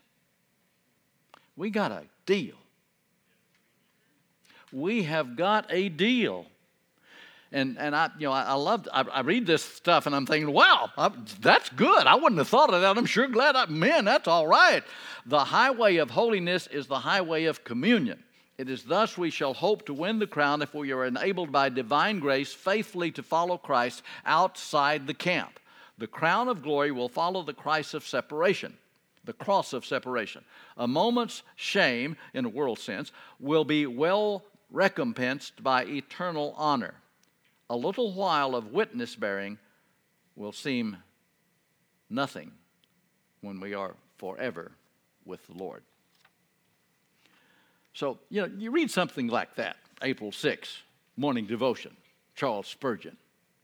We 1.57 1.71
got 1.71 1.91
a 1.91 2.05
deal 2.25 2.55
we 4.73 5.05
have 5.05 5.37
got 5.37 5.67
a 5.71 5.89
deal. 5.89 6.47
And, 7.51 7.79
and 7.79 7.97
I, 7.97 8.11
you 8.19 8.27
know, 8.27 8.33
I, 8.33 8.43
I 8.43 8.55
love, 8.55 8.87
I, 8.93 9.03
I, 9.03 9.21
read 9.21 9.47
this 9.47 9.63
stuff 9.63 10.07
and 10.07 10.15
I'm 10.15 10.27
thinking, 10.27 10.53
wow, 10.53 10.91
I, 10.99 11.11
that's 11.41 11.71
good. 11.71 12.07
I 12.07 12.15
wouldn't 12.15 12.39
have 12.39 12.49
thought 12.49 12.73
of 12.75 12.83
that. 12.83 12.99
I'm 12.99 13.07
sure 13.07 13.27
glad 13.27 13.57
I, 13.57 13.65
man, 13.67 14.05
that's 14.05 14.29
all 14.29 14.47
right. 14.47 14.85
The 15.25 15.45
highway 15.45 15.97
of 15.97 16.11
holiness 16.11 16.67
is 16.67 16.89
the 16.89 16.99
highway 16.99 17.45
of 17.45 17.65
communion. 17.65 18.23
It 18.59 18.69
is 18.69 18.83
thus 18.83 19.17
we 19.17 19.31
shall 19.31 19.55
hope 19.55 19.87
to 19.87 19.95
win 19.95 20.19
the 20.19 20.27
crown 20.27 20.61
if 20.61 20.75
we 20.75 20.93
are 20.93 21.07
enabled 21.07 21.51
by 21.51 21.71
divine 21.71 22.19
grace 22.19 22.53
faithfully 22.53 23.11
to 23.13 23.23
follow 23.23 23.57
Christ 23.57 24.03
outside 24.27 25.07
the 25.07 25.15
camp. 25.15 25.59
The 25.97 26.07
crown 26.07 26.49
of 26.49 26.63
glory 26.63 26.91
will 26.91 27.09
follow 27.09 27.43
the 27.43 27.55
Christ 27.55 27.95
of 27.95 28.07
separation 28.07 28.77
the 29.29 29.33
cross 29.35 29.75
of 29.75 29.85
separation. 29.85 30.43
A 30.79 30.89
moment's 30.89 31.43
shame, 31.55 32.17
in 32.33 32.47
a 32.47 32.49
world 32.49 32.79
sense, 32.79 33.13
will 33.39 33.63
be 33.63 33.87
well 33.87 34.43
recompensed 34.71 35.63
by 35.63 35.85
eternal 35.85 36.55
honor. 36.57 36.95
A 37.71 37.77
little 37.77 38.13
while 38.13 38.55
of 38.55 38.73
witness 38.73 39.15
bearing 39.15 39.59
will 40.37 40.53
seem 40.53 40.97
nothing 42.09 42.53
when 43.41 43.61
we 43.61 43.75
are 43.75 43.95
forever 44.19 44.73
with 45.25 45.47
the 45.47 45.55
Lord. 45.55 45.83
So, 47.93 48.19
you 48.31 48.43
know, 48.43 48.51
you 48.57 48.71
read 48.71 48.91
something 48.91 49.27
like 49.27 49.57
that, 49.57 49.77
April 50.03 50.33
6, 50.33 50.83
morning 51.17 51.47
devotion, 51.47 51.97
Charles 52.37 52.69
Spurgeon, 52.69 53.17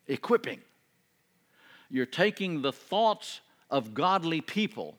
equipping. 0.09 0.61
You're 1.89 2.07
taking 2.07 2.61
the 2.61 2.73
thoughts 2.73 3.41
of 3.71 3.95
godly 3.95 4.41
people 4.41 4.97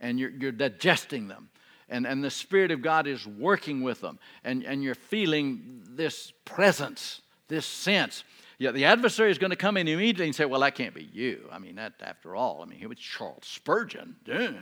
and 0.00 0.18
you're, 0.18 0.30
you're 0.30 0.52
digesting 0.52 1.28
them 1.28 1.48
and, 1.90 2.06
and 2.06 2.24
the 2.24 2.30
Spirit 2.30 2.70
of 2.70 2.80
God 2.80 3.06
is 3.06 3.26
working 3.26 3.82
with 3.82 4.00
them, 4.00 4.18
and, 4.44 4.64
and 4.64 4.82
you're 4.82 4.94
feeling 4.94 5.82
this 5.90 6.32
presence, 6.44 7.20
this 7.48 7.66
sense. 7.66 8.24
Yeah, 8.58 8.70
the 8.70 8.84
adversary 8.84 9.30
is 9.30 9.38
going 9.38 9.50
to 9.50 9.56
come 9.56 9.76
in 9.76 9.88
immediately 9.88 10.26
and 10.26 10.34
say, 10.34 10.44
Well, 10.44 10.60
that 10.60 10.74
can't 10.74 10.94
be 10.94 11.08
you. 11.12 11.48
I 11.50 11.58
mean, 11.58 11.76
that 11.76 11.94
after 12.00 12.36
all, 12.36 12.62
I 12.62 12.66
mean, 12.66 12.78
he 12.78 12.86
was 12.86 12.98
Charles 12.98 13.44
Spurgeon. 13.44 14.16
Duh. 14.24 14.52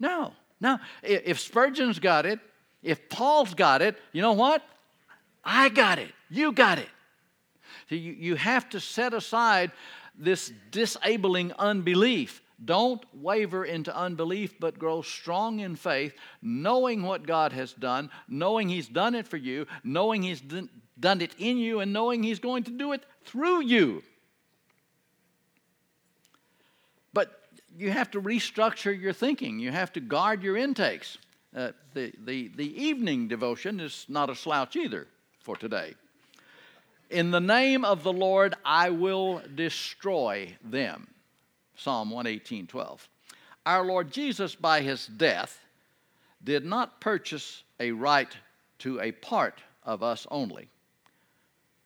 No, 0.00 0.32
no. 0.60 0.78
If 1.02 1.38
Spurgeon's 1.40 1.98
got 1.98 2.26
it, 2.26 2.40
if 2.82 3.08
Paul's 3.08 3.54
got 3.54 3.82
it, 3.82 3.96
you 4.12 4.22
know 4.22 4.32
what? 4.32 4.62
I 5.44 5.68
got 5.68 5.98
it. 5.98 6.12
You 6.28 6.52
got 6.52 6.78
it. 6.78 6.88
So 7.88 7.94
you, 7.94 8.12
you 8.12 8.34
have 8.34 8.68
to 8.70 8.80
set 8.80 9.14
aside 9.14 9.70
this 10.18 10.52
disabling 10.70 11.52
unbelief 11.52 12.42
don't 12.64 13.04
waver 13.12 13.64
into 13.64 13.94
unbelief, 13.94 14.58
but 14.58 14.78
grow 14.78 15.02
strong 15.02 15.60
in 15.60 15.76
faith, 15.76 16.14
knowing 16.40 17.02
what 17.02 17.26
God 17.26 17.52
has 17.52 17.72
done, 17.72 18.10
knowing 18.28 18.68
He's 18.68 18.88
done 18.88 19.14
it 19.14 19.28
for 19.28 19.36
you, 19.36 19.66
knowing 19.84 20.22
He's 20.22 20.40
done 20.40 21.20
it 21.20 21.34
in 21.38 21.58
you, 21.58 21.80
and 21.80 21.92
knowing 21.92 22.22
He's 22.22 22.38
going 22.38 22.64
to 22.64 22.70
do 22.70 22.92
it 22.92 23.04
through 23.24 23.62
you. 23.62 24.02
But 27.12 27.40
you 27.76 27.90
have 27.90 28.10
to 28.12 28.22
restructure 28.22 28.98
your 28.98 29.12
thinking, 29.12 29.58
you 29.58 29.70
have 29.70 29.92
to 29.94 30.00
guard 30.00 30.42
your 30.42 30.56
intakes. 30.56 31.18
Uh, 31.54 31.72
the, 31.94 32.12
the, 32.24 32.48
the 32.48 32.82
evening 32.82 33.28
devotion 33.28 33.80
is 33.80 34.04
not 34.08 34.28
a 34.28 34.34
slouch 34.34 34.76
either 34.76 35.06
for 35.40 35.56
today. 35.56 35.94
In 37.08 37.30
the 37.30 37.40
name 37.40 37.84
of 37.84 38.02
the 38.02 38.12
Lord, 38.12 38.54
I 38.64 38.90
will 38.90 39.40
destroy 39.54 40.54
them. 40.62 41.06
Psalm 41.76 42.10
118 42.10 42.66
12. 42.66 43.08
Our 43.64 43.84
Lord 43.84 44.10
Jesus, 44.10 44.54
by 44.54 44.80
his 44.80 45.06
death, 45.06 45.60
did 46.42 46.64
not 46.64 47.00
purchase 47.00 47.64
a 47.80 47.92
right 47.92 48.34
to 48.78 49.00
a 49.00 49.12
part 49.12 49.62
of 49.82 50.02
us 50.02 50.26
only, 50.30 50.68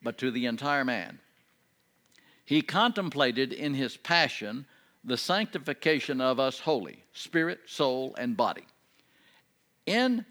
but 0.03 0.19
to 0.19 0.31
the 0.31 0.47
entire 0.47 0.85
man. 0.85 1.19
He 2.45 2.63
contemplated 2.63 3.53
in 3.53 3.75
his 3.75 3.97
passion 3.97 4.67
the 5.05 5.17
sanctification 5.17 6.21
of 6.21 6.39
us 6.39 6.59
wholly, 6.59 7.05
spirit, 7.13 7.61
soul, 7.67 8.15
and 8.19 8.37
body. 8.37 8.67
In 9.87 10.25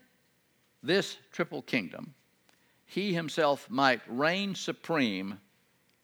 this 0.83 1.17
triple 1.31 1.61
kingdom, 1.61 2.13
he 2.85 3.13
himself 3.13 3.69
might 3.69 4.01
reign 4.07 4.55
supreme 4.55 5.39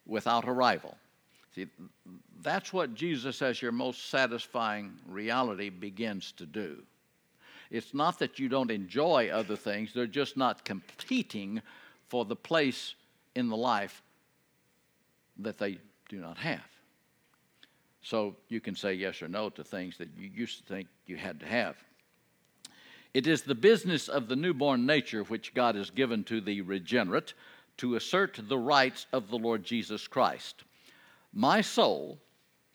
without 0.05 0.47
a 0.47 0.51
rival. 0.51 0.97
See, 1.53 1.67
that's 2.45 2.71
what 2.71 2.93
Jesus, 2.93 3.41
as 3.41 3.61
your 3.61 3.71
most 3.71 4.09
satisfying 4.09 4.93
reality, 5.09 5.69
begins 5.69 6.31
to 6.33 6.45
do. 6.45 6.83
It's 7.71 7.93
not 7.93 8.19
that 8.19 8.39
you 8.39 8.47
don't 8.47 8.69
enjoy 8.71 9.29
other 9.29 9.55
things, 9.55 9.91
they're 9.93 10.05
just 10.05 10.37
not 10.37 10.63
competing 10.63 11.61
for 12.07 12.23
the 12.23 12.35
place 12.35 12.93
in 13.33 13.49
the 13.49 13.57
life 13.57 14.03
that 15.39 15.57
they 15.57 15.79
do 16.07 16.17
not 16.17 16.37
have. 16.37 16.61
So 18.03 18.35
you 18.47 18.61
can 18.61 18.75
say 18.75 18.93
yes 18.93 19.23
or 19.23 19.27
no 19.27 19.49
to 19.49 19.63
things 19.63 19.97
that 19.97 20.09
you 20.15 20.29
used 20.33 20.59
to 20.59 20.73
think 20.73 20.87
you 21.07 21.17
had 21.17 21.39
to 21.39 21.47
have. 21.47 21.75
It 23.15 23.25
is 23.25 23.41
the 23.41 23.55
business 23.55 24.07
of 24.07 24.27
the 24.27 24.35
newborn 24.35 24.85
nature 24.85 25.23
which 25.23 25.55
God 25.55 25.73
has 25.73 25.89
given 25.89 26.23
to 26.25 26.39
the 26.39 26.61
regenerate 26.61 27.33
to 27.77 27.95
assert 27.95 28.39
the 28.47 28.57
rights 28.57 29.07
of 29.11 29.29
the 29.29 29.37
Lord 29.37 29.63
Jesus 29.63 30.07
Christ. 30.07 30.63
My 31.33 31.61
soul 31.61 32.19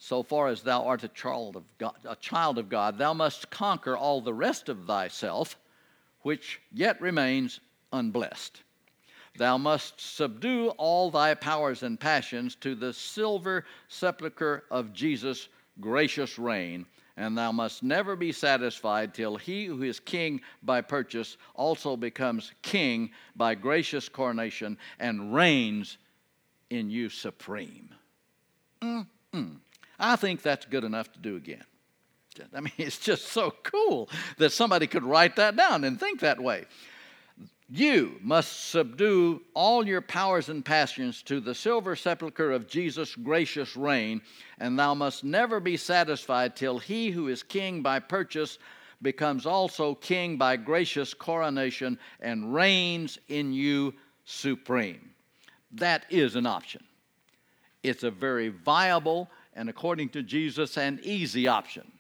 so 0.03 0.23
far 0.23 0.49
as 0.49 0.63
thou 0.63 0.87
art 0.87 1.05
a 1.05 1.09
child 1.09 1.57
of 1.57 1.65
God, 1.77 1.95
a 2.09 2.17
child 2.17 2.57
of 2.57 2.71
God, 2.71 2.97
thou 2.97 3.13
must 3.13 3.51
conquer 3.51 3.95
all 3.95 4.23
the 4.23 4.33
rest 4.33 4.71
of 4.71 4.87
thyself, 4.87 5.59
which 6.23 6.59
yet 6.73 6.99
remains 7.03 7.61
unblessed. 7.93 8.63
Thou 9.37 9.59
must 9.59 10.01
subdue 10.01 10.71
all 10.79 11.11
thy 11.11 11.35
powers 11.35 11.83
and 11.83 12.01
passions 12.01 12.55
to 12.57 12.75
the 12.75 12.95
silver 12.95 13.67
sepulchre 13.89 14.65
of 14.71 14.95
Jesus' 14.95 15.49
gracious 15.81 16.39
reign, 16.39 16.87
and 17.19 17.37
thou 17.37 17.53
must 17.53 17.83
never 17.83 18.17
be 18.17 18.33
satisfied 18.33 19.13
till 19.13 19.37
he 19.37 19.67
who 19.67 19.83
is 19.83 20.01
king 20.01 20.41
by 20.63 20.81
purchase 20.81 21.37
also 21.55 21.95
becomes 21.95 22.53
king 22.63 23.11
by 23.37 23.55
gracious 23.55 24.09
coronation 24.09 24.79
and 24.99 25.35
reigns 25.35 25.99
in 26.71 26.89
you 26.89 27.11
supreme. 27.11 27.91
Mm-mm. 28.81 29.59
I 30.01 30.17
think 30.17 30.43
that's 30.43 30.67
good 30.67 30.85
enough 30.85 31.13
to 31.13 31.19
do 31.21 31.37
again. 31.37 31.65
I 32.55 32.61
mean, 32.61 32.73
it's 32.79 32.99
just 32.99 33.27
so 33.29 33.53
cool 33.63 34.09
that 34.39 34.51
somebody 34.51 34.87
could 34.87 35.05
write 35.05 35.37
that 35.37 35.57
down 35.57 35.85
and 35.85 36.01
think 36.01 36.21
that 36.21 36.41
way. 36.41 36.65
You 37.73 38.17
must 38.21 38.71
subdue 38.71 39.43
all 39.55 39.87
your 39.87 40.01
powers 40.01 40.49
and 40.49 40.65
passions 40.65 41.23
to 41.25 41.39
the 41.39 41.55
silver 41.55 41.95
sepulchre 41.95 42.51
of 42.51 42.67
Jesus' 42.67 43.15
gracious 43.15 43.77
reign, 43.77 44.23
and 44.59 44.77
thou 44.77 44.95
must 44.95 45.23
never 45.23 45.61
be 45.61 45.77
satisfied 45.77 46.57
till 46.57 46.81
he 46.81 47.11
who 47.11 47.29
is 47.29 47.45
king 47.45 47.81
by 47.81 48.01
purchase 48.01 48.59
becomes 49.03 49.47
also 49.47 49.95
king 49.95 50.37
by 50.37 50.57
gracious 50.57 51.15
coronation 51.15 51.97
and 52.21 52.53
reigns 52.53 53.19
in 53.29 53.53
you 53.53 53.95
supreme. 54.25 55.11
That 55.71 56.07
is 56.11 56.35
an 56.35 56.47
option. 56.47 56.83
It's 57.85 58.03
a 58.03 58.11
very 58.11 58.49
viable 58.49 59.31
and, 59.55 59.69
according 59.69 60.11
to 60.11 60.23
Jesus, 60.23 60.77
an 60.77 61.01
easy 61.03 61.49
option. 61.49 61.91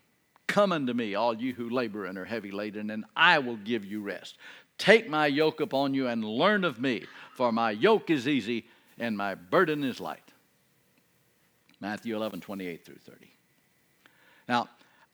Come 0.47 0.73
unto 0.73 0.93
me, 0.93 1.15
all 1.15 1.35
you 1.35 1.55
who 1.55 1.71
labor 1.71 2.07
and 2.07 2.19
are 2.19 2.25
heavy 2.25 2.51
laden, 2.51 2.91
and 2.91 3.05
I 3.17 3.39
will 3.39 3.57
give 3.57 3.85
you 3.85 4.03
rest. 4.03 4.37
Take 4.79 5.09
my 5.09 5.27
yoke 5.27 5.61
upon 5.61 5.95
you 5.95 6.09
and 6.09 6.25
learn 6.25 6.65
of 6.65 6.81
me, 6.81 7.05
for 7.37 7.53
my 7.53 7.71
yoke 7.71 8.11
is 8.11 8.27
easy 8.27 8.67
and 8.99 9.17
my 9.17 9.35
burden 9.35 9.85
is 9.85 10.01
light. 10.01 10.33
Matthew 11.81 12.17
11, 12.17 12.41
28 12.41 12.85
through 12.85 12.97
30. 12.97 13.31
Now, 14.49 14.69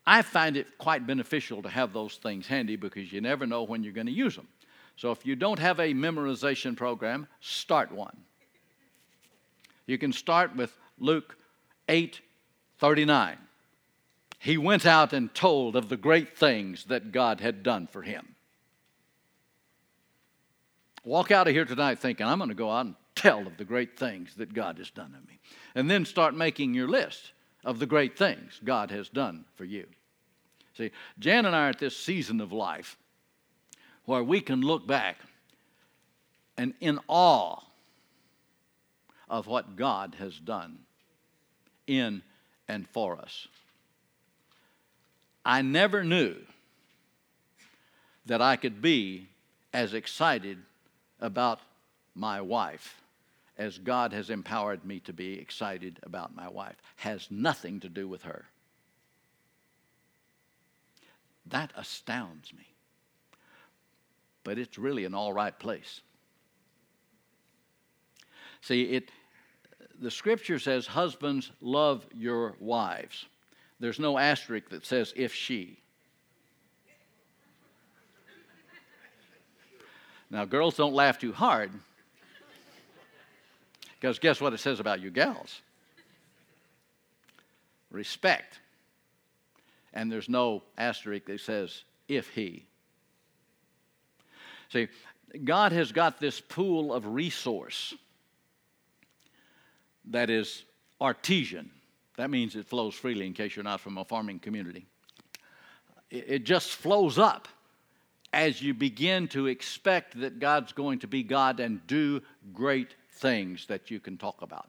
I 0.07 0.23
find 0.23 0.57
it 0.57 0.79
quite 0.79 1.07
beneficial 1.07 1.63
to 1.63 1.69
have 1.69 1.93
those 1.93 2.17
things 2.17 2.47
handy 2.47 2.77
because 2.77 3.13
you 3.13 3.21
never 3.21 3.47
know 3.47 3.65
when 3.65 3.83
you're 3.83 3.93
going 3.93 4.07
to 4.07 4.13
use 4.13 4.37
them. 4.37 4.49
So 4.97 5.11
if 5.11 5.27
you 5.27 5.37
don't 5.37 5.59
have 5.59 5.79
a 5.79 5.93
memorization 5.93 6.77
program, 6.77 7.27
start 7.41 7.93
one. 7.93 8.17
You 9.87 9.99
can 9.99 10.13
start 10.13 10.57
with 10.57 10.77
Luke 10.99 11.37
8 11.89 12.21
39. 12.79 13.37
He 14.39 14.59
went 14.59 14.87
out 14.87 15.13
and 15.13 15.35
told 15.35 15.77
of 15.77 15.89
the 15.89 15.97
great 15.97 16.37
things 16.37 16.85
that 16.85 17.13
God 17.13 17.41
had 17.41 17.63
done 17.63 17.87
for 17.87 18.03
him. 18.03 18.35
Walk 21.05 21.31
out 21.31 21.47
of 21.47 21.55
here 21.55 21.65
tonight 21.65 21.99
thinking, 21.99 22.27
I'm 22.27 22.39
going 22.39 22.49
to 22.49 22.55
go 22.55 22.71
out 22.71 22.87
and 22.87 22.95
tell 23.15 23.47
of 23.47 23.57
the 23.57 23.65
great 23.65 23.99
things 23.99 24.35
that 24.37 24.53
God 24.53 24.79
has 24.79 24.91
done 24.91 25.13
to 25.13 25.29
me. 25.29 25.39
And 25.75 25.91
then 25.91 26.05
start 26.05 26.35
making 26.35 26.75
your 26.75 26.89
list 26.89 27.33
of 27.65 27.79
the 27.79 27.87
great 27.87 28.19
things 28.19 28.61
God 28.63 28.91
has 28.91 29.09
done 29.09 29.45
for 29.55 29.65
you. 29.65 29.87
See, 30.77 30.91
Jan 31.19 31.47
and 31.47 31.57
I 31.57 31.67
are 31.67 31.71
at 31.71 31.79
this 31.79 31.97
season 31.97 32.41
of 32.41 32.53
life 32.53 32.97
where 34.05 34.23
we 34.23 34.41
can 34.41 34.61
look 34.61 34.87
back 34.87 35.19
and 36.59 36.75
in 36.81 36.99
awe 37.09 37.61
of 39.29 39.47
what 39.47 39.77
God 39.77 40.17
has 40.19 40.39
done 40.39 40.79
in 41.87 42.23
and 42.69 42.89
for 42.89 43.19
us. 43.19 43.49
I 45.45 45.63
never 45.63 46.03
knew 46.03 46.37
that 48.27 48.43
I 48.43 48.57
could 48.57 48.83
be 48.83 49.29
as 49.73 49.95
excited 49.95 50.59
about 51.21 51.61
my 52.15 52.41
wife 52.41 53.01
as 53.59 53.79
God 53.79 54.13
has 54.13 54.29
empowered 54.29 54.85
me 54.85 55.01
to 55.01 55.13
be 55.13 55.39
excited 55.39 55.99
about 56.03 56.35
my 56.35 56.49
wife 56.49 56.77
has 56.97 57.29
nothing 57.31 57.81
to 57.81 57.89
do 57.89 58.09
with 58.09 58.23
her. 58.23 58.45
That 61.47 61.73
astounds 61.77 62.53
me. 62.53 62.67
But 64.45 64.59
it's 64.59 64.79
really 64.79 65.05
an 65.05 65.15
all 65.15 65.33
right 65.33 65.57
place. 65.59 66.01
See, 68.61 68.83
it 68.83 69.11
the 70.01 70.11
scripture 70.11 70.59
says 70.59 70.87
husbands 70.87 71.51
love 71.61 72.07
your 72.15 72.55
wives. 72.61 73.27
There's 73.81 73.99
no 73.99 74.19
asterisk 74.19 74.71
that 74.71 74.85
says 74.85 75.13
if 75.17 75.35
she. 75.35 75.79
Now, 80.31 80.45
girls 80.45 80.77
don't 80.77 80.95
laugh 80.95 81.19
too 81.19 81.33
hard 81.33 81.71
because 83.95 84.19
guess 84.19 84.41
what 84.41 84.53
it 84.53 84.59
says 84.59 84.81
about 84.81 85.01
you 85.01 85.11
gals? 85.11 85.61
Respect. 87.91 88.59
And 89.95 90.11
there's 90.11 90.29
no 90.29 90.63
asterisk 90.77 91.27
that 91.27 91.41
says 91.41 91.85
if 92.09 92.29
he. 92.31 92.67
See, 94.71 94.89
God 95.45 95.73
has 95.73 95.93
got 95.93 96.19
this 96.19 96.41
pool 96.41 96.93
of 96.93 97.07
resource 97.07 97.95
that 100.09 100.31
is 100.31 100.65
artesian. 101.01 101.71
That 102.17 102.31
means 102.31 102.57
it 102.57 102.67
flows 102.67 102.95
freely 102.95 103.27
in 103.27 103.35
case 103.35 103.57
you're 103.57 103.65
not 103.65 103.81
from 103.81 103.99
a 103.99 104.05
farming 104.05 104.39
community. 104.39 104.87
It 106.11 106.45
just 106.45 106.71
flows 106.71 107.19
up 107.19 107.49
as 108.33 108.63
you 108.63 108.75
begin 108.75 109.29
to 109.29 109.47
expect 109.47 110.19
that 110.21 110.39
God's 110.39 110.73
going 110.73 111.01
to 111.01 111.07
be 111.07 111.23
God 111.23 111.61
and 111.61 111.85
do 111.87 112.23
great 112.53 112.95
things 113.13 113.67
that 113.67 113.91
you 113.91 113.99
can 113.99 114.17
talk 114.17 114.43
about. 114.43 114.69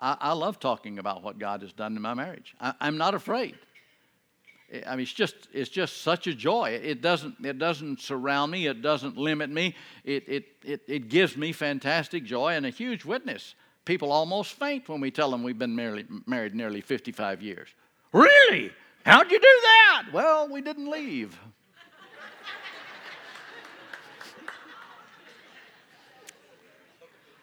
I, 0.00 0.16
I 0.20 0.32
love 0.32 0.60
talking 0.60 0.98
about 0.98 1.22
what 1.22 1.38
God 1.38 1.62
has 1.62 1.72
done 1.72 1.96
in 1.96 2.02
my 2.02 2.14
marriage. 2.14 2.54
I, 2.60 2.74
I'm 2.80 2.98
not 2.98 3.14
afraid. 3.14 3.56
I 4.86 4.90
mean, 4.90 5.04
it's 5.04 5.12
just 5.12 5.34
it's 5.52 5.70
just 5.70 6.02
such 6.02 6.26
a 6.26 6.34
joy. 6.34 6.78
It 6.82 7.00
doesn't 7.00 7.36
it 7.42 7.58
doesn't 7.58 8.00
surround 8.00 8.52
me. 8.52 8.66
It 8.66 8.82
doesn't 8.82 9.16
limit 9.16 9.48
me. 9.48 9.74
It 10.04 10.28
it 10.28 10.44
it, 10.62 10.80
it 10.86 11.08
gives 11.08 11.38
me 11.38 11.52
fantastic 11.52 12.24
joy 12.24 12.52
and 12.52 12.66
a 12.66 12.70
huge 12.70 13.04
witness. 13.04 13.54
People 13.88 14.12
almost 14.12 14.52
faint 14.52 14.86
when 14.90 15.00
we 15.00 15.10
tell 15.10 15.30
them 15.30 15.42
we've 15.42 15.58
been 15.58 15.74
married, 15.74 16.08
married 16.26 16.54
nearly 16.54 16.82
55 16.82 17.40
years. 17.40 17.68
Really? 18.12 18.70
How'd 19.06 19.32
you 19.32 19.38
do 19.38 19.60
that? 19.62 20.08
Well, 20.12 20.46
we 20.46 20.60
didn't 20.60 20.90
leave. 20.90 21.34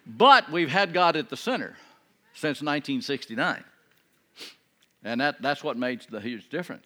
But 0.05 0.51
we've 0.51 0.69
had 0.69 0.93
God 0.93 1.15
at 1.15 1.29
the 1.29 1.35
center 1.35 1.77
since 2.33 2.61
1969. 2.61 3.63
And 5.03 5.21
that, 5.21 5.41
that's 5.41 5.63
what 5.63 5.77
makes 5.77 6.05
the 6.05 6.19
huge 6.19 6.47
difference. 6.49 6.85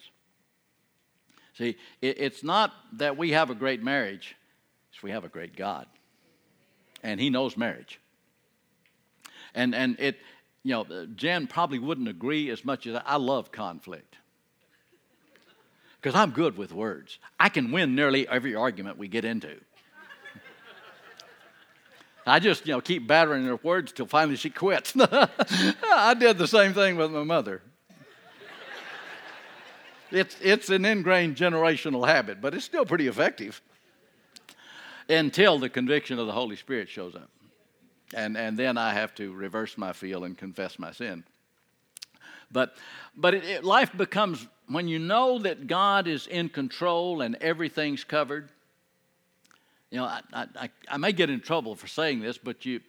See, 1.57 1.75
it, 2.01 2.17
it's 2.17 2.45
not 2.45 2.71
that 2.93 3.17
we 3.17 3.31
have 3.31 3.49
a 3.49 3.55
great 3.55 3.83
marriage, 3.83 4.37
it's 4.93 5.03
we 5.03 5.11
have 5.11 5.25
a 5.25 5.29
great 5.29 5.57
God. 5.57 5.85
And 7.03 7.19
He 7.19 7.29
knows 7.29 7.57
marriage. 7.57 7.99
And, 9.59 9.75
and 9.75 9.99
it, 9.99 10.15
you 10.63 10.71
know, 10.71 11.05
Jen 11.15 11.45
probably 11.45 11.79
wouldn't 11.79 12.07
agree 12.07 12.49
as 12.49 12.63
much 12.63 12.87
as 12.87 12.95
I, 12.95 13.01
I 13.05 13.15
love 13.17 13.51
conflict. 13.51 14.15
Because 16.01 16.15
I'm 16.15 16.31
good 16.31 16.57
with 16.57 16.71
words. 16.71 17.19
I 17.37 17.49
can 17.49 17.73
win 17.73 17.93
nearly 17.93 18.25
every 18.25 18.55
argument 18.55 18.97
we 18.97 19.09
get 19.09 19.25
into. 19.25 19.57
I 22.25 22.39
just, 22.39 22.65
you 22.67 22.71
know, 22.71 22.79
keep 22.79 23.05
battering 23.05 23.43
her 23.45 23.57
words 23.57 23.91
till 23.91 24.05
finally 24.05 24.37
she 24.37 24.49
quits. 24.49 24.93
I 24.97 26.15
did 26.17 26.37
the 26.37 26.47
same 26.47 26.73
thing 26.73 26.95
with 26.95 27.11
my 27.11 27.23
mother. 27.23 27.61
It's, 30.09 30.37
it's 30.41 30.69
an 30.69 30.85
ingrained 30.85 31.35
generational 31.35 32.07
habit, 32.07 32.39
but 32.39 32.53
it's 32.53 32.63
still 32.63 32.85
pretty 32.85 33.07
effective 33.07 33.61
until 35.09 35.59
the 35.59 35.69
conviction 35.69 36.17
of 36.17 36.27
the 36.27 36.33
Holy 36.33 36.55
Spirit 36.55 36.87
shows 36.87 37.13
up. 37.13 37.29
And, 38.13 38.37
and 38.37 38.57
then 38.57 38.77
I 38.77 38.93
have 38.93 39.13
to 39.15 39.33
reverse 39.33 39.77
my 39.77 39.93
feel 39.93 40.23
and 40.23 40.37
confess 40.37 40.79
my 40.79 40.91
sin. 40.91 41.23
But, 42.51 42.75
but 43.15 43.35
it, 43.35 43.43
it, 43.43 43.63
life 43.63 43.95
becomes, 43.95 44.47
when 44.67 44.87
you 44.87 44.97
know 44.97 45.39
that 45.39 45.67
God 45.67 46.07
is 46.07 46.25
in 46.25 46.49
control 46.49 47.21
and 47.21 47.35
everything's 47.35 48.03
covered, 48.03 48.49
you 49.91 49.99
know, 49.99 50.05
I, 50.05 50.21
I, 50.33 50.69
I 50.89 50.97
may 50.97 51.11
get 51.11 51.29
in 51.29 51.39
trouble 51.39 51.75
for 51.75 51.87
saying 51.87 52.21
this, 52.21 52.37
but 52.37 52.65
you, 52.65 52.79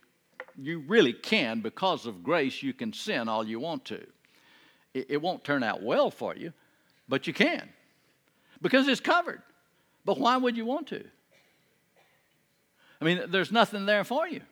you 0.59 0.81
really 0.81 1.13
can, 1.13 1.61
because 1.61 2.07
of 2.07 2.23
grace, 2.23 2.63
you 2.63 2.73
can 2.73 2.93
sin 2.93 3.29
all 3.29 3.47
you 3.47 3.61
want 3.61 3.85
to. 3.87 4.01
It, 4.95 5.07
it 5.11 5.23
won't 5.23 5.45
turn 5.45 5.63
out 5.63 5.83
well 5.83 6.11
for 6.11 6.35
you, 6.35 6.53
but 7.09 7.27
you 7.27 7.35
can 7.35 7.69
because 8.63 8.89
it's 8.89 9.01
covered. 9.01 9.43
But 10.05 10.19
why 10.19 10.37
would 10.37 10.57
you 10.57 10.65
want 10.65 10.89
to? 10.89 11.05
I 13.01 13.05
mean, 13.05 13.23
there's 13.29 13.53
nothing 13.53 13.87
there 13.87 14.05
for 14.05 14.29
you. 14.29 14.43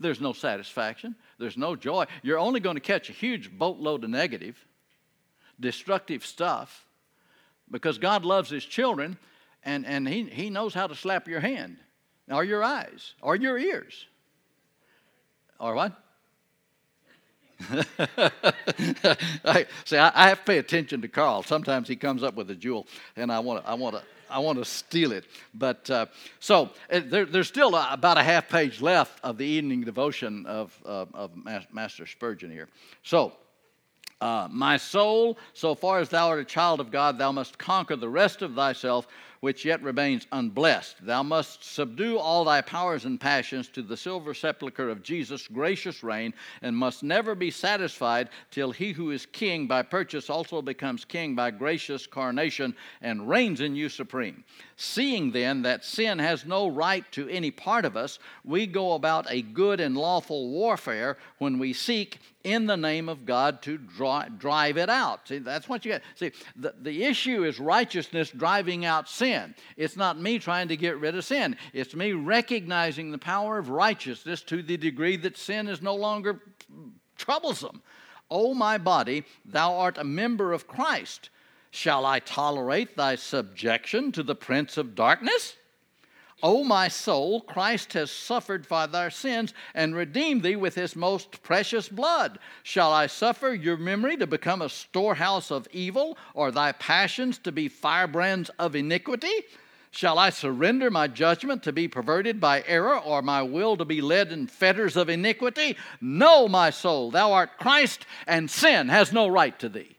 There's 0.00 0.20
no 0.20 0.32
satisfaction. 0.32 1.14
There's 1.38 1.56
no 1.56 1.76
joy. 1.76 2.06
You're 2.22 2.38
only 2.38 2.60
going 2.60 2.76
to 2.76 2.80
catch 2.80 3.08
a 3.10 3.12
huge 3.12 3.50
boatload 3.56 4.04
of 4.04 4.10
negative, 4.10 4.64
destructive 5.58 6.24
stuff 6.24 6.84
because 7.70 7.98
God 7.98 8.24
loves 8.24 8.50
His 8.50 8.64
children 8.64 9.18
and, 9.64 9.86
and 9.86 10.06
he, 10.06 10.24
he 10.24 10.50
knows 10.50 10.74
how 10.74 10.86
to 10.86 10.94
slap 10.94 11.26
your 11.26 11.40
hand 11.40 11.78
or 12.30 12.44
your 12.44 12.62
eyes 12.62 13.14
or 13.22 13.34
your 13.36 13.58
ears 13.58 14.06
or 15.58 15.74
what? 15.74 15.92
I, 19.44 19.66
see, 19.84 19.96
I, 19.96 20.12
I, 20.14 20.28
have 20.28 20.40
to 20.40 20.44
pay 20.44 20.58
attention 20.58 21.00
to 21.02 21.08
Carl. 21.08 21.42
Sometimes 21.44 21.88
he 21.88 21.96
comes 21.96 22.22
up 22.22 22.34
with 22.34 22.50
a 22.50 22.54
jewel, 22.54 22.86
and 23.16 23.32
I 23.32 23.38
want 23.38 23.64
to, 23.64 23.70
I 23.70 23.74
want 23.74 23.96
to, 23.96 24.02
I 24.34 24.40
want 24.40 24.58
to 24.58 24.64
steal 24.64 25.12
it. 25.12 25.24
But 25.54 25.88
uh, 25.88 26.06
so 26.40 26.70
uh, 26.90 27.00
there, 27.04 27.24
there's 27.24 27.48
still 27.48 27.74
about 27.76 28.18
a 28.18 28.22
half 28.22 28.48
page 28.48 28.80
left 28.80 29.20
of 29.22 29.38
the 29.38 29.46
evening 29.46 29.82
devotion 29.82 30.44
of, 30.46 30.76
uh, 30.84 31.06
of 31.14 31.30
Master 31.72 32.06
Spurgeon 32.06 32.50
here. 32.50 32.68
So. 33.02 33.32
Uh, 34.20 34.48
my 34.50 34.76
soul, 34.76 35.36
so 35.52 35.74
far 35.74 35.98
as 35.98 36.08
thou 36.08 36.28
art 36.28 36.40
a 36.40 36.44
child 36.44 36.80
of 36.80 36.90
God, 36.90 37.18
thou 37.18 37.32
must 37.32 37.58
conquer 37.58 37.96
the 37.96 38.08
rest 38.08 38.42
of 38.42 38.54
thyself 38.54 39.06
which 39.44 39.62
yet 39.66 39.82
remains 39.82 40.26
unblessed. 40.32 41.04
Thou 41.04 41.22
must 41.22 41.62
subdue 41.62 42.16
all 42.16 42.46
thy 42.46 42.62
powers 42.62 43.04
and 43.04 43.20
passions 43.20 43.68
to 43.68 43.82
the 43.82 43.94
silver 43.94 44.32
sepulchre 44.32 44.88
of 44.88 45.02
Jesus' 45.02 45.46
gracious 45.46 46.02
reign, 46.02 46.32
and 46.62 46.74
must 46.74 47.02
never 47.02 47.34
be 47.34 47.50
satisfied 47.50 48.30
till 48.50 48.70
he 48.70 48.92
who 48.92 49.10
is 49.10 49.26
king 49.26 49.66
by 49.66 49.82
purchase 49.82 50.30
also 50.30 50.62
becomes 50.62 51.04
king 51.04 51.34
by 51.34 51.50
gracious 51.50 52.06
coronation 52.06 52.74
and 53.02 53.28
reigns 53.28 53.60
in 53.60 53.76
you 53.76 53.90
supreme. 53.90 54.44
Seeing 54.76 55.30
then 55.30 55.60
that 55.60 55.84
sin 55.84 56.18
has 56.20 56.46
no 56.46 56.68
right 56.68 57.04
to 57.12 57.28
any 57.28 57.50
part 57.50 57.84
of 57.84 57.98
us, 57.98 58.18
we 58.44 58.66
go 58.66 58.94
about 58.94 59.30
a 59.30 59.42
good 59.42 59.78
and 59.78 59.94
lawful 59.94 60.48
warfare 60.48 61.18
when 61.36 61.58
we 61.58 61.74
seek 61.74 62.18
in 62.44 62.66
the 62.66 62.76
name 62.76 63.08
of 63.08 63.24
God 63.24 63.62
to 63.62 63.78
draw, 63.78 64.26
drive 64.28 64.76
it 64.76 64.90
out. 64.90 65.26
See, 65.28 65.38
that's 65.38 65.68
what 65.68 65.84
you 65.84 65.92
get. 65.92 66.02
See, 66.14 66.30
the, 66.54 66.74
the 66.80 67.04
issue 67.04 67.44
is 67.44 67.58
righteousness 67.58 68.30
driving 68.30 68.84
out 68.84 69.08
sin. 69.08 69.54
It's 69.76 69.96
not 69.96 70.20
me 70.20 70.38
trying 70.38 70.68
to 70.68 70.76
get 70.76 71.00
rid 71.00 71.16
of 71.16 71.24
sin, 71.24 71.56
it's 71.72 71.94
me 71.94 72.12
recognizing 72.12 73.10
the 73.10 73.18
power 73.18 73.58
of 73.58 73.70
righteousness 73.70 74.42
to 74.42 74.62
the 74.62 74.76
degree 74.76 75.16
that 75.16 75.36
sin 75.36 75.68
is 75.68 75.82
no 75.82 75.94
longer 75.94 76.42
troublesome. 77.16 77.82
O 78.30 78.54
my 78.54 78.78
body, 78.78 79.24
thou 79.44 79.74
art 79.74 79.98
a 79.98 80.04
member 80.04 80.52
of 80.52 80.66
Christ. 80.66 81.30
Shall 81.70 82.06
I 82.06 82.20
tolerate 82.20 82.96
thy 82.96 83.16
subjection 83.16 84.12
to 84.12 84.22
the 84.22 84.34
prince 84.36 84.76
of 84.76 84.94
darkness? 84.94 85.56
O 86.42 86.64
my 86.64 86.88
soul, 86.88 87.40
Christ 87.40 87.94
has 87.94 88.10
suffered 88.10 88.66
for 88.66 88.86
thy 88.86 89.08
sins 89.08 89.54
and 89.74 89.94
redeemed 89.94 90.42
thee 90.42 90.56
with 90.56 90.74
his 90.74 90.94
most 90.94 91.42
precious 91.42 91.88
blood. 91.88 92.38
Shall 92.62 92.92
I 92.92 93.06
suffer 93.06 93.54
your 93.54 93.76
memory 93.76 94.16
to 94.18 94.26
become 94.26 94.60
a 94.60 94.68
storehouse 94.68 95.50
of 95.50 95.68
evil, 95.72 96.18
or 96.34 96.50
thy 96.50 96.72
passions 96.72 97.38
to 97.38 97.52
be 97.52 97.68
firebrands 97.68 98.50
of 98.58 98.74
iniquity? 98.76 99.32
Shall 99.90 100.18
I 100.18 100.30
surrender 100.30 100.90
my 100.90 101.06
judgment 101.06 101.62
to 101.62 101.72
be 101.72 101.86
perverted 101.86 102.40
by 102.40 102.64
error, 102.66 102.98
or 102.98 103.22
my 103.22 103.42
will 103.42 103.76
to 103.76 103.84
be 103.84 104.00
led 104.00 104.32
in 104.32 104.48
fetters 104.48 104.96
of 104.96 105.08
iniquity? 105.08 105.76
No, 106.00 106.48
my 106.48 106.70
soul, 106.70 107.12
thou 107.12 107.32
art 107.32 107.58
Christ, 107.58 108.04
and 108.26 108.50
sin 108.50 108.88
has 108.88 109.12
no 109.12 109.28
right 109.28 109.56
to 109.60 109.68
thee. 109.68 109.96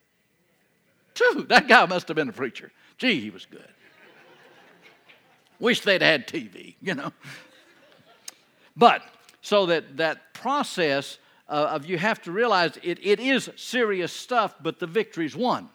True, 1.13 1.43
that 1.43 1.69
guy 1.69 1.85
must 1.85 2.09
have 2.09 2.15
been 2.15 2.27
a 2.27 2.33
preacher. 2.33 2.73
Gee, 2.97 3.21
he 3.21 3.29
was 3.29 3.45
good. 3.45 3.69
Wish 5.65 5.81
they'd 5.81 6.03
had 6.03 6.27
TV, 6.27 6.75
you 6.79 6.93
know. 6.93 7.11
But 8.77 9.01
so 9.41 9.65
that 9.65 9.97
that 9.97 10.35
process 10.35 11.17
uh, 11.49 11.69
of 11.71 11.87
you 11.87 11.97
have 11.97 12.21
to 12.21 12.31
realize 12.31 12.77
it, 12.83 12.99
it 13.01 13.19
is 13.19 13.49
serious 13.55 14.13
stuff, 14.13 14.53
but 14.61 14.77
the 14.77 14.85
victory's 14.85 15.35
won. 15.35 15.69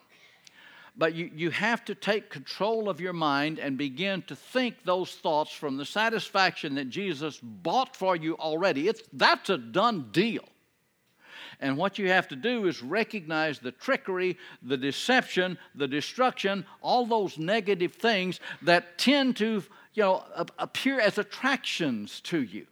But 0.96 1.16
you, 1.16 1.28
you 1.34 1.50
have 1.50 1.84
to 1.86 1.96
take 1.96 2.30
control 2.30 2.88
of 2.88 3.00
your 3.00 3.12
mind 3.12 3.58
and 3.58 3.76
begin 3.76 4.22
to 4.28 4.36
think 4.36 4.76
those 4.84 5.12
thoughts 5.12 5.50
from 5.50 5.76
the 5.76 5.84
satisfaction 5.84 6.76
that 6.76 6.88
Jesus 6.88 7.40
bought 7.42 7.96
for 7.96 8.14
you 8.14 8.36
already. 8.36 8.86
It's, 8.86 9.02
that's 9.12 9.50
a 9.50 9.58
done 9.58 10.10
deal. 10.12 10.44
And 11.60 11.76
what 11.76 11.98
you 11.98 12.08
have 12.08 12.28
to 12.28 12.36
do 12.36 12.66
is 12.66 12.82
recognize 12.82 13.58
the 13.58 13.72
trickery, 13.72 14.38
the 14.62 14.76
deception, 14.76 15.58
the 15.74 15.88
destruction, 15.88 16.64
all 16.80 17.04
those 17.06 17.38
negative 17.38 17.94
things 17.94 18.40
that 18.62 18.96
tend 18.96 19.36
to 19.38 19.62
you 19.94 20.02
know, 20.02 20.24
appear 20.58 21.00
as 21.00 21.18
attractions 21.18 22.20
to 22.22 22.42
you. 22.42 22.66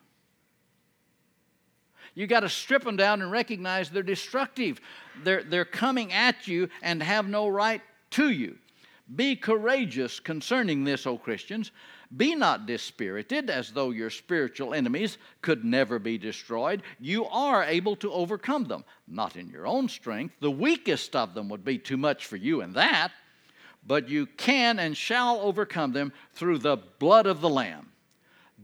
You 2.15 2.27
got 2.27 2.41
to 2.41 2.49
strip 2.49 2.83
them 2.83 2.97
down 2.97 3.23
and 3.23 3.31
recognize 3.31 3.91
they're 3.91 4.03
destructive. 4.03 4.81
They're, 5.23 5.45
they're 5.45 5.65
coming 5.65 6.13
at 6.13 6.49
you 6.49 6.69
and 6.83 7.03
have 7.03 7.29
no 7.29 7.49
right 7.49 7.81
to 8.11 8.31
you. 8.31 8.57
Be 9.15 9.37
courageous 9.37 10.21
concerning 10.21 10.85
this, 10.85 11.07
O 11.07 11.17
Christians. 11.17 11.71
Be 12.17 12.35
not 12.35 12.67
dispirited 12.67 13.51
as 13.51 13.71
though 13.71 13.91
your 13.91 14.11
spiritual 14.11 14.75
enemies 14.75 15.19
could 15.43 15.65
never 15.65 15.99
be 15.99 16.19
destroyed. 16.19 16.83
You 16.99 17.27
are 17.27 17.65
able 17.65 17.97
to 17.97 18.13
overcome 18.13 18.65
them, 18.65 18.85
not 19.07 19.37
in 19.37 19.49
your 19.49 19.67
own 19.67 19.89
strength. 19.89 20.35
The 20.41 20.51
weakest 20.51 21.15
of 21.15 21.35
them 21.35 21.49
would 21.49 21.65
be 21.65 21.79
too 21.79 21.97
much 21.97 22.27
for 22.27 22.37
you 22.37 22.63
in 22.63 22.73
that, 22.73 23.13
but 23.89 24.09
you 24.09 24.27
can 24.27 24.79
and 24.79 24.97
shall 24.97 25.41
overcome 25.41 25.93
them 25.93 26.13
through 26.35 26.59
the 26.59 26.77
blood 27.01 27.27
of 27.27 27.41
the 27.41 27.49
Lamb. 27.49 27.89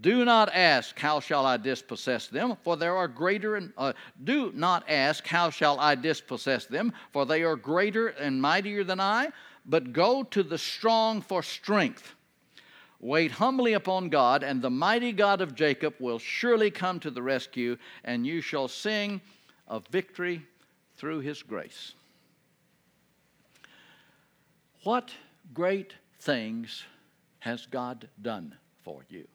Do 0.00 0.24
not 0.24 0.54
ask, 0.54 0.96
How 0.98 1.18
shall 1.18 1.46
I 1.46 1.56
dispossess 1.56 2.28
them? 2.28 2.56
For 2.62 2.76
there 2.76 2.96
are 2.96 3.08
greater 3.08 3.56
and 3.56 3.72
uh, 3.76 3.94
do 4.22 4.52
not 4.54 4.88
ask, 4.88 5.26
How 5.26 5.50
shall 5.50 5.80
I 5.80 5.96
dispossess 5.96 6.66
them? 6.66 6.92
For 7.10 7.26
they 7.26 7.42
are 7.42 7.56
greater 7.56 8.08
and 8.08 8.40
mightier 8.40 8.84
than 8.84 9.00
I. 9.00 9.30
But 9.66 9.92
go 9.92 10.22
to 10.22 10.42
the 10.44 10.58
strong 10.58 11.22
for 11.22 11.42
strength 11.42 12.14
Wait 13.04 13.32
humbly 13.32 13.74
upon 13.74 14.08
God, 14.08 14.42
and 14.42 14.62
the 14.62 14.70
mighty 14.70 15.12
God 15.12 15.42
of 15.42 15.54
Jacob 15.54 15.92
will 15.98 16.18
surely 16.18 16.70
come 16.70 16.98
to 17.00 17.10
the 17.10 17.20
rescue, 17.20 17.76
and 18.02 18.26
you 18.26 18.40
shall 18.40 18.66
sing 18.66 19.20
of 19.68 19.86
victory 19.88 20.40
through 20.96 21.20
his 21.20 21.42
grace. 21.42 21.92
What 24.84 25.12
great 25.54 25.94
things 26.20 26.84
has 27.40 27.66
God 27.66 28.08
done 28.20 28.54
for 28.82 29.04
you? 29.08 29.26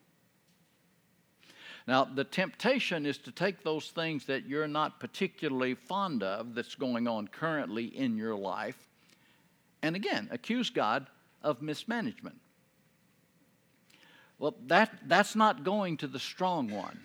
Now, 1.88 2.04
the 2.04 2.24
temptation 2.24 3.08
is 3.08 3.18
to 3.20 3.32
take 3.32 3.64
those 3.64 3.90
things 3.90 4.26
that 4.26 4.48
you're 4.48 4.68
not 4.68 5.00
particularly 5.00 5.74
fond 5.74 6.22
of 6.22 6.54
that's 6.54 6.76
going 6.76 7.08
on 7.08 7.28
currently 7.28 7.86
in 7.86 8.16
your 8.16 8.36
life, 8.36 8.78
and 9.82 9.96
again, 9.96 10.28
accuse 10.32 10.70
God 10.70 11.08
of 11.42 11.64
mismanagement. 11.64 12.40
Well, 14.38 14.56
that, 14.68 14.92
that's 15.08 15.36
not 15.36 15.64
going 15.64 15.98
to 15.98 16.08
the 16.08 16.20
strong 16.20 16.70
one. 16.70 17.00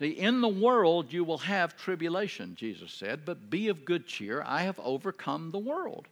See, 0.00 0.08
in 0.08 0.40
the 0.40 0.48
world 0.48 1.12
you 1.12 1.22
will 1.22 1.38
have 1.38 1.76
tribulation, 1.76 2.56
Jesus 2.56 2.92
said, 2.92 3.24
but 3.24 3.48
be 3.48 3.68
of 3.68 3.84
good 3.84 4.08
cheer. 4.08 4.42
I 4.44 4.62
have 4.62 4.80
overcome 4.80 5.52
the 5.52 5.58
world. 5.60 6.08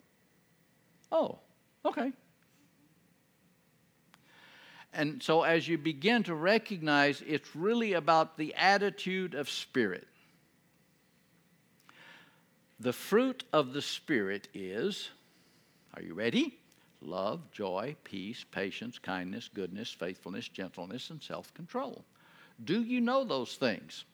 Oh, 1.12 1.38
okay. 1.84 2.12
And 4.92 5.22
so, 5.22 5.42
as 5.42 5.68
you 5.68 5.78
begin 5.78 6.24
to 6.24 6.34
recognize 6.34 7.22
it's 7.26 7.54
really 7.54 7.92
about 7.92 8.36
the 8.36 8.54
attitude 8.54 9.34
of 9.34 9.48
spirit, 9.48 10.06
the 12.80 12.92
fruit 12.92 13.44
of 13.52 13.72
the 13.72 13.82
Spirit 13.82 14.48
is, 14.54 15.11
are 15.94 16.02
you 16.02 16.14
ready? 16.14 16.56
love, 17.02 17.50
joy, 17.50 17.96
peace, 18.04 18.44
patience, 18.50 18.98
kindness, 18.98 19.48
goodness, 19.52 19.90
faithfulness, 19.90 20.48
gentleness, 20.48 21.11
and 21.11 21.22
self 21.22 21.52
control. 21.54 22.04
Do 22.64 22.82
you 22.82 23.00
know 23.00 23.24
those 23.24 23.54
things? 23.54 24.04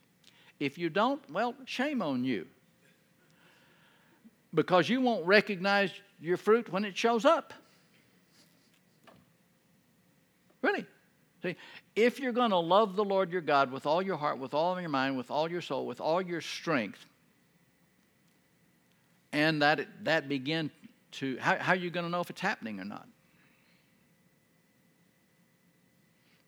If 0.61 0.79
you 0.79 0.89
don't, 0.89 1.21
well, 1.31 1.55
shame 1.65 2.01
on 2.01 2.25
you. 2.25 2.47
Because 4.57 4.89
you 4.89 5.03
won't 5.03 5.25
recognize 5.27 5.93
your 6.19 6.39
fruit 6.39 6.73
when 6.73 6.85
it 6.85 6.97
shows 6.97 7.25
up. 7.27 7.53
Really. 10.63 10.87
See, 11.43 11.57
if 11.95 12.19
you're 12.19 12.33
going 12.33 12.51
to 12.51 12.59
love 12.59 12.97
the 12.97 13.05
Lord 13.05 13.31
your 13.31 13.43
God 13.43 13.71
with 13.71 13.85
all 13.85 14.01
your 14.01 14.17
heart, 14.17 14.39
with 14.39 14.55
all 14.55 14.81
your 14.81 14.89
mind, 14.89 15.19
with 15.19 15.31
all 15.31 15.51
your 15.51 15.61
soul, 15.61 15.87
with 15.87 16.01
all 16.01 16.23
your 16.23 16.41
strength, 16.41 17.05
and 19.33 19.61
that, 19.61 19.87
that 20.05 20.27
begin 20.29 20.71
to, 21.13 21.37
how, 21.39 21.57
how 21.57 21.73
are 21.75 21.77
you 21.77 21.91
going 21.91 22.05
to 22.05 22.11
know 22.11 22.23
if 22.23 22.31
it's 22.31 22.41
happening 22.41 22.81
or 22.81 22.85
not? 22.85 23.07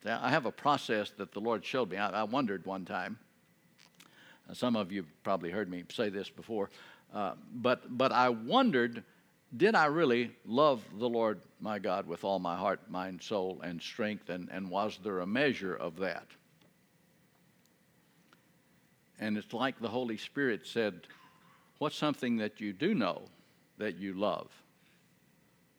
I 0.07 0.31
have 0.31 0.47
a 0.47 0.53
process 0.53 1.11
that 1.19 1.33
the 1.33 1.41
Lord 1.41 1.63
showed 1.63 1.91
me. 1.91 1.99
I, 1.99 2.21
I 2.21 2.23
wondered 2.23 2.65
one 2.65 2.87
time. 2.87 3.19
Some 4.55 4.77
of 4.77 4.91
you 4.91 5.05
probably 5.23 5.51
heard 5.51 5.69
me 5.69 5.85
say 5.91 6.09
this 6.09 6.31
before, 6.31 6.71
uh, 7.15 7.33
but 7.55 7.97
but 7.97 8.13
I 8.13 8.29
wondered, 8.29 9.03
did 9.57 9.75
I 9.75 9.87
really 9.87 10.31
love 10.45 10.83
the 10.99 11.09
Lord 11.09 11.41
my 11.61 11.79
God 11.79 12.07
with 12.07 12.25
all 12.25 12.39
my 12.39 12.57
heart, 12.57 12.81
mind, 12.91 13.23
soul, 13.23 13.61
and 13.63 13.81
strength, 13.81 14.29
and, 14.29 14.49
and 14.51 14.71
was 14.71 14.99
there 15.03 15.21
a 15.21 15.27
measure 15.27 15.75
of 15.75 15.97
that? 15.97 16.27
And 19.19 19.37
it's 19.37 19.53
like 19.53 19.81
the 19.81 19.89
Holy 19.89 20.17
Spirit 20.17 20.67
said, 20.67 21.07
What's 21.79 21.97
something 21.97 22.37
that 22.39 22.61
you 22.61 22.73
do 22.73 22.95
know 22.95 23.23
that 23.79 23.97
you 23.97 24.15
love 24.15 24.49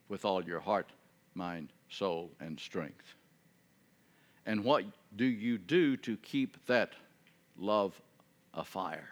with 0.07 0.25
all 0.25 0.43
your 0.43 0.59
heart, 0.59 0.89
mind, 1.35 1.69
soul, 1.89 2.31
and 2.39 2.59
strength? 2.59 3.15
And 4.45 4.63
what 4.63 4.85
do 5.15 5.25
you 5.25 5.57
do 5.57 5.97
to 5.97 6.17
keep 6.17 6.65
that 6.65 6.93
love 7.57 7.99
afire? 8.53 9.09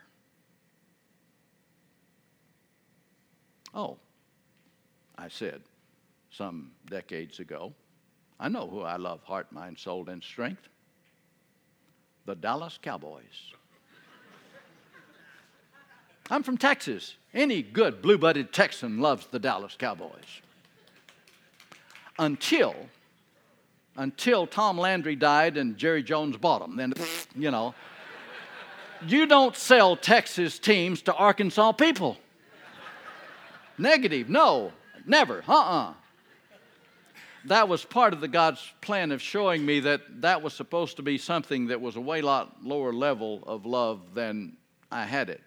Oh, 3.78 3.98
I 5.16 5.28
said 5.28 5.62
some 6.32 6.72
decades 6.90 7.40
ago, 7.40 7.74
I 8.40 8.50
know 8.50 8.68
who 8.68 8.82
I 8.82 8.98
love 8.98 9.22
heart, 9.24 9.52
mind, 9.52 9.78
soul, 9.78 10.10
and 10.10 10.22
strength 10.24 10.68
the 12.26 12.36
Dallas 12.36 12.78
Cowboys. 12.82 13.54
I'm 16.30 16.44
from 16.44 16.58
Texas. 16.58 17.16
Any 17.34 17.62
good 17.62 18.02
blue 18.02 18.18
blooded 18.18 18.52
Texan 18.52 19.00
loves 19.00 19.28
the 19.28 19.40
Dallas 19.40 19.76
Cowboys. 19.80 20.42
Until, 22.20 22.76
until 23.96 24.46
Tom 24.46 24.78
Landry 24.78 25.16
died 25.16 25.56
and 25.56 25.78
Jerry 25.78 26.04
Jones 26.04 26.36
bought 26.36 26.60
them. 26.60 26.76
Then, 26.76 26.94
you 27.34 27.50
know, 27.50 27.74
you 29.08 29.26
don't 29.26 29.56
sell 29.56 29.96
Texas 29.96 30.60
teams 30.60 31.02
to 31.04 31.14
Arkansas 31.14 31.72
people. 31.74 32.18
Negative, 33.78 34.30
no, 34.30 34.72
never, 35.06 35.44
uh 35.48 35.54
uh-uh. 35.54 35.90
uh 35.90 35.94
that 37.46 37.70
was 37.70 37.86
part 37.86 38.14
of 38.14 38.20
the 38.20 38.28
God's 38.28 38.74
plan 38.82 39.12
of 39.12 39.22
showing 39.22 39.66
me 39.66 39.80
that 39.82 40.22
that 40.22 40.42
was 40.42 40.54
supposed 40.54 40.98
to 40.98 41.02
be 41.02 41.18
something 41.18 41.68
that 41.68 41.80
was 41.80 41.96
a 41.96 42.02
way 42.02 42.22
lot 42.22 42.64
lower 42.64 42.92
level 42.92 43.44
of 43.48 43.66
love 43.66 44.14
than 44.14 44.58
I 44.92 45.06
had 45.06 45.30
it. 45.30 45.42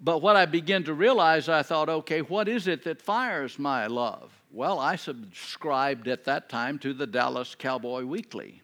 But 0.00 0.20
what 0.22 0.36
I 0.36 0.46
began 0.46 0.84
to 0.84 0.94
realize, 0.94 1.48
I 1.48 1.62
thought, 1.62 1.88
okay, 1.88 2.20
what 2.20 2.46
is 2.48 2.68
it 2.68 2.84
that 2.84 3.00
fires 3.00 3.58
my 3.58 3.86
love? 3.86 4.30
Well, 4.52 4.78
I 4.78 4.96
subscribed 4.96 6.06
at 6.08 6.24
that 6.24 6.48
time 6.48 6.78
to 6.80 6.92
the 6.92 7.06
Dallas 7.06 7.54
Cowboy 7.54 8.04
Weekly. 8.04 8.60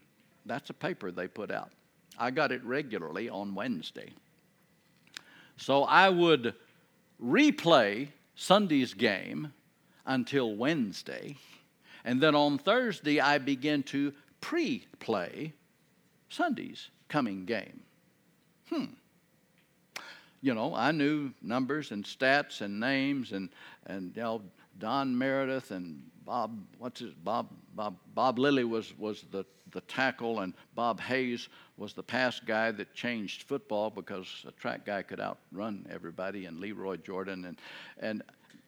That's 0.47 0.71
a 0.71 0.75
paper 0.75 1.11
they 1.11 1.27
put 1.27 1.51
out. 1.51 1.71
I 2.19 2.31
got 2.31 2.53
it 2.53 2.63
regularly 2.65 3.29
on 3.29 3.55
Wednesday. 3.55 4.13
So 5.57 5.85
I 5.85 6.11
would 6.11 6.55
replay 7.23 8.09
Sunday's 8.35 8.95
game 8.95 9.53
until 10.07 10.55
Wednesday. 10.57 11.37
And 12.05 12.21
then 12.21 12.35
on 12.35 12.59
Thursday, 12.59 13.21
I 13.21 13.39
begin 13.39 13.83
to 13.85 14.13
pre 14.41 14.87
play 14.99 15.53
Sunday's 16.29 16.89
coming 17.09 17.45
game. 17.45 17.81
Hmm. 18.69 18.85
You 20.43 20.55
know, 20.55 20.75
I 20.75 20.93
knew 20.93 21.33
numbers 21.43 21.91
and 21.91 22.05
stats 22.05 22.63
and 22.63 22.81
names 22.81 23.33
and, 23.33 23.51
and 23.87 24.17
you 24.17 24.23
know, 24.23 24.43
Don 24.79 25.17
Meredith 25.17 25.71
and 25.71 26.03
Bob, 26.31 26.57
what's 26.79 27.01
his, 27.01 27.13
Bob, 27.13 27.49
Bob, 27.75 27.97
Bob 28.15 28.39
Lilly 28.39 28.63
was, 28.63 28.97
was 28.97 29.25
the, 29.33 29.45
the 29.73 29.81
tackle, 29.81 30.39
and 30.39 30.55
Bob 30.77 31.01
Hayes 31.01 31.49
was 31.77 31.93
the 31.93 32.05
pass 32.05 32.39
guy 32.39 32.71
that 32.71 32.95
changed 32.95 33.43
football 33.43 33.91
because 33.91 34.45
a 34.47 34.53
track 34.53 34.87
guy 34.87 35.03
could 35.03 35.19
outrun 35.19 35.85
everybody, 35.91 36.45
and 36.45 36.61
Lee 36.61 36.71
Roy 36.71 36.99
Jordan. 36.99 37.47
And, 37.47 37.59
and 37.99 38.23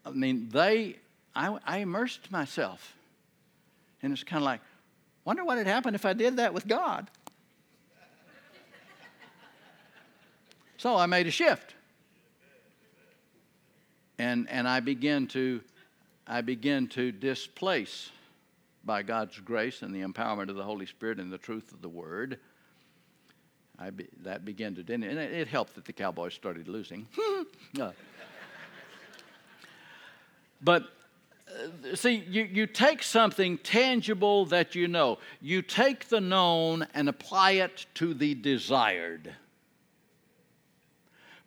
I 0.04 0.10
mean, 0.10 0.48
they 0.48 0.96
I, 1.36 1.56
I 1.64 1.78
immersed 1.78 2.32
myself. 2.32 2.96
And 4.02 4.12
it's 4.12 4.24
kind 4.24 4.42
of 4.42 4.44
like, 4.44 4.60
wonder 5.24 5.44
what 5.44 5.56
would 5.56 5.68
happen 5.68 5.94
if 5.94 6.04
I 6.04 6.14
did 6.14 6.38
that 6.38 6.52
with 6.52 6.66
God. 6.66 7.08
so 10.78 10.96
I 10.96 11.06
made 11.06 11.28
a 11.28 11.30
shift. 11.30 11.76
And, 14.18 14.50
and 14.50 14.66
I 14.66 14.80
began 14.80 15.28
to 15.28 15.60
I 16.27 16.41
begin 16.41 16.89
to 16.89 17.12
displace 17.12 18.11
by 18.85 19.03
God's 19.03 19.39
grace 19.41 19.83
and 19.83 19.95
the 19.95 20.03
empowerment 20.03 20.49
of 20.49 20.57
the 20.57 20.62
Holy 20.64 20.87
Spirit 20.87 21.18
and 21.18 21.33
the 21.33 21.39
truth 21.39 21.73
of 21.73 21.83
the 21.83 21.89
Word. 21.89 22.39
I 23.79 23.91
be, 23.91 24.07
that 24.23 24.45
began 24.45 24.75
to, 24.77 24.93
and 24.93 25.05
it, 25.05 25.33
it 25.33 25.49
helped 25.49 25.75
that 25.75 25.85
the 25.85 25.93
Cowboys 25.93 26.35
started 26.35 26.68
losing. 26.68 27.09
but 30.62 30.85
uh, 31.49 31.97
see, 31.97 32.25
you, 32.29 32.45
you 32.45 32.66
take 32.66 33.03
something 33.03 33.59
tangible 33.59 34.47
that 34.47 34.75
you 34.75 34.89
know, 34.89 35.18
you 35.41 35.62
take 35.62 36.09
the 36.09 36.20
known 36.20 36.87
and 36.95 37.09
apply 37.09 37.53
it 37.53 37.87
to 37.95 38.14
the 38.14 38.35
desired. 38.35 39.35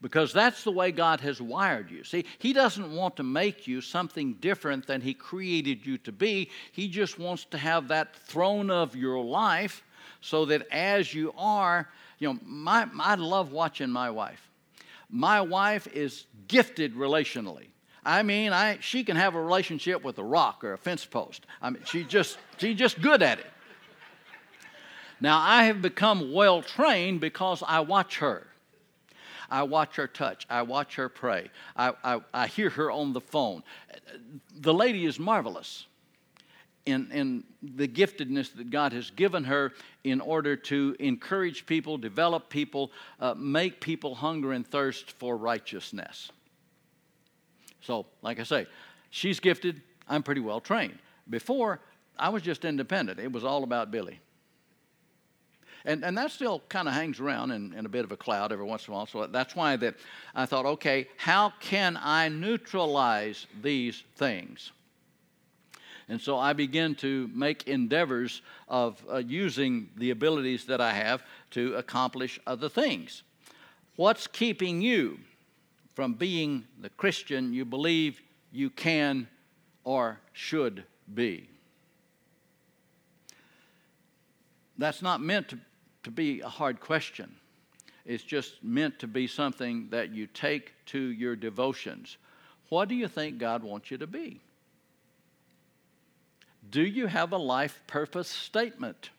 Because 0.02 0.34
that's 0.34 0.64
the 0.64 0.72
way 0.72 0.91
God 0.91 1.22
has 1.22 1.41
wired 1.41 1.89
you. 1.89 2.04
See, 2.04 2.26
He 2.38 2.54
doesn't 2.54 2.93
want 2.93 3.16
to 3.16 3.24
make 3.24 3.68
you 3.68 3.82
something 3.82 4.34
different 4.34 4.86
than 4.88 5.02
He 5.02 5.14
created 5.14 5.86
you 5.86 5.98
to 6.00 6.12
be. 6.12 6.50
He 6.72 6.88
just 6.88 7.18
wants 7.18 7.46
to 7.46 7.58
have 7.58 7.88
that 7.88 8.16
throne 8.16 8.70
of 8.70 8.96
your 8.96 9.24
life 9.24 9.84
so 10.22 10.46
that 10.46 10.68
as 10.72 11.14
you 11.14 11.34
are, 11.38 11.88
you 12.20 12.28
know, 12.28 12.39
my, 12.43 12.88
I 13.00 13.16
love 13.16 13.52
watching 13.52 13.89
my 13.89 14.10
wife. 14.10 14.50
My 15.10 15.41
wife 15.41 15.88
is 15.88 16.26
gifted 16.48 16.96
relationally. 16.96 17.68
I 18.04 18.22
mean, 18.22 18.54
I, 18.54 18.78
she 18.82 19.04
can 19.04 19.16
have 19.16 19.34
a 19.34 19.41
relationship 19.41 20.04
with 20.04 20.20
a 20.20 20.24
rock 20.24 20.64
or 20.64 20.74
a 20.74 20.78
fence 20.78 21.06
post. 21.06 21.46
I 21.62 21.72
mean, 21.72 21.84
she 21.86 22.04
just, 22.04 22.38
she's 22.58 22.78
just 22.78 23.02
good 23.02 23.24
at 23.24 23.39
it. 23.39 23.48
Now, 25.20 25.39
I 25.39 25.64
have 25.64 25.82
become 25.82 26.34
well 26.34 26.62
trained 26.62 27.22
because 27.22 27.64
I 27.66 27.80
watch 27.80 28.20
her. 28.20 28.46
I 29.56 29.64
watch 29.64 29.95
her 29.95 30.06
touch. 30.06 30.45
I 30.49 30.64
watch 30.64 30.95
her 30.95 31.08
pray. 31.08 31.49
I, 31.78 31.93
I, 32.03 32.20
I 32.34 32.47
hear 32.47 32.70
her 32.72 32.91
on 32.91 33.14
the 33.14 33.22
phone. 33.22 33.64
The 34.53 34.74
lady 34.74 35.06
is 35.06 35.18
marvelous 35.18 35.86
in, 36.86 37.10
in 37.10 37.45
the 37.64 37.88
giftedness 37.88 38.53
that 38.58 38.70
God 38.70 38.91
has 38.91 39.12
given 39.12 39.45
her 39.45 39.72
in 40.03 40.20
order 40.20 40.58
to 40.58 40.97
encourage 40.99 41.66
people, 41.66 41.97
develop 41.97 42.49
people, 42.49 42.91
uh, 43.22 43.34
make 43.36 43.80
people 43.80 44.16
hunger 44.16 44.51
and 44.51 44.68
thirst 44.68 45.12
for 45.14 45.38
righteousness. 45.38 46.34
So, 47.80 48.08
like 48.22 48.41
I 48.41 48.43
say, 48.43 48.68
she's 49.10 49.39
gifted, 49.39 49.82
I'm 50.10 50.22
pretty 50.22 50.41
well 50.41 50.60
trained. 50.60 50.99
Before, 51.30 51.80
I 52.20 52.28
was 52.28 52.41
just 52.41 52.66
independent, 52.66 53.22
it 53.22 53.32
was 53.32 53.45
all 53.45 53.64
about 53.64 53.89
Billy. 53.89 54.20
And, 55.86 56.04
and 56.04 56.18
that 56.18 56.32
still 56.32 56.64
kind 56.68 56.88
of 56.88 56.96
hangs 56.96 57.20
around 57.20 57.52
in, 57.52 57.72
in 57.74 57.86
a 57.86 57.90
bit 57.90 58.04
of 58.04 58.12
a 58.12 58.18
cloud 58.18 58.52
every 58.52 58.66
once 58.66 58.88
in 58.88 58.94
a 58.94 58.98
while. 58.98 59.06
So 59.06 59.28
that's 59.28 59.56
why 59.56 59.76
that 59.78 59.96
I 60.34 60.48
thought, 60.48 60.66
okay, 60.66 61.08
how 61.18 61.54
can 61.60 61.98
I 62.02 62.28
neutralize 62.28 63.46
these 63.62 64.04
things? 64.16 64.72
And 66.10 66.20
so 66.20 66.38
I 66.38 66.54
begin 66.54 66.96
to 66.96 67.30
make 67.34 67.68
endeavors 67.68 68.42
of 68.68 69.04
uh, 69.12 69.18
using 69.18 69.90
the 69.96 70.12
abilities 70.12 70.66
that 70.66 70.82
I 70.82 70.92
have 70.92 71.24
to 71.52 71.76
accomplish 71.76 72.40
other 72.46 72.70
things. 72.70 73.24
What's 73.96 74.28
keeping 74.28 74.82
you 74.82 75.20
from 75.96 76.14
being 76.14 76.66
the 76.82 76.90
Christian 76.90 77.54
you 77.54 77.64
believe 77.64 78.22
you 78.52 78.70
can 78.70 79.28
or 79.84 80.20
should 80.34 80.84
be. 81.14 81.48
That's 84.78 85.02
not 85.02 85.22
meant 85.22 85.50
to, 85.50 85.60
to 86.06 86.12
be 86.12 86.41
a 86.41 86.47
hard 86.47 86.80
question. 86.80 87.36
It's 88.06 88.24
just 88.24 88.64
meant 88.64 88.99
to 88.99 89.08
be 89.08 89.28
something 89.28 89.89
that 89.89 90.12
you 90.12 90.28
take 90.28 90.74
to 90.88 90.99
your 90.99 91.36
devotions. 91.36 92.18
What 92.70 92.89
do 92.89 92.95
you 92.95 93.08
think 93.08 93.39
God 93.39 93.64
wants 93.64 93.91
you 93.91 93.97
to 93.97 94.08
be? 94.08 94.39
Do 96.70 96.82
you 96.82 97.08
have 97.08 97.32
a 97.32 97.38
life 97.38 97.82
purpose 97.88 98.28
statement? 98.28 99.10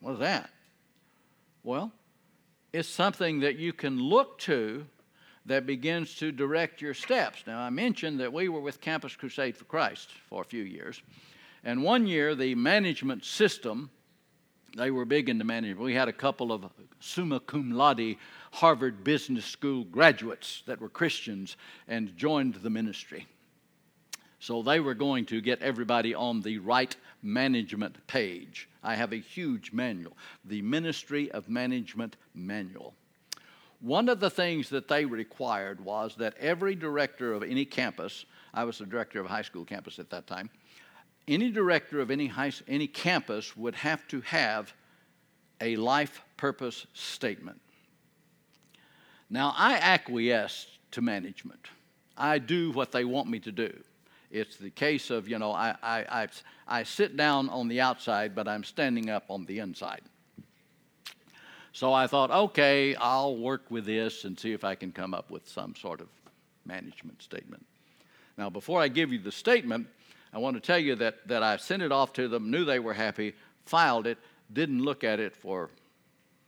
What 0.00 0.12
is 0.12 0.18
that? 0.20 0.50
Well, 1.64 1.92
it's 2.72 2.88
something 2.88 3.40
that 3.40 3.56
you 3.56 3.72
can 3.72 4.00
look 4.00 4.38
to 4.40 4.86
that 5.46 5.66
begins 5.66 6.14
to 6.16 6.30
direct 6.30 6.82
your 6.82 6.94
steps. 6.94 7.42
Now, 7.46 7.60
I 7.60 7.70
mentioned 7.70 8.20
that 8.20 8.32
we 8.32 8.48
were 8.48 8.60
with 8.60 8.80
Campus 8.80 9.16
Crusade 9.16 9.56
for 9.56 9.64
Christ 9.64 10.10
for 10.28 10.42
a 10.42 10.44
few 10.44 10.62
years. 10.62 11.02
And 11.64 11.82
one 11.82 12.06
year, 12.06 12.34
the 12.34 12.54
management 12.54 13.24
system, 13.24 13.90
they 14.76 14.90
were 14.90 15.04
big 15.04 15.28
into 15.28 15.44
management. 15.44 15.80
We 15.80 15.94
had 15.94 16.08
a 16.08 16.12
couple 16.12 16.52
of 16.52 16.64
summa 17.00 17.40
cum 17.40 17.72
laude 17.72 18.16
Harvard 18.52 19.04
Business 19.04 19.44
School 19.44 19.84
graduates 19.84 20.62
that 20.66 20.80
were 20.80 20.88
Christians 20.88 21.56
and 21.88 22.16
joined 22.16 22.54
the 22.54 22.70
ministry. 22.70 23.26
So 24.38 24.62
they 24.62 24.80
were 24.80 24.94
going 24.94 25.26
to 25.26 25.40
get 25.40 25.60
everybody 25.60 26.14
on 26.14 26.40
the 26.40 26.58
right 26.58 26.94
management 27.22 28.06
page. 28.06 28.68
I 28.82 28.94
have 28.94 29.12
a 29.12 29.16
huge 29.16 29.72
manual, 29.72 30.16
the 30.44 30.62
Ministry 30.62 31.30
of 31.30 31.48
Management 31.48 32.16
Manual. 32.34 32.94
One 33.80 34.08
of 34.08 34.20
the 34.20 34.30
things 34.30 34.70
that 34.70 34.88
they 34.88 35.04
required 35.04 35.82
was 35.82 36.14
that 36.16 36.36
every 36.38 36.74
director 36.74 37.32
of 37.32 37.42
any 37.42 37.64
campus, 37.64 38.24
I 38.52 38.64
was 38.64 38.78
the 38.78 38.86
director 38.86 39.20
of 39.20 39.26
a 39.26 39.30
high 39.30 39.42
school 39.42 39.64
campus 39.64 39.98
at 39.98 40.10
that 40.10 40.26
time, 40.26 40.50
any 41.30 41.50
director 41.50 42.00
of 42.00 42.10
any, 42.10 42.26
high, 42.26 42.52
any 42.66 42.86
campus 42.86 43.56
would 43.56 43.76
have 43.76 44.06
to 44.08 44.20
have 44.22 44.74
a 45.60 45.76
life 45.76 46.22
purpose 46.36 46.86
statement. 46.92 47.60
Now, 49.30 49.54
I 49.56 49.74
acquiesce 49.74 50.66
to 50.90 51.00
management. 51.00 51.68
I 52.16 52.38
do 52.38 52.72
what 52.72 52.90
they 52.90 53.04
want 53.04 53.28
me 53.28 53.38
to 53.40 53.52
do. 53.52 53.72
It's 54.30 54.56
the 54.56 54.70
case 54.70 55.10
of, 55.10 55.28
you 55.28 55.38
know, 55.38 55.52
I, 55.52 55.76
I, 55.82 55.98
I, 56.22 56.28
I 56.66 56.82
sit 56.82 57.16
down 57.16 57.48
on 57.48 57.68
the 57.68 57.80
outside, 57.80 58.34
but 58.34 58.48
I'm 58.48 58.64
standing 58.64 59.08
up 59.08 59.24
on 59.28 59.44
the 59.44 59.60
inside. 59.60 60.02
So 61.72 61.92
I 61.92 62.08
thought, 62.08 62.30
okay, 62.32 62.96
I'll 62.96 63.36
work 63.36 63.70
with 63.70 63.86
this 63.86 64.24
and 64.24 64.38
see 64.38 64.52
if 64.52 64.64
I 64.64 64.74
can 64.74 64.90
come 64.90 65.14
up 65.14 65.30
with 65.30 65.48
some 65.48 65.76
sort 65.76 66.00
of 66.00 66.08
management 66.66 67.22
statement. 67.22 67.64
Now, 68.36 68.50
before 68.50 68.80
I 68.80 68.88
give 68.88 69.12
you 69.12 69.20
the 69.20 69.32
statement, 69.32 69.86
I 70.32 70.38
want 70.38 70.56
to 70.56 70.60
tell 70.60 70.78
you 70.78 70.94
that, 70.96 71.26
that 71.28 71.42
I 71.42 71.56
sent 71.56 71.82
it 71.82 71.92
off 71.92 72.12
to 72.14 72.28
them, 72.28 72.50
knew 72.50 72.64
they 72.64 72.78
were 72.78 72.94
happy, 72.94 73.34
filed 73.64 74.06
it, 74.06 74.18
didn't 74.52 74.82
look 74.82 75.02
at 75.04 75.18
it 75.18 75.36
for, 75.36 75.70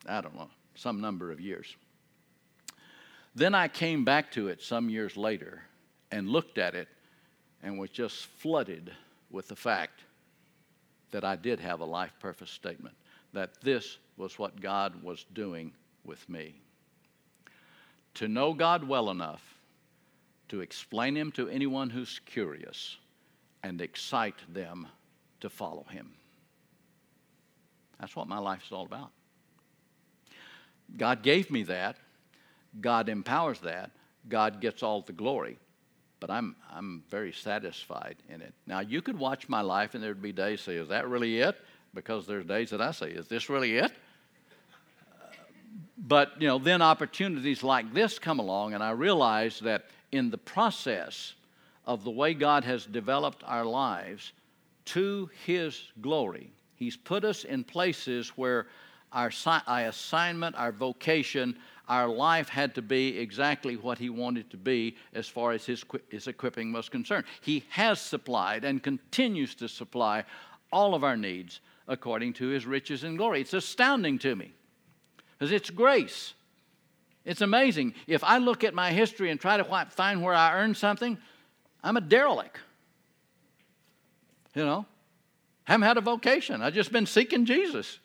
I 0.06 0.20
don't 0.20 0.36
know, 0.36 0.48
some 0.74 1.00
number 1.00 1.32
of 1.32 1.40
years. 1.40 1.74
Then 3.34 3.54
I 3.54 3.68
came 3.68 4.04
back 4.04 4.30
to 4.32 4.48
it 4.48 4.62
some 4.62 4.88
years 4.88 5.16
later 5.16 5.62
and 6.10 6.28
looked 6.28 6.58
at 6.58 6.74
it 6.74 6.88
and 7.62 7.78
was 7.78 7.90
just 7.90 8.26
flooded 8.26 8.92
with 9.30 9.48
the 9.48 9.56
fact 9.56 10.00
that 11.10 11.24
I 11.24 11.36
did 11.36 11.60
have 11.60 11.80
a 11.80 11.84
life 11.84 12.12
purpose 12.20 12.50
statement, 12.50 12.94
that 13.32 13.60
this 13.62 13.98
was 14.16 14.38
what 14.38 14.60
God 14.60 15.02
was 15.02 15.24
doing 15.32 15.72
with 16.04 16.28
me. 16.28 16.54
To 18.14 18.28
know 18.28 18.52
God 18.52 18.84
well 18.84 19.10
enough 19.10 19.42
to 20.48 20.60
explain 20.60 21.16
Him 21.16 21.32
to 21.32 21.48
anyone 21.48 21.88
who's 21.88 22.20
curious 22.26 22.98
and 23.62 23.80
excite 23.80 24.36
them 24.52 24.86
to 25.40 25.48
follow 25.48 25.84
Him. 25.90 26.12
That's 28.00 28.16
what 28.16 28.26
my 28.28 28.38
life 28.38 28.62
is 28.66 28.72
all 28.72 28.84
about. 28.84 29.10
God 30.96 31.22
gave 31.22 31.50
me 31.50 31.62
that. 31.64 31.96
God 32.80 33.08
empowers 33.08 33.60
that. 33.60 33.90
God 34.28 34.60
gets 34.60 34.82
all 34.82 35.02
the 35.02 35.12
glory. 35.12 35.58
But 36.20 36.30
I'm, 36.30 36.56
I'm 36.70 37.02
very 37.10 37.32
satisfied 37.32 38.16
in 38.28 38.40
it. 38.40 38.54
Now, 38.66 38.80
you 38.80 39.02
could 39.02 39.18
watch 39.18 39.48
my 39.48 39.60
life 39.60 39.94
and 39.94 40.02
there'd 40.02 40.22
be 40.22 40.32
days 40.32 40.60
say, 40.60 40.76
Is 40.76 40.88
that 40.88 41.08
really 41.08 41.40
it? 41.40 41.56
Because 41.94 42.26
there's 42.26 42.44
days 42.44 42.70
that 42.70 42.80
I 42.80 42.92
say, 42.92 43.10
Is 43.10 43.28
this 43.28 43.48
really 43.48 43.76
it? 43.76 43.92
but, 45.98 46.40
you 46.40 46.46
know, 46.46 46.58
then 46.58 46.82
opportunities 46.82 47.62
like 47.62 47.92
this 47.92 48.18
come 48.18 48.38
along, 48.38 48.74
and 48.74 48.82
I 48.82 48.90
realize 48.90 49.60
that 49.60 49.86
in 50.10 50.30
the 50.30 50.38
process 50.38 51.34
of 51.84 52.04
the 52.04 52.10
way 52.10 52.34
God 52.34 52.64
has 52.64 52.86
developed 52.86 53.42
our 53.46 53.64
lives 53.64 54.32
to 54.86 55.30
His 55.44 55.80
glory, 56.00 56.52
He's 56.74 56.96
put 56.96 57.24
us 57.24 57.44
in 57.44 57.64
places 57.64 58.30
where 58.30 58.66
our, 59.12 59.30
our 59.66 59.80
assignment, 59.80 60.56
our 60.56 60.72
vocation, 60.72 61.56
our 61.88 62.08
life 62.08 62.48
had 62.48 62.74
to 62.74 62.82
be 62.82 63.18
exactly 63.18 63.76
what 63.76 63.98
He 63.98 64.10
wanted 64.10 64.50
to 64.50 64.56
be 64.56 64.96
as 65.14 65.28
far 65.28 65.52
as 65.52 65.64
His, 65.64 65.84
his 66.08 66.26
equipping 66.26 66.72
was 66.72 66.88
concerned. 66.88 67.24
He 67.40 67.64
has 67.70 68.00
supplied 68.00 68.64
and 68.64 68.82
continues 68.82 69.54
to 69.56 69.68
supply 69.68 70.24
all 70.72 70.94
of 70.94 71.04
our 71.04 71.16
needs 71.16 71.60
according 71.88 72.32
to 72.34 72.48
His 72.48 72.66
riches 72.66 73.04
and 73.04 73.18
glory. 73.18 73.40
It's 73.40 73.54
astounding 73.54 74.18
to 74.20 74.34
me 74.34 74.52
because 75.38 75.52
it's 75.52 75.70
grace. 75.70 76.34
It's 77.24 77.40
amazing. 77.40 77.94
If 78.06 78.24
I 78.24 78.38
look 78.38 78.64
at 78.64 78.74
my 78.74 78.90
history 78.90 79.30
and 79.30 79.40
try 79.40 79.56
to 79.56 79.86
find 79.90 80.22
where 80.22 80.34
I 80.34 80.60
earned 80.60 80.76
something, 80.76 81.18
I'm 81.82 81.96
a 81.96 82.00
derelict. 82.00 82.58
You 84.54 84.64
know, 84.64 84.86
haven't 85.64 85.86
had 85.86 85.96
a 85.96 86.02
vocation. 86.02 86.62
I've 86.62 86.74
just 86.74 86.92
been 86.92 87.06
seeking 87.06 87.44
Jesus. 87.44 87.98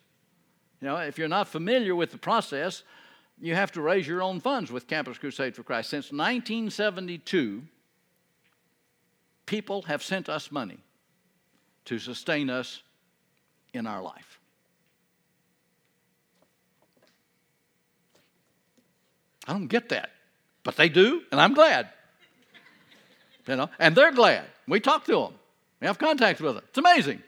You 0.81 0.87
know, 0.87 0.97
if 0.97 1.17
you're 1.17 1.27
not 1.27 1.47
familiar 1.47 1.95
with 1.95 2.11
the 2.11 2.17
process, 2.17 2.83
you 3.39 3.55
have 3.55 3.71
to 3.73 3.81
raise 3.81 4.07
your 4.07 4.21
own 4.21 4.39
funds 4.39 4.71
with 4.71 4.87
Campus 4.87 5.17
Crusade 5.17 5.55
for 5.55 5.63
Christ. 5.63 5.89
Since 5.89 6.11
1972, 6.11 7.63
people 9.45 9.81
have 9.83 10.01
sent 10.01 10.29
us 10.29 10.51
money 10.51 10.77
to 11.85 11.99
sustain 11.99 12.49
us 12.49 12.81
in 13.73 13.85
our 13.85 14.01
life. 14.01 14.39
I 19.47 19.53
don't 19.53 19.67
get 19.67 19.89
that, 19.89 20.11
but 20.63 20.75
they 20.75 20.89
do, 20.89 21.21
and 21.31 21.39
I'm 21.39 21.53
glad. 21.53 21.89
You 23.47 23.55
know, 23.55 23.69
and 23.79 23.95
they're 23.95 24.11
glad. 24.11 24.45
We 24.67 24.79
talk 24.79 25.05
to 25.05 25.13
them. 25.13 25.33
We 25.79 25.87
have 25.87 25.97
contact 25.97 26.41
with 26.41 26.55
them. 26.55 26.63
It's 26.67 26.77
amazing. 26.77 27.23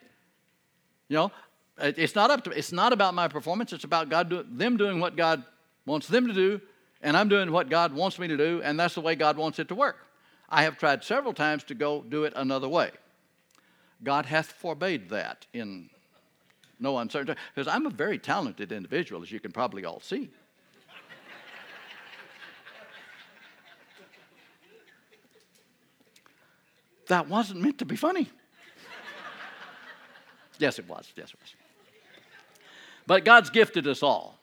You 1.07 1.15
know, 1.15 1.31
it's 1.77 2.15
not 2.15 2.29
up 2.29 2.43
to. 2.43 2.51
It's 2.51 2.71
not 2.71 2.93
about 2.93 3.13
my 3.13 3.27
performance. 3.27 3.71
It's 3.71 3.85
about 3.85 4.09
God 4.09 4.29
do, 4.29 4.45
them 4.49 4.75
doing 4.77 4.99
what 4.99 5.15
God 5.15 5.43
wants 5.85 6.07
them 6.07 6.27
to 6.27 6.33
do, 6.33 6.61
and 7.01 7.15
I'm 7.15 7.29
doing 7.29 7.51
what 7.51 7.69
God 7.69 7.93
wants 7.93 8.19
me 8.19 8.27
to 8.27 8.37
do, 8.37 8.61
and 8.63 8.79
that's 8.79 8.95
the 8.95 9.01
way 9.01 9.15
God 9.15 9.37
wants 9.37 9.59
it 9.59 9.69
to 9.69 9.75
work. 9.75 9.97
I 10.49 10.63
have 10.63 10.77
tried 10.77 11.03
several 11.03 11.33
times 11.33 11.63
to 11.65 11.75
go 11.75 12.01
do 12.01 12.25
it 12.25 12.33
another 12.35 12.67
way. 12.67 12.91
God 14.03 14.25
hath 14.25 14.51
forbade 14.51 15.09
that 15.09 15.45
in 15.53 15.89
no 16.79 16.97
uncertainty, 16.97 17.39
because 17.53 17.67
I'm 17.67 17.85
a 17.85 17.89
very 17.89 18.17
talented 18.17 18.71
individual, 18.71 19.21
as 19.21 19.31
you 19.31 19.39
can 19.39 19.51
probably 19.51 19.85
all 19.85 19.99
see. 19.99 20.29
That 27.09 27.27
wasn't 27.27 27.61
meant 27.61 27.77
to 27.79 27.85
be 27.85 27.95
funny. 27.95 28.29
yes, 30.57 30.79
it 30.79 30.87
was. 30.87 31.11
Yes, 31.15 31.29
it 31.29 31.39
was. 31.39 31.55
But 33.05 33.25
God's 33.25 33.49
gifted 33.49 33.87
us 33.87 34.01
all. 34.01 34.39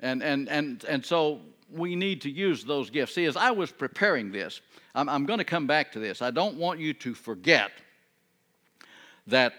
And, 0.00 0.22
and, 0.22 0.48
and, 0.48 0.84
and 0.84 1.04
so 1.04 1.40
we 1.70 1.96
need 1.96 2.22
to 2.22 2.30
use 2.30 2.64
those 2.64 2.90
gifts. 2.90 3.14
See, 3.14 3.26
as 3.26 3.36
I 3.36 3.50
was 3.50 3.70
preparing 3.70 4.32
this, 4.32 4.60
I'm, 4.94 5.08
I'm 5.08 5.26
going 5.26 5.38
to 5.38 5.44
come 5.44 5.66
back 5.66 5.92
to 5.92 5.98
this. 5.98 6.22
I 6.22 6.30
don't 6.30 6.56
want 6.56 6.80
you 6.80 6.94
to 6.94 7.14
forget 7.14 7.70
that 9.26 9.52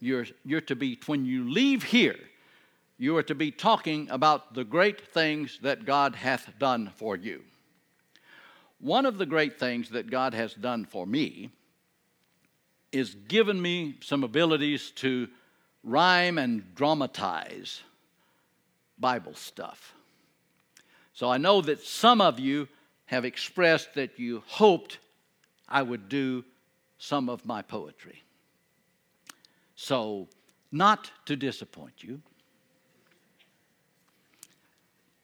you're, 0.00 0.26
you're 0.44 0.60
to 0.62 0.76
be, 0.76 0.98
when 1.06 1.24
you 1.24 1.48
leave 1.48 1.82
here, 1.82 2.18
you 2.98 3.16
are 3.16 3.22
to 3.22 3.34
be 3.34 3.50
talking 3.50 4.08
about 4.10 4.54
the 4.54 4.64
great 4.64 5.12
things 5.12 5.58
that 5.62 5.84
God 5.84 6.16
hath 6.16 6.50
done 6.58 6.90
for 6.96 7.16
you. 7.16 7.42
One 8.78 9.06
of 9.06 9.18
the 9.18 9.26
great 9.26 9.58
things 9.58 9.90
that 9.90 10.10
God 10.10 10.34
has 10.34 10.54
done 10.54 10.84
for 10.84 11.06
me 11.06 11.50
is 12.92 13.14
given 13.14 13.60
me 13.60 13.96
some 14.00 14.24
abilities 14.24 14.90
to 14.92 15.28
rhyme 15.82 16.38
and 16.38 16.74
dramatize 16.74 17.82
Bible 18.98 19.34
stuff. 19.34 19.94
So 21.12 21.30
I 21.30 21.38
know 21.38 21.60
that 21.62 21.80
some 21.80 22.20
of 22.20 22.38
you 22.38 22.68
have 23.06 23.24
expressed 23.24 23.94
that 23.94 24.18
you 24.18 24.42
hoped 24.46 24.98
I 25.68 25.82
would 25.82 26.08
do 26.08 26.44
some 26.98 27.28
of 27.28 27.44
my 27.44 27.62
poetry. 27.62 28.22
So, 29.74 30.28
not 30.72 31.10
to 31.26 31.36
disappoint 31.36 32.02
you, 32.02 32.20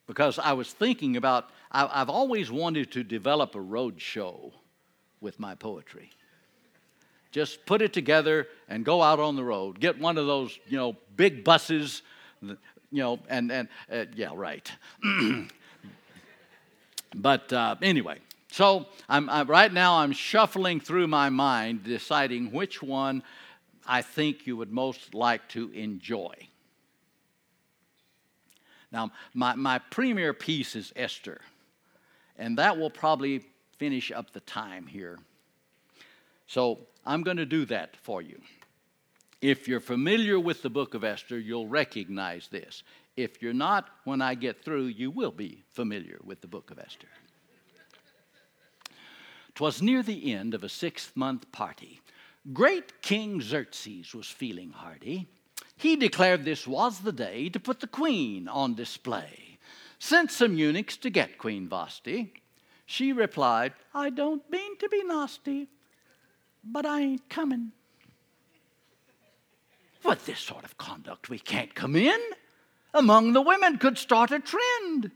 because 0.06 0.38
I 0.38 0.52
was 0.52 0.72
thinking 0.72 1.16
about, 1.16 1.50
I, 1.70 1.98
have 1.98 2.10
always 2.10 2.50
wanted 2.50 2.90
to 2.92 3.04
develop 3.04 3.54
a 3.54 3.60
road 3.60 4.00
show 4.00 4.52
with 5.20 5.38
my 5.38 5.54
poetry. 5.54 6.10
Just 7.30 7.64
put 7.64 7.80
it 7.80 7.92
together 7.92 8.48
and 8.68 8.84
go 8.84 9.02
out 9.02 9.18
on 9.18 9.36
the 9.36 9.44
road. 9.44 9.80
Get 9.80 9.98
one 9.98 10.18
of 10.18 10.26
those, 10.26 10.58
you 10.68 10.76
know, 10.76 10.96
big 11.16 11.44
buses, 11.44 12.02
you 12.42 12.58
know, 12.90 13.18
and, 13.28 13.50
and 13.50 13.68
uh, 13.90 14.04
yeah, 14.14 14.30
right. 14.34 14.70
but 17.14 17.52
uh, 17.52 17.76
anyway, 17.80 18.18
so 18.50 18.86
I'm, 19.08 19.30
I'm, 19.30 19.46
right 19.46 19.72
now 19.72 19.98
I'm 19.98 20.12
shuffling 20.12 20.78
through 20.78 21.06
my 21.06 21.30
mind, 21.30 21.84
deciding 21.84 22.52
which 22.52 22.82
one 22.82 23.22
I 23.86 24.02
think 24.02 24.46
you 24.46 24.58
would 24.58 24.70
most 24.70 25.14
like 25.14 25.48
to 25.50 25.70
enjoy. 25.70 26.34
Now, 28.92 29.10
my, 29.34 29.54
my 29.54 29.78
premier 29.78 30.34
piece 30.34 30.76
is 30.76 30.92
Esther, 30.94 31.40
and 32.36 32.58
that 32.58 32.78
will 32.78 32.90
probably 32.90 33.42
finish 33.78 34.12
up 34.12 34.32
the 34.32 34.40
time 34.40 34.86
here. 34.86 35.18
So 36.46 36.80
I'm 37.06 37.22
going 37.22 37.38
to 37.38 37.46
do 37.46 37.64
that 37.66 37.96
for 37.96 38.20
you. 38.20 38.40
If 39.40 39.66
you're 39.66 39.80
familiar 39.80 40.38
with 40.38 40.62
the 40.62 40.70
book 40.70 40.94
of 40.94 41.02
Esther, 41.02 41.38
you'll 41.38 41.66
recognize 41.66 42.48
this. 42.48 42.82
If 43.16 43.42
you're 43.42 43.52
not, 43.52 43.88
when 44.04 44.22
I 44.22 44.34
get 44.34 44.64
through, 44.64 44.86
you 44.86 45.10
will 45.10 45.32
be 45.32 45.64
familiar 45.70 46.20
with 46.22 46.40
the 46.40 46.46
book 46.46 46.70
of 46.70 46.78
Esther. 46.78 47.08
'Twas 49.54 49.82
near 49.82 50.02
the 50.02 50.32
end 50.32 50.54
of 50.54 50.64
a 50.64 50.68
six 50.68 51.12
month 51.14 51.50
party. 51.52 52.00
Great 52.52 53.02
King 53.02 53.40
Xerxes 53.40 54.14
was 54.14 54.28
feeling 54.28 54.70
hearty. 54.70 55.28
He 55.76 55.96
declared 55.96 56.44
this 56.44 56.66
was 56.66 57.00
the 57.00 57.12
day 57.12 57.48
to 57.48 57.60
put 57.60 57.80
the 57.80 57.86
queen 57.86 58.48
on 58.48 58.74
display. 58.74 59.58
Sent 59.98 60.30
some 60.30 60.54
eunuchs 60.54 60.96
to 60.98 61.10
get 61.10 61.38
Queen 61.38 61.68
Vashti. 61.68 62.32
She 62.86 63.12
replied, 63.12 63.72
I 63.94 64.10
don't 64.10 64.48
mean 64.50 64.76
to 64.78 64.88
be 64.88 65.02
nasty, 65.04 65.68
but 66.64 66.84
I 66.84 67.00
ain't 67.00 67.28
coming. 67.28 67.72
With 70.04 70.26
this 70.26 70.40
sort 70.40 70.64
of 70.64 70.76
conduct, 70.76 71.30
we 71.30 71.38
can't 71.38 71.74
come 71.74 71.96
in. 71.96 72.20
Among 72.92 73.32
the 73.32 73.40
women 73.40 73.78
could 73.78 73.96
start 73.96 74.32
a 74.32 74.40
trend. 74.40 75.12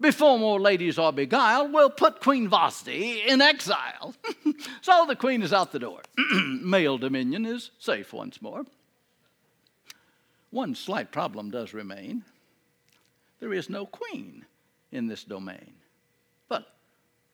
Before 0.00 0.38
more 0.38 0.60
ladies 0.60 0.98
are 0.98 1.12
beguiled, 1.12 1.72
we'll 1.72 1.90
put 1.90 2.20
Queen 2.20 2.48
Vashti 2.48 3.22
in 3.26 3.40
exile. 3.40 4.14
so 4.80 5.06
the 5.08 5.16
queen 5.16 5.42
is 5.42 5.52
out 5.52 5.72
the 5.72 5.80
door. 5.80 6.02
Male 6.62 6.98
dominion 6.98 7.44
is 7.44 7.72
safe 7.78 8.12
once 8.12 8.40
more. 8.40 8.64
One 10.50 10.74
slight 10.74 11.12
problem 11.12 11.50
does 11.50 11.74
remain. 11.74 12.24
there 13.40 13.52
is 13.52 13.70
no 13.70 13.86
queen 13.86 14.46
in 14.90 15.06
this 15.06 15.22
domain. 15.24 15.74
But 16.48 16.66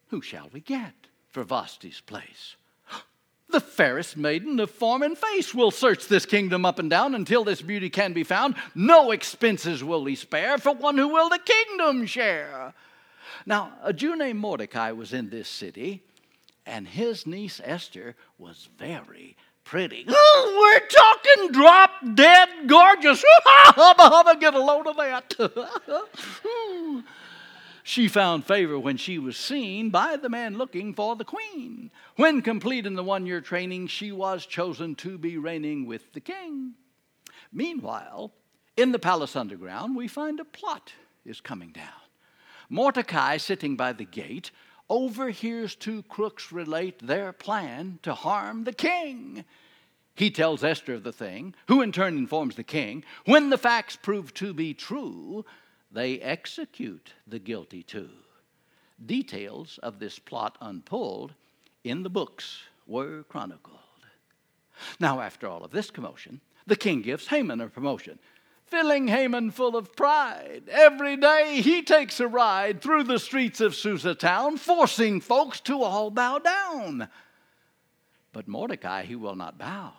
who 0.08 0.20
shall 0.20 0.50
we 0.52 0.60
get 0.60 0.94
for 1.30 1.44
Vashti's 1.44 2.00
place? 2.00 2.56
The 3.48 3.60
fairest 3.60 4.16
maiden 4.16 4.58
of 4.58 4.70
form 4.70 5.02
and 5.02 5.16
face 5.16 5.54
will 5.54 5.70
search 5.70 6.08
this 6.08 6.26
kingdom 6.26 6.64
up 6.64 6.80
and 6.80 6.90
down 6.90 7.14
until 7.14 7.44
this 7.44 7.62
beauty 7.62 7.88
can 7.88 8.12
be 8.12 8.24
found. 8.24 8.56
No 8.74 9.12
expenses 9.12 9.84
will 9.84 10.04
he 10.06 10.16
spare 10.16 10.58
for 10.58 10.74
one 10.74 10.98
who 10.98 11.06
will 11.06 11.28
the 11.28 11.38
kingdom 11.38 12.04
share. 12.06 12.74
Now, 13.46 13.74
a 13.82 13.92
Jew 13.92 14.16
named 14.16 14.40
Mordecai 14.40 14.90
was 14.90 15.12
in 15.12 15.30
this 15.30 15.48
city, 15.48 16.02
and 16.66 16.88
his 16.88 17.28
niece 17.28 17.60
Esther 17.62 18.16
was 18.38 18.68
very 18.76 19.36
pretty. 19.64 20.04
We're 20.08 20.80
talking 20.80 21.52
drop 21.52 21.90
dead 22.14 22.48
gorgeous. 22.66 23.24
hubba 23.44 24.02
hubba, 24.02 24.36
get 24.38 24.54
a 24.54 24.62
load 24.62 24.86
of 24.86 24.96
that. 24.96 27.04
She 27.86 28.08
found 28.08 28.46
favor 28.46 28.78
when 28.78 28.96
she 28.96 29.18
was 29.18 29.36
seen 29.36 29.90
by 29.90 30.16
the 30.16 30.30
man 30.30 30.56
looking 30.56 30.94
for 30.94 31.16
the 31.16 31.24
queen. 31.24 31.90
When 32.16 32.40
complete 32.40 32.86
in 32.86 32.94
the 32.94 33.04
one 33.04 33.26
year 33.26 33.42
training, 33.42 33.88
she 33.88 34.10
was 34.10 34.46
chosen 34.46 34.94
to 34.96 35.18
be 35.18 35.36
reigning 35.36 35.84
with 35.84 36.10
the 36.14 36.20
king. 36.20 36.72
Meanwhile, 37.52 38.32
in 38.78 38.92
the 38.92 38.98
palace 38.98 39.36
underground, 39.36 39.96
we 39.96 40.08
find 40.08 40.40
a 40.40 40.46
plot 40.46 40.94
is 41.26 41.42
coming 41.42 41.72
down. 41.72 41.84
Mordecai, 42.70 43.36
sitting 43.36 43.76
by 43.76 43.92
the 43.92 44.06
gate, 44.06 44.50
overhears 44.88 45.74
two 45.74 46.02
crooks 46.04 46.52
relate 46.52 46.98
their 46.98 47.32
plan 47.32 47.98
to 48.02 48.14
harm 48.14 48.64
the 48.64 48.72
king. 48.72 49.44
He 50.14 50.30
tells 50.30 50.62
Esther 50.62 50.94
of 50.94 51.02
the 51.02 51.12
thing, 51.12 51.54
who 51.66 51.82
in 51.82 51.90
turn 51.90 52.16
informs 52.16 52.54
the 52.54 52.62
king. 52.62 53.04
When 53.24 53.50
the 53.50 53.58
facts 53.58 53.96
prove 53.96 54.32
to 54.34 54.54
be 54.54 54.72
true, 54.72 55.44
they 55.90 56.20
execute 56.20 57.12
the 57.26 57.38
guilty 57.38 57.82
two. 57.82 58.10
Details 59.04 59.78
of 59.82 59.98
this 59.98 60.18
plot 60.18 60.56
unpulled 60.60 61.34
in 61.82 62.02
the 62.02 62.10
books 62.10 62.60
were 62.86 63.24
chronicled. 63.24 63.78
Now, 65.00 65.20
after 65.20 65.48
all 65.48 65.64
of 65.64 65.72
this 65.72 65.90
commotion, 65.90 66.40
the 66.66 66.76
king 66.76 67.02
gives 67.02 67.28
Haman 67.28 67.60
a 67.60 67.68
promotion, 67.68 68.18
filling 68.66 69.08
Haman 69.08 69.50
full 69.50 69.76
of 69.76 69.94
pride. 69.94 70.62
Every 70.70 71.16
day 71.16 71.60
he 71.62 71.82
takes 71.82 72.20
a 72.20 72.28
ride 72.28 72.80
through 72.80 73.04
the 73.04 73.18
streets 73.18 73.60
of 73.60 73.74
Susa 73.74 74.14
town, 74.14 74.56
forcing 74.56 75.20
folks 75.20 75.60
to 75.60 75.82
all 75.82 76.10
bow 76.10 76.38
down. 76.38 77.08
But 78.32 78.48
Mordecai, 78.48 79.04
he 79.04 79.16
will 79.16 79.36
not 79.36 79.58
bow. 79.58 79.92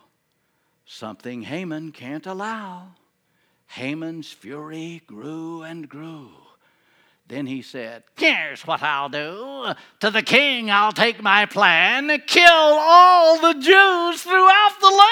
Something 0.84 1.42
Haman 1.42 1.92
can't 1.92 2.26
allow. 2.26 2.94
Haman's 3.66 4.30
fury 4.30 5.02
grew 5.06 5.62
and 5.62 5.88
grew. 5.88 6.30
Then 7.28 7.46
he 7.46 7.60
said, 7.60 8.04
Here's 8.16 8.64
what 8.66 8.84
I'll 8.84 9.08
do. 9.08 9.74
To 10.00 10.10
the 10.12 10.22
king 10.22 10.70
I'll 10.70 10.92
take 10.92 11.20
my 11.20 11.44
plan, 11.46 12.22
kill 12.26 12.46
all 12.48 13.40
the 13.40 13.54
Jews 13.54 14.22
throughout 14.22 14.76
the 14.80 15.02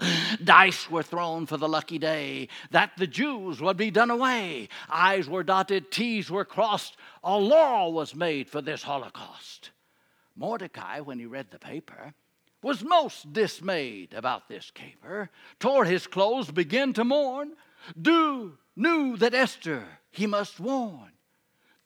land. 0.00 0.40
Dice 0.44 0.90
were 0.90 1.02
thrown 1.02 1.44
for 1.44 1.58
the 1.58 1.68
lucky 1.68 1.98
day 1.98 2.48
that 2.70 2.92
the 2.96 3.06
Jews 3.06 3.60
would 3.60 3.76
be 3.76 3.90
done 3.90 4.10
away. 4.10 4.70
I's 4.88 5.28
were 5.28 5.44
dotted, 5.44 5.90
T's 5.90 6.30
were 6.30 6.46
crossed. 6.46 6.96
A 7.22 7.36
law 7.36 7.90
was 7.90 8.14
made 8.14 8.48
for 8.48 8.62
this 8.62 8.82
Holocaust. 8.82 9.72
Mordecai, 10.36 11.00
when 11.00 11.18
he 11.18 11.26
read 11.26 11.50
the 11.50 11.58
paper, 11.58 12.14
was 12.62 12.82
most 12.82 13.30
dismayed 13.34 14.14
about 14.14 14.48
this 14.48 14.70
caper, 14.70 15.28
tore 15.60 15.84
his 15.84 16.06
clothes, 16.06 16.50
began 16.50 16.94
to 16.94 17.04
mourn. 17.04 17.52
Do 18.00 18.56
knew 18.74 19.18
that 19.18 19.34
Esther 19.34 19.84
he 20.14 20.26
must 20.26 20.60
warn. 20.60 21.12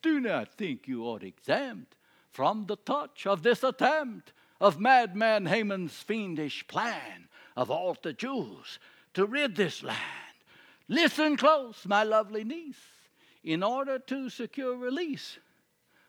Do 0.03 0.21
not 0.21 0.53
think 0.55 0.87
you 0.87 1.09
are 1.09 1.21
exempt 1.21 1.97
from 2.31 2.67
the 2.67 2.77
touch 2.77 3.27
of 3.27 3.43
this 3.43 3.65
attempt 3.65 4.33
of 4.61 4.79
madman 4.79 5.47
Haman's 5.47 5.95
fiendish 5.95 6.67
plan 6.67 7.29
of 7.57 7.71
all 7.71 7.97
the 8.01 8.13
Jews 8.13 8.79
to 9.15 9.25
rid 9.25 9.57
this 9.57 9.83
land. 9.83 9.99
Listen 10.89 11.37
close, 11.37 11.87
my 11.87 12.05
lovely 12.05 12.45
niece, 12.45 12.77
in 13.43 13.63
order 13.63 13.99
to 13.99 14.29
secure 14.29 14.77
release 14.77 15.39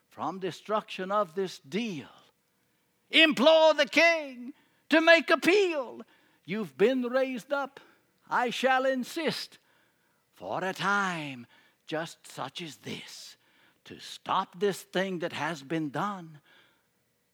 from 0.10 0.40
destruction 0.40 1.12
of 1.12 1.36
this 1.36 1.60
deal. 1.60 2.10
Implore 3.12 3.74
the 3.74 3.86
king 3.86 4.54
to 4.90 5.00
make 5.00 5.30
appeal. 5.30 6.02
You've 6.46 6.78
been 6.78 7.04
raised 7.04 7.54
up. 7.54 7.80
I 8.30 8.50
shall 8.50 8.86
insist 8.86 9.58
for 10.36 10.64
a 10.64 10.74
time 10.74 11.48
just 11.90 12.32
such 12.32 12.62
as 12.62 12.76
this 12.78 13.36
to 13.84 14.00
stop 14.00 14.60
this 14.60 14.80
thing 14.80 15.18
that 15.20 15.34
has 15.34 15.64
been 15.64 15.90
done 15.90 16.38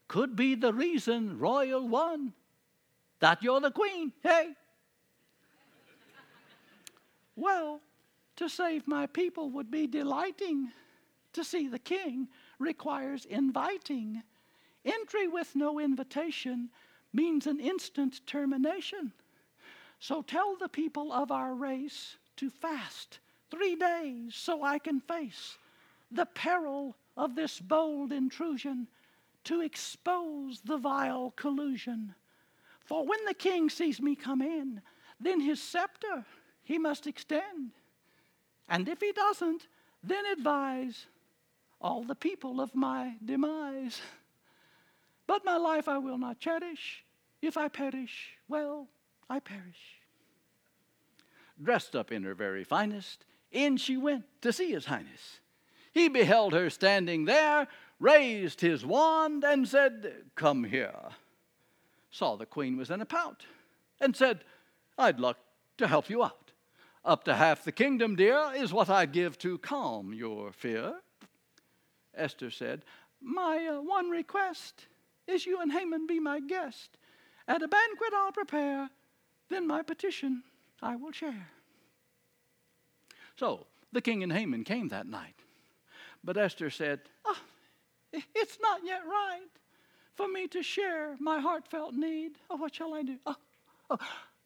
could 0.07 0.33
be 0.33 0.55
the 0.55 0.71
reason, 0.71 1.37
royal 1.37 1.85
one, 1.85 2.31
that 3.19 3.43
you're 3.43 3.59
the 3.59 3.69
queen. 3.69 4.13
Hey. 4.23 4.53
well, 7.35 7.81
to 8.37 8.47
save 8.47 8.87
my 8.87 9.07
people 9.07 9.49
would 9.49 9.69
be 9.69 9.87
delighting. 9.87 10.71
To 11.33 11.43
see 11.43 11.67
the 11.67 11.77
king 11.77 12.29
requires 12.57 13.25
inviting. 13.25 14.23
Entry 14.85 15.27
with 15.27 15.53
no 15.53 15.81
invitation 15.81 16.69
means 17.11 17.45
an 17.45 17.59
instant 17.59 18.25
termination. 18.25 19.11
So 19.99 20.21
tell 20.21 20.55
the 20.55 20.69
people 20.69 21.11
of 21.11 21.29
our 21.29 21.53
race 21.53 22.15
to 22.37 22.49
fast 22.49 23.19
three 23.51 23.75
days 23.75 24.35
so 24.35 24.63
I 24.63 24.79
can 24.79 24.99
face 25.01 25.57
the 26.11 26.25
peril 26.25 26.95
of 27.17 27.35
this 27.35 27.59
bold 27.59 28.11
intrusion 28.11 28.87
to 29.45 29.61
expose 29.61 30.61
the 30.61 30.77
vile 30.77 31.33
collusion. 31.35 32.15
For 32.85 33.05
when 33.05 33.23
the 33.25 33.33
king 33.33 33.69
sees 33.69 34.01
me 34.01 34.15
come 34.15 34.41
in, 34.41 34.81
then 35.19 35.39
his 35.39 35.61
scepter 35.61 36.25
he 36.63 36.77
must 36.77 37.07
extend. 37.07 37.71
And 38.67 38.89
if 38.89 38.99
he 38.99 39.11
doesn't, 39.11 39.67
then 40.03 40.25
advise 40.25 41.05
all 41.79 42.03
the 42.03 42.15
people 42.15 42.59
of 42.59 42.75
my 42.75 43.15
demise. 43.23 44.01
But 45.27 45.45
my 45.45 45.57
life 45.57 45.87
I 45.87 45.97
will 45.97 46.17
not 46.17 46.39
cherish. 46.39 47.03
If 47.41 47.57
I 47.57 47.67
perish, 47.67 48.31
well, 48.47 48.87
I 49.29 49.39
perish. 49.39 49.99
Dressed 51.61 51.95
up 51.95 52.11
in 52.11 52.23
her 52.23 52.33
very 52.33 52.63
finest, 52.63 53.25
in 53.55 53.77
she 53.77 53.97
went 53.97 54.25
to 54.41 54.53
see 54.53 54.71
his 54.71 54.85
highness. 54.85 55.39
He 55.93 56.09
beheld 56.09 56.53
her 56.53 56.69
standing 56.69 57.25
there, 57.25 57.67
raised 57.99 58.61
his 58.61 58.85
wand, 58.85 59.43
and 59.43 59.67
said, 59.67 60.13
Come 60.35 60.65
here. 60.65 60.93
Saw 62.11 62.35
the 62.35 62.45
queen 62.45 62.77
was 62.77 62.89
in 62.89 63.01
a 63.01 63.05
pout, 63.05 63.45
and 63.99 64.15
said, 64.15 64.43
I'd 64.97 65.19
like 65.19 65.37
to 65.77 65.87
help 65.87 66.09
you 66.09 66.23
out. 66.23 66.51
Up 67.03 67.23
to 67.25 67.35
half 67.35 67.63
the 67.63 67.71
kingdom, 67.71 68.15
dear, 68.15 68.51
is 68.55 68.73
what 68.73 68.89
I'd 68.89 69.11
give 69.11 69.37
to 69.39 69.57
calm 69.59 70.13
your 70.13 70.51
fear. 70.51 70.95
Esther 72.15 72.51
said, 72.51 72.83
My 73.21 73.67
uh, 73.67 73.81
one 73.81 74.09
request 74.09 74.87
is 75.27 75.45
you 75.45 75.61
and 75.61 75.71
Haman 75.71 76.07
be 76.07 76.19
my 76.19 76.39
guest. 76.39 76.97
At 77.47 77.61
a 77.61 77.67
banquet 77.67 78.13
I'll 78.13 78.31
prepare, 78.31 78.89
then 79.49 79.67
my 79.67 79.81
petition 79.81 80.43
I 80.81 80.95
will 80.95 81.11
share. 81.11 81.49
So 83.37 83.65
the 83.91 84.01
king 84.01 84.23
and 84.23 84.31
Haman 84.31 84.63
came 84.63 84.89
that 84.89 85.07
night. 85.07 85.35
But 86.23 86.37
Esther 86.37 86.69
said, 86.69 87.01
oh, 87.25 87.37
It's 88.35 88.57
not 88.61 88.81
yet 88.83 89.01
right 89.05 89.49
for 90.15 90.27
me 90.27 90.47
to 90.47 90.63
share 90.63 91.15
my 91.19 91.39
heartfelt 91.39 91.93
need. 91.93 92.33
Oh, 92.49 92.55
what 92.55 92.73
shall 92.73 92.93
I 92.93 93.03
do? 93.03 93.17
Oh, 93.25 93.35
oh, 93.89 93.97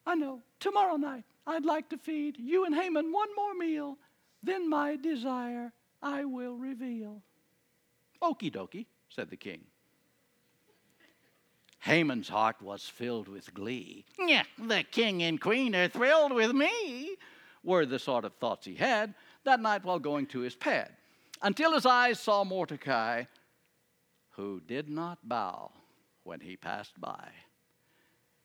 I 0.06 0.16
know. 0.16 0.42
Tomorrow 0.60 0.98
night 0.98 1.24
I'd 1.46 1.66
like 1.66 1.90
to 1.90 1.98
feed 1.98 2.38
you 2.38 2.66
and 2.66 2.76
Haman 2.76 3.12
one 3.12 3.30
more 3.36 3.54
meal. 3.54 3.98
Then 4.42 4.70
my 4.70 4.96
desire 4.96 5.72
I 6.02 6.26
will 6.26 6.56
reveal. 6.56 7.22
Okie 8.22 8.52
dokie, 8.52 8.86
said 9.10 9.30
the 9.30 9.38
king. 9.38 9.62
Haman's 11.80 12.28
heart 12.28 12.62
was 12.62 12.84
filled 12.84 13.28
with 13.28 13.54
glee. 13.54 14.06
Yeah, 14.20 14.44
the 14.58 14.84
king 14.84 15.24
and 15.24 15.40
queen 15.40 15.74
are 15.76 15.88
thrilled 15.88 16.34
with 16.34 16.52
me, 16.52 17.16
were 17.64 17.86
the 17.86 18.00
sort 18.00 18.26
of 18.26 18.34
thoughts 18.36 18.66
he 18.66 18.76
had 18.76 19.14
that 19.44 19.60
night 19.60 19.84
while 19.84 20.00
going 20.00 20.26
to 20.28 20.40
his 20.40 20.56
pad, 20.56 20.92
until 21.42 21.74
his 21.74 21.86
eyes 21.86 22.20
saw 22.20 22.44
Mordecai, 22.44 23.24
who 24.32 24.62
did 24.66 24.90
not 24.90 25.18
bow 25.28 25.72
when 26.24 26.40
he 26.40 26.56
passed 26.56 27.00
by. 27.00 27.30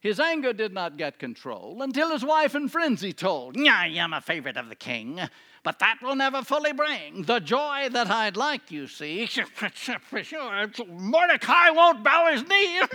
His 0.00 0.20
anger 0.20 0.52
did 0.52 0.74
not 0.74 0.98
get 0.98 1.18
control 1.18 1.80
until 1.80 2.10
his 2.10 2.24
wife 2.24 2.54
in 2.54 2.68
frenzy 2.68 3.14
told, 3.14 3.56
I 3.56 3.88
am 3.88 4.12
a 4.12 4.20
favorite 4.20 4.58
of 4.58 4.68
the 4.68 4.74
king, 4.74 5.18
but 5.62 5.78
that 5.78 5.96
will 6.02 6.14
never 6.14 6.42
fully 6.42 6.72
bring 6.72 7.22
the 7.22 7.40
joy 7.40 7.88
that 7.90 8.10
I'd 8.10 8.36
like, 8.36 8.70
you 8.70 8.86
see. 8.86 9.26
Mordecai 10.88 11.70
won't 11.70 12.04
bow 12.04 12.30
his 12.32 12.46
knee. 12.46 12.82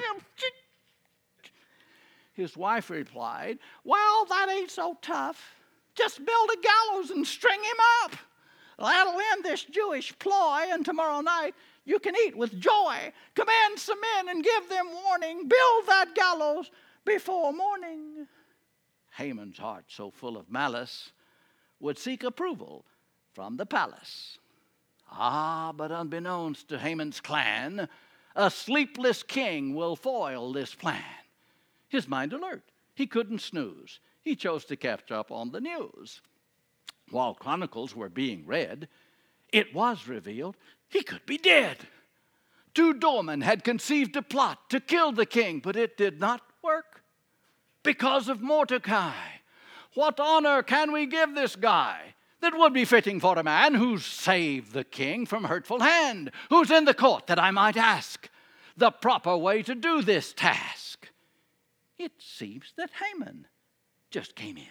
His 2.33 2.55
wife 2.55 2.89
replied, 2.89 3.59
Well, 3.83 4.25
that 4.25 4.47
ain't 4.49 4.71
so 4.71 4.97
tough. 5.01 5.55
Just 5.99 6.25
build 6.25 6.49
a 6.51 6.57
gallows 6.61 7.11
and 7.11 7.27
string 7.27 7.59
him 7.59 7.77
up. 8.03 8.15
That'll 8.79 9.19
end 9.33 9.43
this 9.43 9.65
Jewish 9.65 10.17
ploy, 10.17 10.63
and 10.69 10.85
tomorrow 10.85 11.19
night 11.19 11.53
you 11.85 11.99
can 11.99 12.15
eat 12.15 12.35
with 12.35 12.59
joy. 12.59 13.11
Command 13.35 13.77
some 13.77 13.99
men 14.15 14.29
and 14.29 14.43
give 14.43 14.69
them 14.69 14.87
warning. 15.05 15.47
Build 15.47 15.85
that 15.87 16.15
gallows 16.15 16.71
before 17.05 17.51
morning. 17.51 18.27
Haman's 19.11 19.57
heart, 19.57 19.85
so 19.89 20.09
full 20.09 20.37
of 20.37 20.49
malice, 20.49 21.11
would 21.81 21.97
seek 21.97 22.23
approval 22.23 22.85
from 23.33 23.57
the 23.57 23.65
palace. 23.65 24.37
Ah, 25.11 25.73
but 25.75 25.91
unbeknownst 25.91 26.69
to 26.69 26.79
Haman's 26.79 27.19
clan, 27.19 27.89
a 28.35 28.49
sleepless 28.49 29.23
king 29.23 29.75
will 29.75 29.95
foil 29.95 30.53
this 30.53 30.73
plan. 30.73 31.03
His 31.89 32.07
mind 32.07 32.31
alert, 32.31 32.63
he 32.93 33.07
couldn't 33.07 33.41
snooze. 33.41 33.99
He 34.29 34.35
chose 34.35 34.63
to 34.65 34.75
catch 34.75 35.11
up 35.11 35.31
on 35.31 35.49
the 35.49 35.59
news. 35.59 36.21
While 37.09 37.33
chronicles 37.33 37.95
were 37.95 38.09
being 38.09 38.45
read, 38.45 38.87
it 39.51 39.73
was 39.73 40.07
revealed 40.07 40.55
he 40.87 41.01
could 41.01 41.25
be 41.25 41.39
dead. 41.39 41.77
Two 42.75 42.93
doormen 42.93 43.41
had 43.41 43.63
conceived 43.63 44.15
a 44.15 44.21
plot 44.21 44.69
to 44.69 44.79
kill 44.79 45.11
the 45.11 45.25
king, 45.25 45.61
but 45.61 45.75
it 45.75 45.97
did 45.97 46.19
not 46.19 46.41
work 46.63 47.01
because 47.81 48.29
of 48.29 48.39
Mordecai. 48.39 49.15
What 49.95 50.19
honor 50.19 50.61
can 50.61 50.91
we 50.91 51.07
give 51.07 51.33
this 51.33 51.55
guy 51.55 52.13
that 52.41 52.55
would 52.55 52.71
be 52.71 52.85
fitting 52.85 53.19
for 53.19 53.35
a 53.35 53.43
man 53.43 53.73
who's 53.73 54.05
saved 54.05 54.73
the 54.73 54.83
king 54.83 55.25
from 55.25 55.45
hurtful 55.45 55.79
hand, 55.79 56.29
who's 56.51 56.69
in 56.69 56.85
the 56.85 56.93
court 56.93 57.25
that 57.25 57.39
I 57.39 57.49
might 57.49 57.77
ask 57.77 58.29
the 58.77 58.91
proper 58.91 59.35
way 59.35 59.63
to 59.63 59.73
do 59.73 60.03
this 60.03 60.33
task? 60.33 61.09
It 61.97 62.11
seems 62.19 62.73
that 62.77 62.91
Haman 62.91 63.47
just 64.11 64.35
came 64.35 64.57
in. 64.57 64.65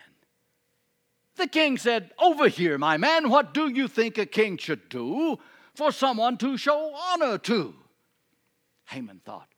The 1.37 1.47
king 1.47 1.79
said, 1.79 2.13
Over 2.19 2.49
here, 2.49 2.79
my 2.79 2.97
man, 2.97 3.31
what 3.31 3.55
do 3.55 3.69
you 3.69 3.89
think 3.89 4.19
a 4.19 4.27
king 4.27 4.57
should 4.57 4.89
do 4.89 5.39
for 5.75 5.93
someone 5.93 6.37
to 6.39 6.57
show 6.57 6.95
honor 6.95 7.39
to? 7.39 7.75
Haman 8.87 9.21
thought, 9.25 9.49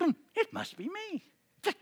hmm, 0.00 0.10
It 0.34 0.52
must 0.52 0.76
be 0.76 0.88
me. 0.88 1.24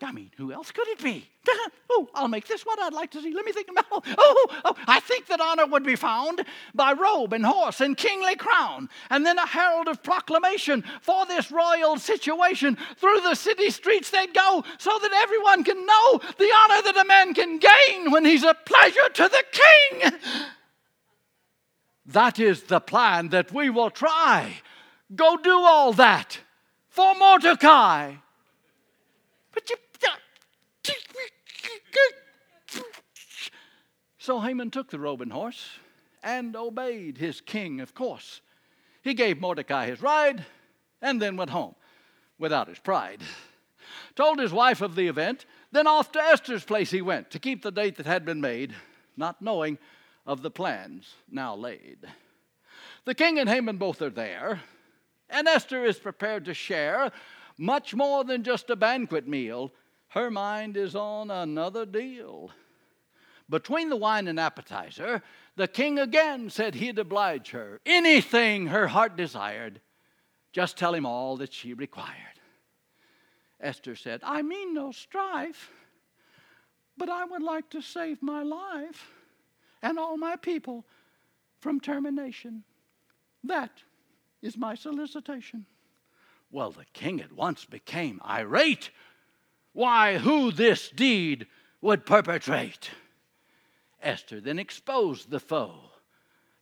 I 0.02 0.12
mean, 0.12 0.30
who 0.36 0.52
else 0.52 0.70
could 0.70 0.88
it 0.88 1.02
be? 1.02 1.28
oh, 1.90 2.08
I'll 2.14 2.28
make 2.28 2.46
this 2.46 2.64
what 2.64 2.80
I'd 2.80 2.92
like 2.92 3.10
to 3.12 3.22
see. 3.22 3.32
Let 3.32 3.44
me 3.44 3.52
think 3.52 3.68
about 3.70 3.86
oh, 3.90 4.02
oh, 4.18 4.60
oh, 4.64 4.76
I 4.86 5.00
think 5.00 5.26
that 5.26 5.40
honor 5.40 5.66
would 5.66 5.84
be 5.84 5.96
found 5.96 6.44
by 6.74 6.92
robe 6.92 7.32
and 7.32 7.44
horse 7.44 7.80
and 7.80 7.96
kingly 7.96 8.36
crown, 8.36 8.88
and 9.10 9.24
then 9.24 9.38
a 9.38 9.46
herald 9.46 9.88
of 9.88 10.02
proclamation 10.02 10.84
for 11.00 11.26
this 11.26 11.50
royal 11.50 11.98
situation. 11.98 12.76
Through 12.96 13.20
the 13.22 13.34
city 13.34 13.70
streets 13.70 14.10
they'd 14.10 14.34
go 14.34 14.64
so 14.78 14.90
that 15.00 15.12
everyone 15.12 15.64
can 15.64 15.84
know 15.84 16.20
the 16.38 16.52
honor 16.56 16.82
that 16.82 17.00
a 17.00 17.04
man 17.04 17.34
can 17.34 17.58
gain 17.58 18.10
when 18.10 18.24
he's 18.24 18.44
a 18.44 18.54
pleasure 18.54 19.08
to 19.14 19.28
the 19.28 19.44
king. 19.52 20.12
That 22.06 22.38
is 22.38 22.64
the 22.64 22.80
plan 22.80 23.30
that 23.30 23.50
we 23.50 23.70
will 23.70 23.88
try. 23.88 24.60
Go 25.14 25.38
do 25.38 25.58
all 25.58 25.94
that 25.94 26.38
for 26.90 27.14
Mordecai. 27.14 28.16
But 29.54 29.70
you. 29.70 29.76
So 34.24 34.40
Haman 34.40 34.70
took 34.70 34.90
the 34.90 34.98
robe 34.98 35.20
and 35.20 35.30
horse 35.30 35.68
and 36.22 36.56
obeyed 36.56 37.18
his 37.18 37.42
king, 37.42 37.82
of 37.82 37.94
course. 37.94 38.40
He 39.02 39.12
gave 39.12 39.38
Mordecai 39.38 39.88
his 39.88 40.00
ride 40.00 40.46
and 41.02 41.20
then 41.20 41.36
went 41.36 41.50
home 41.50 41.74
without 42.38 42.68
his 42.68 42.78
pride. 42.78 43.20
Told 44.16 44.38
his 44.38 44.50
wife 44.50 44.80
of 44.80 44.94
the 44.94 45.08
event, 45.08 45.44
then 45.72 45.86
off 45.86 46.10
to 46.12 46.22
Esther's 46.22 46.64
place 46.64 46.90
he 46.90 47.02
went 47.02 47.30
to 47.32 47.38
keep 47.38 47.60
the 47.60 47.70
date 47.70 47.96
that 47.96 48.06
had 48.06 48.24
been 48.24 48.40
made, 48.40 48.74
not 49.14 49.42
knowing 49.42 49.76
of 50.24 50.40
the 50.40 50.50
plans 50.50 51.16
now 51.30 51.54
laid. 51.54 51.98
The 53.04 53.14
king 53.14 53.38
and 53.38 53.46
Haman 53.46 53.76
both 53.76 54.00
are 54.00 54.08
there, 54.08 54.62
and 55.28 55.46
Esther 55.46 55.84
is 55.84 55.98
prepared 55.98 56.46
to 56.46 56.54
share 56.54 57.12
much 57.58 57.94
more 57.94 58.24
than 58.24 58.42
just 58.42 58.70
a 58.70 58.76
banquet 58.76 59.28
meal. 59.28 59.70
Her 60.08 60.30
mind 60.30 60.78
is 60.78 60.96
on 60.96 61.30
another 61.30 61.84
deal. 61.84 62.52
Between 63.48 63.90
the 63.90 63.96
wine 63.96 64.26
and 64.26 64.40
appetizer, 64.40 65.22
the 65.56 65.68
king 65.68 65.98
again 65.98 66.48
said 66.48 66.74
he'd 66.74 66.98
oblige 66.98 67.50
her. 67.50 67.80
Anything 67.84 68.68
her 68.68 68.88
heart 68.88 69.16
desired, 69.16 69.80
just 70.52 70.78
tell 70.78 70.94
him 70.94 71.04
all 71.04 71.36
that 71.36 71.52
she 71.52 71.74
required. 71.74 72.40
Esther 73.60 73.96
said, 73.96 74.20
I 74.22 74.42
mean 74.42 74.74
no 74.74 74.92
strife, 74.92 75.70
but 76.96 77.08
I 77.08 77.24
would 77.24 77.42
like 77.42 77.70
to 77.70 77.82
save 77.82 78.22
my 78.22 78.42
life 78.42 79.10
and 79.82 79.98
all 79.98 80.16
my 80.16 80.36
people 80.36 80.84
from 81.60 81.80
termination. 81.80 82.64
That 83.42 83.70
is 84.42 84.56
my 84.56 84.74
solicitation. 84.74 85.66
Well, 86.50 86.70
the 86.70 86.84
king 86.92 87.20
at 87.20 87.32
once 87.32 87.64
became 87.64 88.20
irate. 88.24 88.90
Why, 89.72 90.18
who 90.18 90.52
this 90.52 90.88
deed 90.88 91.46
would 91.80 92.06
perpetrate? 92.06 92.90
Esther 94.04 94.40
then 94.40 94.58
exposed 94.58 95.30
the 95.30 95.40
foe 95.40 95.90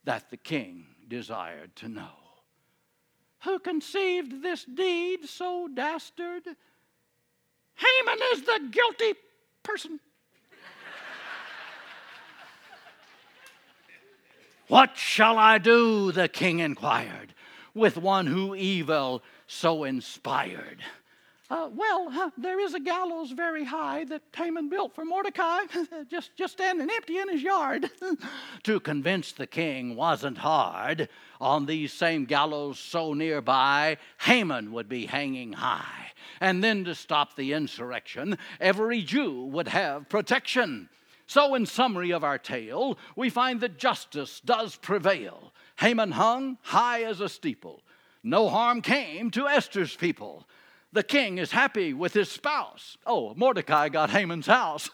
that 0.03 0.29
the 0.29 0.37
king 0.37 0.85
desired 1.07 1.75
to 1.75 1.89
know. 1.89 2.09
Who 3.43 3.59
conceived 3.59 4.41
this 4.41 4.63
deed 4.63 5.27
so 5.27 5.67
dastard? 5.67 6.43
Haman 7.75 8.19
is 8.33 8.43
the 8.43 8.69
guilty 8.71 9.19
person. 9.61 9.99
what 14.67 14.97
shall 14.97 15.37
I 15.37 15.57
do? 15.57 16.11
the 16.11 16.27
king 16.29 16.59
inquired, 16.59 17.33
with 17.73 17.97
one 17.97 18.27
who 18.27 18.55
evil 18.55 19.21
so 19.45 19.83
inspired? 19.83 20.79
Uh, 21.49 21.69
well, 21.75 22.31
there 22.37 22.59
is 22.59 22.73
a 22.73 22.79
gallows 22.79 23.31
very 23.31 23.65
high 23.65 24.05
that 24.05 24.21
Haman 24.35 24.69
built 24.69 24.95
for 24.95 25.03
Mordecai, 25.03 25.59
just, 26.09 26.35
just 26.37 26.53
standing 26.53 26.89
empty 26.89 27.17
in 27.17 27.29
his 27.29 27.41
yard. 27.41 27.89
to 28.63 28.79
convince 28.79 29.33
the 29.33 29.45
king 29.45 29.95
wasn't 29.95 30.37
hard. 30.37 31.09
On 31.41 31.65
these 31.65 31.91
same 31.91 32.25
gallows 32.25 32.79
so 32.79 33.13
nearby, 33.13 33.97
Haman 34.21 34.71
would 34.71 34.87
be 34.87 35.05
hanging 35.05 35.53
high. 35.53 36.11
And 36.39 36.63
then 36.63 36.85
to 36.85 36.95
stop 36.95 37.35
the 37.35 37.51
insurrection, 37.51 38.37
every 38.61 39.01
Jew 39.01 39.45
would 39.47 39.67
have 39.67 40.07
protection. 40.07 40.89
So, 41.27 41.55
in 41.55 41.65
summary 41.65 42.11
of 42.11 42.23
our 42.23 42.37
tale, 42.37 42.97
we 43.15 43.29
find 43.29 43.59
that 43.61 43.77
justice 43.77 44.41
does 44.43 44.75
prevail. 44.75 45.53
Haman 45.79 46.11
hung 46.11 46.57
high 46.61 47.03
as 47.03 47.19
a 47.19 47.29
steeple. 47.29 47.81
No 48.23 48.47
harm 48.49 48.81
came 48.81 49.31
to 49.31 49.47
Esther's 49.47 49.95
people. 49.95 50.45
The 50.93 51.03
king 51.03 51.39
is 51.39 51.51
happy 51.51 51.91
with 51.91 52.13
his 52.13 52.29
spouse. 52.29 52.97
Oh, 53.03 53.33
Mordecai 53.35 53.89
got 53.89 54.11
Haman's 54.11 54.45
house. 54.45 54.91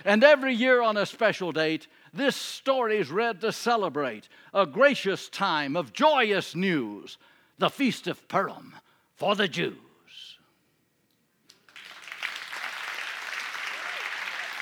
and 0.05 0.25
every 0.25 0.55
year 0.55 0.83
on 0.83 0.97
a 0.97 1.07
special 1.07 1.53
date, 1.53 1.87
this 2.13 2.35
story 2.35 2.99
is 2.99 3.09
read 3.09 3.41
to 3.43 3.53
celebrate 3.53 4.29
a 4.53 4.67
gracious 4.67 5.29
time 5.29 5.77
of 5.77 5.93
joyous 5.93 6.57
news, 6.57 7.17
the 7.59 7.71
Feast 7.71 8.09
of 8.09 8.27
Purim 8.27 8.75
for 9.15 9.37
the 9.37 9.47
Jews. 9.47 9.77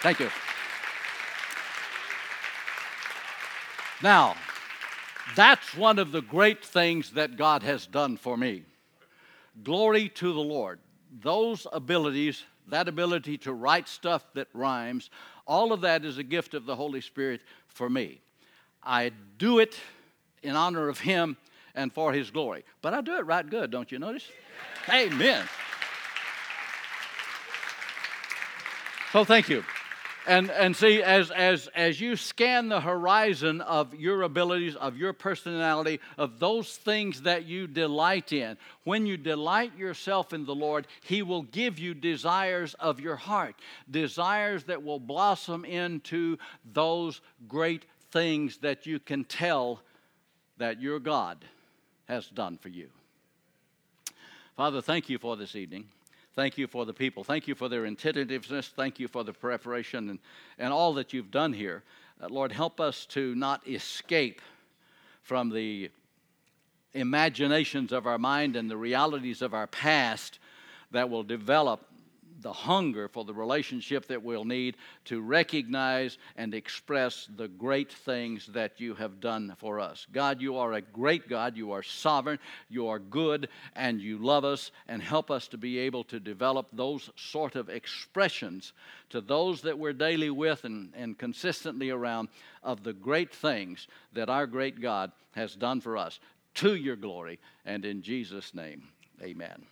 Thank 0.02 0.20
you. 0.20 0.30
Now, 4.02 4.36
that's 5.34 5.74
one 5.74 5.98
of 5.98 6.12
the 6.12 6.22
great 6.22 6.62
things 6.62 7.12
that 7.12 7.38
God 7.38 7.62
has 7.62 7.86
done 7.86 8.18
for 8.18 8.36
me. 8.36 8.64
Glory 9.62 10.08
to 10.10 10.32
the 10.32 10.40
Lord. 10.40 10.78
Those 11.20 11.66
abilities, 11.72 12.44
that 12.68 12.88
ability 12.88 13.38
to 13.38 13.52
write 13.52 13.88
stuff 13.88 14.24
that 14.34 14.48
rhymes, 14.54 15.10
all 15.46 15.72
of 15.72 15.80
that 15.80 16.04
is 16.04 16.18
a 16.18 16.22
gift 16.22 16.54
of 16.54 16.66
the 16.66 16.76
Holy 16.76 17.00
Spirit 17.00 17.40
for 17.66 17.90
me. 17.90 18.20
I 18.82 19.10
do 19.38 19.58
it 19.58 19.76
in 20.42 20.56
honor 20.56 20.88
of 20.88 21.00
Him 21.00 21.36
and 21.74 21.92
for 21.92 22.12
His 22.12 22.30
glory. 22.30 22.64
But 22.82 22.94
I 22.94 23.00
do 23.00 23.16
it 23.16 23.26
right 23.26 23.48
good, 23.48 23.70
don't 23.70 23.90
you 23.90 23.98
notice? 23.98 24.28
Amen. 24.88 25.46
So 29.12 29.24
thank 29.24 29.48
you. 29.48 29.64
And, 30.26 30.50
and 30.50 30.76
see, 30.76 31.02
as, 31.02 31.30
as, 31.30 31.68
as 31.74 32.00
you 32.00 32.14
scan 32.14 32.68
the 32.68 32.80
horizon 32.80 33.62
of 33.62 33.94
your 33.94 34.22
abilities, 34.22 34.76
of 34.76 34.96
your 34.96 35.12
personality, 35.12 35.98
of 36.18 36.38
those 36.38 36.76
things 36.76 37.22
that 37.22 37.46
you 37.46 37.66
delight 37.66 38.32
in, 38.32 38.58
when 38.84 39.06
you 39.06 39.16
delight 39.16 39.76
yourself 39.78 40.32
in 40.32 40.44
the 40.44 40.54
Lord, 40.54 40.86
He 41.02 41.22
will 41.22 41.42
give 41.42 41.78
you 41.78 41.94
desires 41.94 42.74
of 42.74 43.00
your 43.00 43.16
heart, 43.16 43.54
desires 43.90 44.64
that 44.64 44.82
will 44.82 45.00
blossom 45.00 45.64
into 45.64 46.36
those 46.70 47.22
great 47.48 47.86
things 48.10 48.58
that 48.58 48.86
you 48.86 48.98
can 48.98 49.24
tell 49.24 49.80
that 50.58 50.82
your 50.82 51.00
God 51.00 51.42
has 52.08 52.28
done 52.28 52.58
for 52.58 52.68
you. 52.68 52.88
Father, 54.56 54.82
thank 54.82 55.08
you 55.08 55.18
for 55.18 55.36
this 55.36 55.56
evening. 55.56 55.86
Thank 56.34 56.56
you 56.58 56.66
for 56.66 56.86
the 56.86 56.94
people. 56.94 57.24
Thank 57.24 57.48
you 57.48 57.54
for 57.54 57.68
their 57.68 57.84
attentiveness. 57.84 58.68
Thank 58.68 59.00
you 59.00 59.08
for 59.08 59.24
the 59.24 59.32
preparation 59.32 60.10
and, 60.10 60.18
and 60.58 60.72
all 60.72 60.94
that 60.94 61.12
you've 61.12 61.30
done 61.30 61.52
here. 61.52 61.82
Uh, 62.22 62.28
Lord, 62.28 62.52
help 62.52 62.80
us 62.80 63.04
to 63.06 63.34
not 63.34 63.66
escape 63.66 64.40
from 65.22 65.50
the 65.50 65.90
imaginations 66.92 67.92
of 67.92 68.06
our 68.06 68.18
mind 68.18 68.56
and 68.56 68.70
the 68.70 68.76
realities 68.76 69.42
of 69.42 69.54
our 69.54 69.66
past 69.66 70.38
that 70.92 71.10
will 71.10 71.22
develop 71.22 71.84
the 72.42 72.52
hunger 72.52 73.08
for 73.08 73.24
the 73.24 73.34
relationship 73.34 74.06
that 74.06 74.22
we'll 74.22 74.44
need 74.44 74.76
to 75.06 75.20
recognize 75.20 76.18
and 76.36 76.54
express 76.54 77.28
the 77.36 77.48
great 77.48 77.92
things 77.92 78.46
that 78.48 78.80
you 78.80 78.94
have 78.94 79.20
done 79.20 79.54
for 79.58 79.80
us. 79.80 80.06
God, 80.12 80.40
you 80.40 80.56
are 80.56 80.72
a 80.72 80.80
great 80.80 81.28
God. 81.28 81.56
You 81.56 81.72
are 81.72 81.82
sovereign. 81.82 82.38
You 82.68 82.88
are 82.88 82.98
good, 82.98 83.48
and 83.74 84.00
you 84.00 84.18
love 84.18 84.44
us, 84.44 84.70
and 84.88 85.02
help 85.02 85.30
us 85.30 85.48
to 85.48 85.58
be 85.58 85.78
able 85.78 86.04
to 86.04 86.20
develop 86.20 86.68
those 86.72 87.10
sort 87.16 87.56
of 87.56 87.68
expressions 87.68 88.72
to 89.10 89.20
those 89.20 89.62
that 89.62 89.78
we're 89.78 89.92
daily 89.92 90.30
with 90.30 90.64
and, 90.64 90.92
and 90.96 91.18
consistently 91.18 91.90
around 91.90 92.28
of 92.62 92.82
the 92.82 92.92
great 92.92 93.34
things 93.34 93.88
that 94.12 94.30
our 94.30 94.46
great 94.46 94.80
God 94.80 95.12
has 95.32 95.54
done 95.54 95.80
for 95.80 95.96
us 95.96 96.20
to 96.54 96.74
your 96.74 96.96
glory. 96.96 97.38
And 97.64 97.84
in 97.84 98.02
Jesus' 98.02 98.54
name, 98.54 98.88
amen. 99.22 99.62